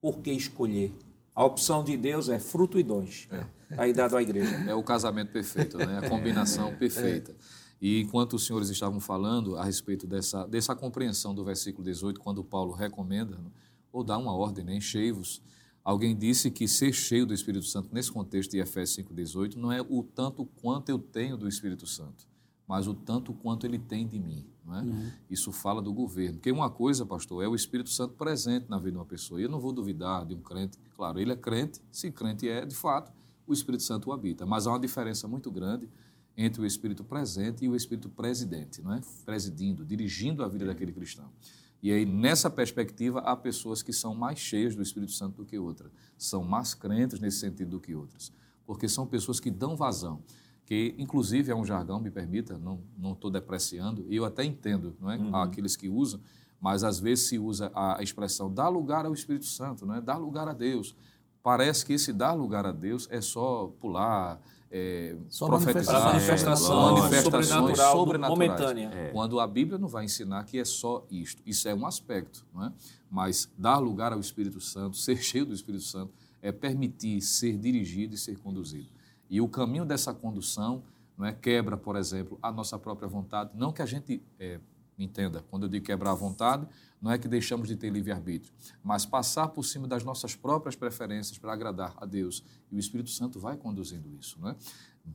[0.00, 0.92] por que escolher.
[1.32, 3.28] A opção de Deus é fruto e dons.
[3.30, 3.46] É.
[3.78, 4.56] Aí dado à igreja.
[4.68, 5.98] É o casamento perfeito, né?
[5.98, 6.74] a combinação é.
[6.74, 7.36] perfeita.
[7.80, 12.42] E enquanto os senhores estavam falando a respeito dessa, dessa compreensão do versículo 18, quando
[12.42, 13.50] Paulo recomenda, né,
[13.92, 15.40] ou dá uma ordem, né, enchei-vos,
[15.84, 19.80] alguém disse que ser cheio do Espírito Santo, nesse contexto de Efésios 5,18, não é
[19.80, 22.26] o tanto quanto eu tenho do Espírito Santo,
[22.68, 24.46] mas o tanto quanto ele tem de mim.
[24.70, 24.80] É?
[24.82, 25.10] Uhum.
[25.30, 26.34] Isso fala do governo.
[26.34, 29.40] Porque uma coisa, pastor, é o Espírito Santo presente na vida de uma pessoa.
[29.40, 32.66] E eu não vou duvidar de um crente, claro, ele é crente, se crente é,
[32.66, 33.10] de fato,
[33.46, 34.44] o Espírito Santo o habita.
[34.44, 35.88] Mas há uma diferença muito grande
[36.36, 39.00] entre o espírito presente e o espírito presidente, não é?
[39.24, 41.28] Presidindo, dirigindo a vida daquele cristão.
[41.82, 45.58] E aí, nessa perspectiva, há pessoas que são mais cheias do Espírito Santo do que
[45.58, 48.32] outras, são mais crentes nesse sentido do que outras,
[48.66, 50.22] porque são pessoas que dão vazão,
[50.68, 55.10] que inclusive é um jargão, me permita, não estou depreciando, e eu até entendo, não
[55.10, 55.16] é?
[55.16, 55.34] Uhum.
[55.34, 56.20] Aqueles que usam,
[56.60, 60.00] mas às vezes se usa a expressão dar lugar ao Espírito Santo, não é?
[60.02, 60.94] Dar lugar a Deus.
[61.42, 67.46] Parece que esse dar lugar a Deus é só pular, é, profetizar, manifestação, é, manifestações
[67.48, 68.38] sobrenatural, sobrenaturais.
[68.38, 68.90] Momentânea.
[68.92, 69.08] É.
[69.08, 71.40] Quando a Bíblia não vai ensinar que é só isto.
[71.46, 72.72] Isso é um aspecto, não é?
[73.10, 76.12] Mas dar lugar ao Espírito Santo, ser cheio do Espírito Santo,
[76.42, 78.97] é permitir ser dirigido e ser conduzido.
[79.28, 80.82] E o caminho dessa condução
[81.16, 83.50] não é quebra, por exemplo, a nossa própria vontade.
[83.54, 84.60] Não que a gente é,
[84.98, 86.66] entenda, quando eu digo quebrar a vontade,
[87.00, 88.52] não é que deixamos de ter livre-arbítrio,
[88.82, 92.44] mas passar por cima das nossas próprias preferências para agradar a Deus.
[92.70, 94.38] E o Espírito Santo vai conduzindo isso.
[94.40, 94.56] Não é?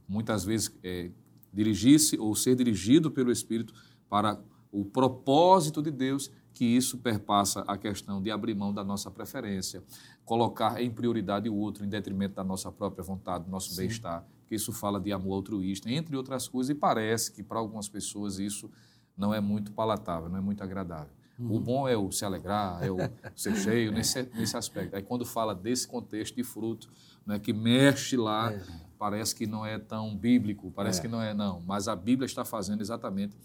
[0.07, 1.11] Muitas vezes, é,
[1.53, 3.73] dirigir-se ou ser dirigido pelo Espírito
[4.10, 4.40] para
[4.72, 9.84] o propósito de Deus, que isso perpassa a questão de abrir mão da nossa preferência,
[10.24, 14.56] colocar em prioridade o outro em detrimento da nossa própria vontade, do nosso bem-estar, porque
[14.56, 18.70] isso fala de amor altruísta, entre outras coisas, e parece que para algumas pessoas isso
[19.18, 21.12] não é muito palatável, não é muito agradável.
[21.40, 21.56] Uhum.
[21.56, 22.98] O bom é o se alegrar, é o
[23.36, 24.96] ser cheio, nesse, nesse aspecto.
[24.96, 26.90] Aí quando fala desse contexto de fruto,
[27.26, 28.62] né, que mexe lá, é.
[29.00, 31.02] parece que não é tão bíblico, parece é.
[31.02, 31.62] que não é, não.
[31.66, 33.36] Mas a Bíblia está fazendo exatamente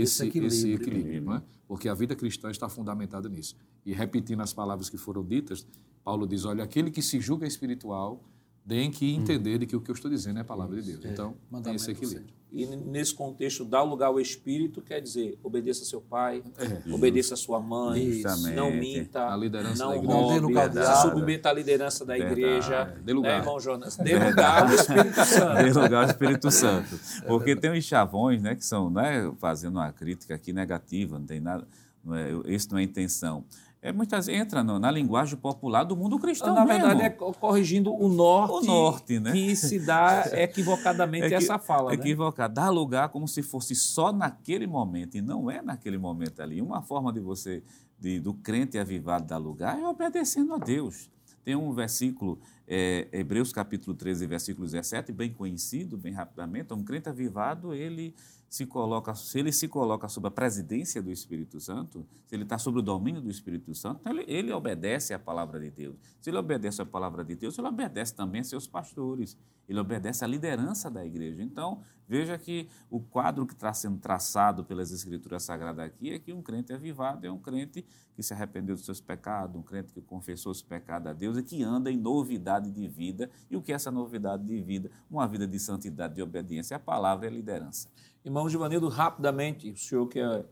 [0.00, 1.42] esse, esse equilíbrio, esse equilíbrio não é?
[1.66, 3.56] porque a vida cristã está fundamentada nisso.
[3.86, 5.66] E repetindo as palavras que foram ditas,
[6.02, 8.22] Paulo diz, olha, aquele que se julga espiritual
[8.66, 9.20] tem que hum.
[9.20, 11.04] entender de que o que eu estou dizendo é a palavra de Deus.
[11.04, 11.08] É.
[11.08, 12.32] Então, tem esse equilíbrio.
[12.50, 16.94] E nesse contexto, dar lugar ao Espírito quer dizer obedeça seu pai, é.
[16.94, 18.54] obedeça sua mãe, Justamente.
[18.54, 22.96] não minta, a liderança não roube, se submeta à liderança da igreja.
[23.04, 23.32] Dê lugar.
[23.32, 23.96] Né, irmão Jonas?
[23.96, 25.62] Dê lugar ao Espírito Santo.
[25.62, 27.00] Dê lugar ao Espírito Santo.
[27.26, 31.26] Porque tem os chavões, né, que são, não é fazendo uma crítica aqui negativa, não
[31.26, 31.66] tem nada,
[32.04, 33.44] não é, isso não é intenção
[33.84, 36.54] é, muitas entra no, na linguagem popular do mundo cristão.
[36.54, 36.86] Na mesmo.
[36.86, 39.30] verdade, é corrigindo o norte, o norte né?
[39.30, 41.90] que se dá equivocadamente é essa fala.
[41.90, 42.64] É equivocado, né?
[42.64, 46.62] dá lugar como se fosse só naquele momento, e não é naquele momento ali.
[46.62, 47.62] Uma forma de você,
[48.00, 51.10] de, do crente avivado dar lugar, é obedecendo a Deus.
[51.44, 56.72] Tem um versículo, é, Hebreus capítulo 13, versículo 17, bem conhecido, bem rapidamente.
[56.72, 58.14] Um crente avivado, ele
[58.54, 62.56] se coloca, se ele se coloca sob a presidência do Espírito Santo, se ele está
[62.56, 65.96] sob o domínio do Espírito Santo, ele, ele, obedece à palavra de Deus.
[66.20, 69.36] Se ele obedece à palavra de Deus, ele obedece também a seus pastores,
[69.68, 71.42] ele obedece à liderança da igreja.
[71.42, 76.32] Então, veja que o quadro que está sendo traçado pelas Escrituras Sagradas aqui é que
[76.32, 80.00] um crente avivado é um crente que se arrependeu dos seus pecados, um crente que
[80.00, 83.28] confessou os pecados a Deus e que anda em novidade de vida.
[83.50, 84.92] E o que é essa novidade de vida?
[85.10, 86.76] Uma vida de santidade, de obediência.
[86.76, 87.88] A palavra é a liderança.
[88.24, 90.44] Irmão Givanildo, rapidamente, o senhor que é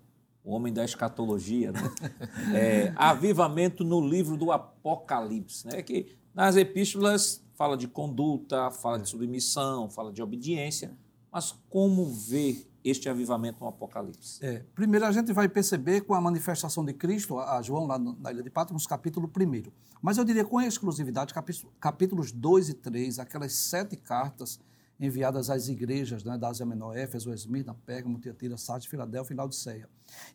[0.45, 1.81] o homem da escatologia, né?
[2.55, 5.83] é, avivamento no livro do Apocalipse, né?
[5.83, 10.97] que nas epístolas fala de conduta, fala de submissão, fala de obediência,
[11.31, 14.45] mas como ver este avivamento no Apocalipse?
[14.45, 18.33] É, primeiro a gente vai perceber com a manifestação de Cristo a João lá na
[18.33, 19.71] Ilha de Patmos, capítulo 1.
[20.03, 21.33] Mas eu diria com exclusividade
[21.81, 24.59] capítulos 2 e 3, aquelas sete cartas
[25.03, 29.89] enviadas às igrejas né, da Ásia Menor, Éfeso, Esmirna, Pérgamo, Tiatira, Sardes, Filadélfia e Laodiceia.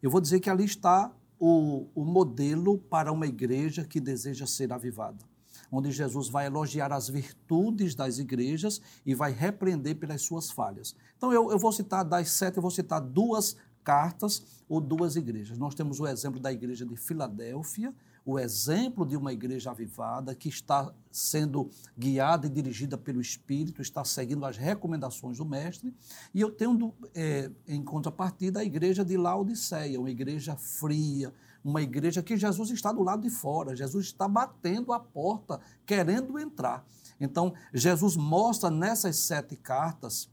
[0.04, 4.74] Eu vou dizer que ali está o, o modelo para uma igreja que deseja ser
[4.74, 5.26] avivada
[5.72, 10.96] onde Jesus vai elogiar as virtudes das igrejas e vai repreender pelas suas falhas.
[11.18, 15.58] Então, eu, eu vou citar das sete, eu vou citar duas cartas ou duas igrejas.
[15.58, 17.94] Nós temos o exemplo da igreja de Filadélfia,
[18.28, 24.04] o exemplo de uma igreja avivada que está sendo guiada e dirigida pelo Espírito, está
[24.04, 25.96] seguindo as recomendações do Mestre.
[26.34, 31.34] E eu tenho, é, em contrapartida, a igreja de Laodiceia, uma igreja fria,
[31.64, 36.38] uma igreja que Jesus está do lado de fora, Jesus está batendo a porta, querendo
[36.38, 36.86] entrar.
[37.22, 40.30] Então, Jesus mostra nessas sete cartas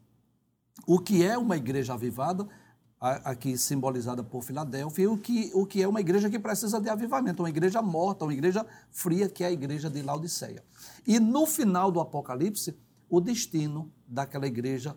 [0.84, 2.48] o que é uma igreja avivada,
[3.04, 7.42] aqui simbolizada por Filadélfia, o que, o que é uma igreja que precisa de avivamento,
[7.42, 10.64] uma igreja morta, uma igreja fria, que é a igreja de Laodiceia.
[11.06, 12.74] E no final do Apocalipse,
[13.10, 14.96] o destino daquela igreja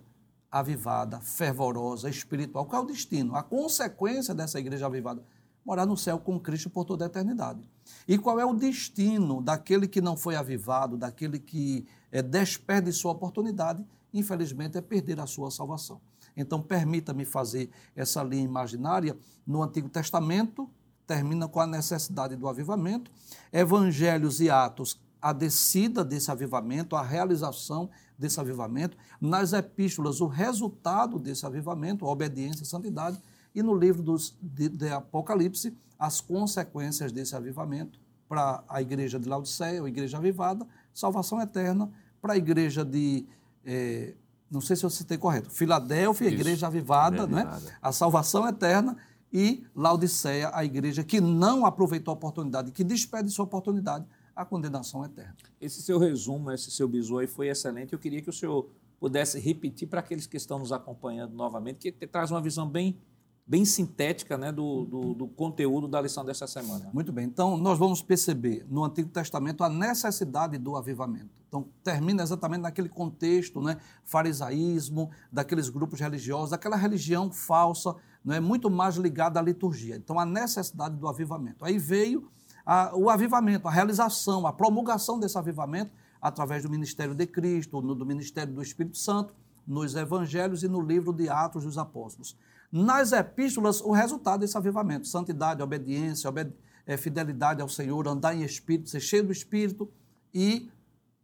[0.49, 2.65] avivada, fervorosa, espiritual.
[2.65, 3.35] Qual é o destino?
[3.35, 5.21] A consequência dessa igreja avivada?
[5.65, 7.59] Morar no céu com Cristo por toda a eternidade.
[8.07, 13.13] E qual é o destino daquele que não foi avivado, daquele que é, desperdiçou a
[13.13, 13.85] oportunidade?
[14.13, 15.99] Infelizmente, é perder a sua salvação.
[16.37, 19.17] Então, permita-me fazer essa linha imaginária.
[19.45, 20.69] No Antigo Testamento,
[21.07, 23.09] termina com a necessidade do avivamento.
[23.51, 28.95] Evangelhos e Atos, a descida desse avivamento, a realização desse avivamento.
[29.19, 33.19] Nas epístolas, o resultado desse avivamento, a obediência a santidade.
[33.55, 37.99] E no livro dos, de, de Apocalipse, as consequências desse avivamento
[38.29, 41.89] para a igreja de Laodiceia, a igreja avivada, salvação eterna,
[42.21, 43.25] para a igreja de
[43.65, 44.15] eh,
[44.49, 47.59] não sei se eu citei correto, Filadélfia, a igreja avivada, né?
[47.81, 48.97] a salvação eterna,
[49.31, 54.05] e Laodiceia, a igreja que não aproveitou a oportunidade, que despede sua oportunidade,
[54.35, 55.35] a condenação eterna.
[55.59, 57.91] Esse seu resumo, esse seu bisu aí foi excelente.
[57.93, 58.69] Eu queria que o senhor
[58.99, 62.97] pudesse repetir para aqueles que estão nos acompanhando novamente, que traz uma visão bem
[63.47, 66.89] bem sintética né, do, do, do, conteúdo da lição dessa semana.
[66.93, 67.25] Muito bem.
[67.25, 71.29] Então, nós vamos perceber no Antigo Testamento a necessidade do avivamento.
[71.47, 78.39] Então, termina exatamente naquele contexto, né, farisaísmo, daqueles grupos religiosos, daquela religião falsa, não é
[78.41, 79.95] muito mais ligada à liturgia.
[79.95, 81.63] Então, a necessidade do avivamento.
[81.63, 82.29] Aí veio
[82.65, 85.91] a, o avivamento, a realização, a promulgação desse avivamento
[86.21, 89.33] através do ministério de Cristo, no, do ministério do Espírito Santo,
[89.65, 92.35] nos evangelhos e no livro de Atos dos Apóstolos
[92.71, 96.53] nas epístolas o resultado desse avivamento: santidade, obediência, obed
[96.85, 99.91] é, fidelidade ao Senhor, andar em espírito, ser cheio do espírito
[100.33, 100.71] e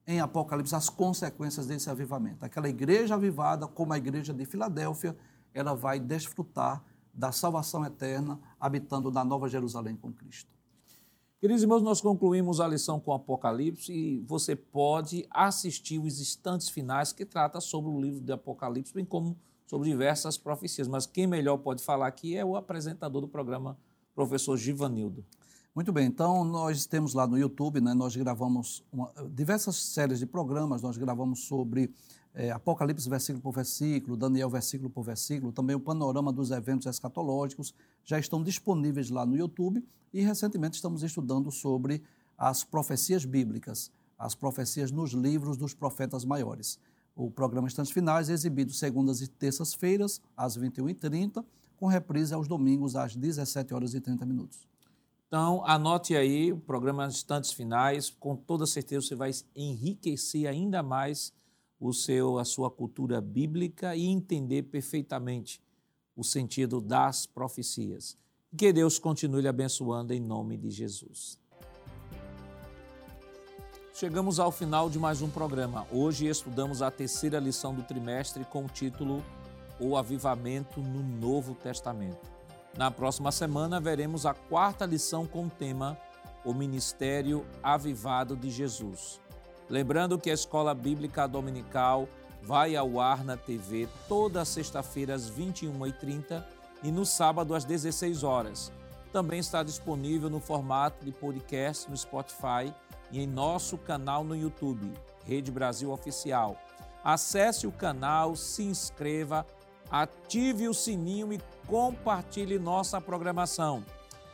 [0.06, 2.44] em Apocalipse as consequências desse avivamento.
[2.44, 5.16] Aquela igreja avivada, como a igreja de Filadélfia,
[5.54, 6.84] ela vai desfrutar
[7.14, 10.52] da salvação eterna, habitando na Nova Jerusalém com Cristo.
[11.40, 17.14] Queridos irmãos, nós concluímos a lição com Apocalipse e você pode assistir os instantes finais
[17.14, 19.38] que trata sobre o livro de Apocalipse, bem como
[19.74, 20.88] sobre diversas profecias.
[20.88, 23.76] Mas quem melhor pode falar aqui é o apresentador do programa,
[24.14, 25.26] professor Givanildo.
[25.74, 30.28] Muito bem, então nós temos lá no YouTube, né, nós gravamos uma, diversas séries de
[30.28, 31.92] programas, nós gravamos sobre
[32.36, 37.74] é, Apocalipse versículo por versículo, Daniel versículo por versículo, também o panorama dos eventos escatológicos
[38.04, 39.84] já estão disponíveis lá no YouTube
[40.14, 42.04] e recentemente estamos estudando sobre
[42.38, 46.78] as profecias bíblicas, as profecias nos livros dos profetas maiores.
[47.16, 51.46] O programa Instantes Finais é exibido segundas e terças-feiras, às 21h30,
[51.78, 54.68] com reprise aos domingos, às 17 horas e 30 minutos.
[55.28, 61.34] Então, anote aí o programa Instantes Finais, com toda certeza você vai enriquecer ainda mais
[61.80, 65.62] o seu, a sua cultura bíblica e entender perfeitamente
[66.16, 68.18] o sentido das profecias.
[68.56, 71.40] Que Deus continue lhe abençoando em nome de Jesus.
[73.96, 75.86] Chegamos ao final de mais um programa.
[75.92, 79.24] Hoje estudamos a terceira lição do trimestre com o título
[79.80, 82.28] O Avivamento no Novo Testamento.
[82.76, 85.96] Na próxima semana veremos a quarta lição com o tema
[86.44, 89.22] O Ministério Avivado de Jesus.
[89.70, 92.10] Lembrando que a Escola Bíblica Dominical
[92.42, 96.44] vai ao ar na TV toda sexta-feira às 21h30
[96.82, 98.72] e no sábado às 16 horas.
[99.12, 102.74] Também está disponível no formato de podcast no Spotify
[103.12, 104.92] e em nosso canal no YouTube,
[105.26, 106.58] Rede Brasil Oficial.
[107.04, 109.46] Acesse o canal, se inscreva,
[109.92, 113.84] ative o sininho e compartilhe nossa programação.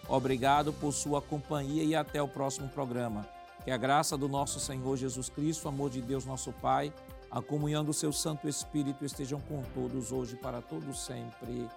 [0.08, 3.28] Obrigado por sua companhia e até o próximo programa.
[3.64, 6.94] Que a graça do nosso Senhor Jesus Cristo, o amor de Deus nosso Pai,
[7.30, 11.68] a comunhão do seu Santo Espírito estejam com todos hoje para todos sempre.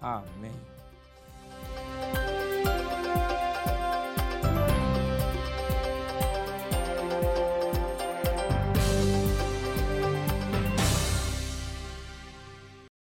[0.00, 0.54] Amém.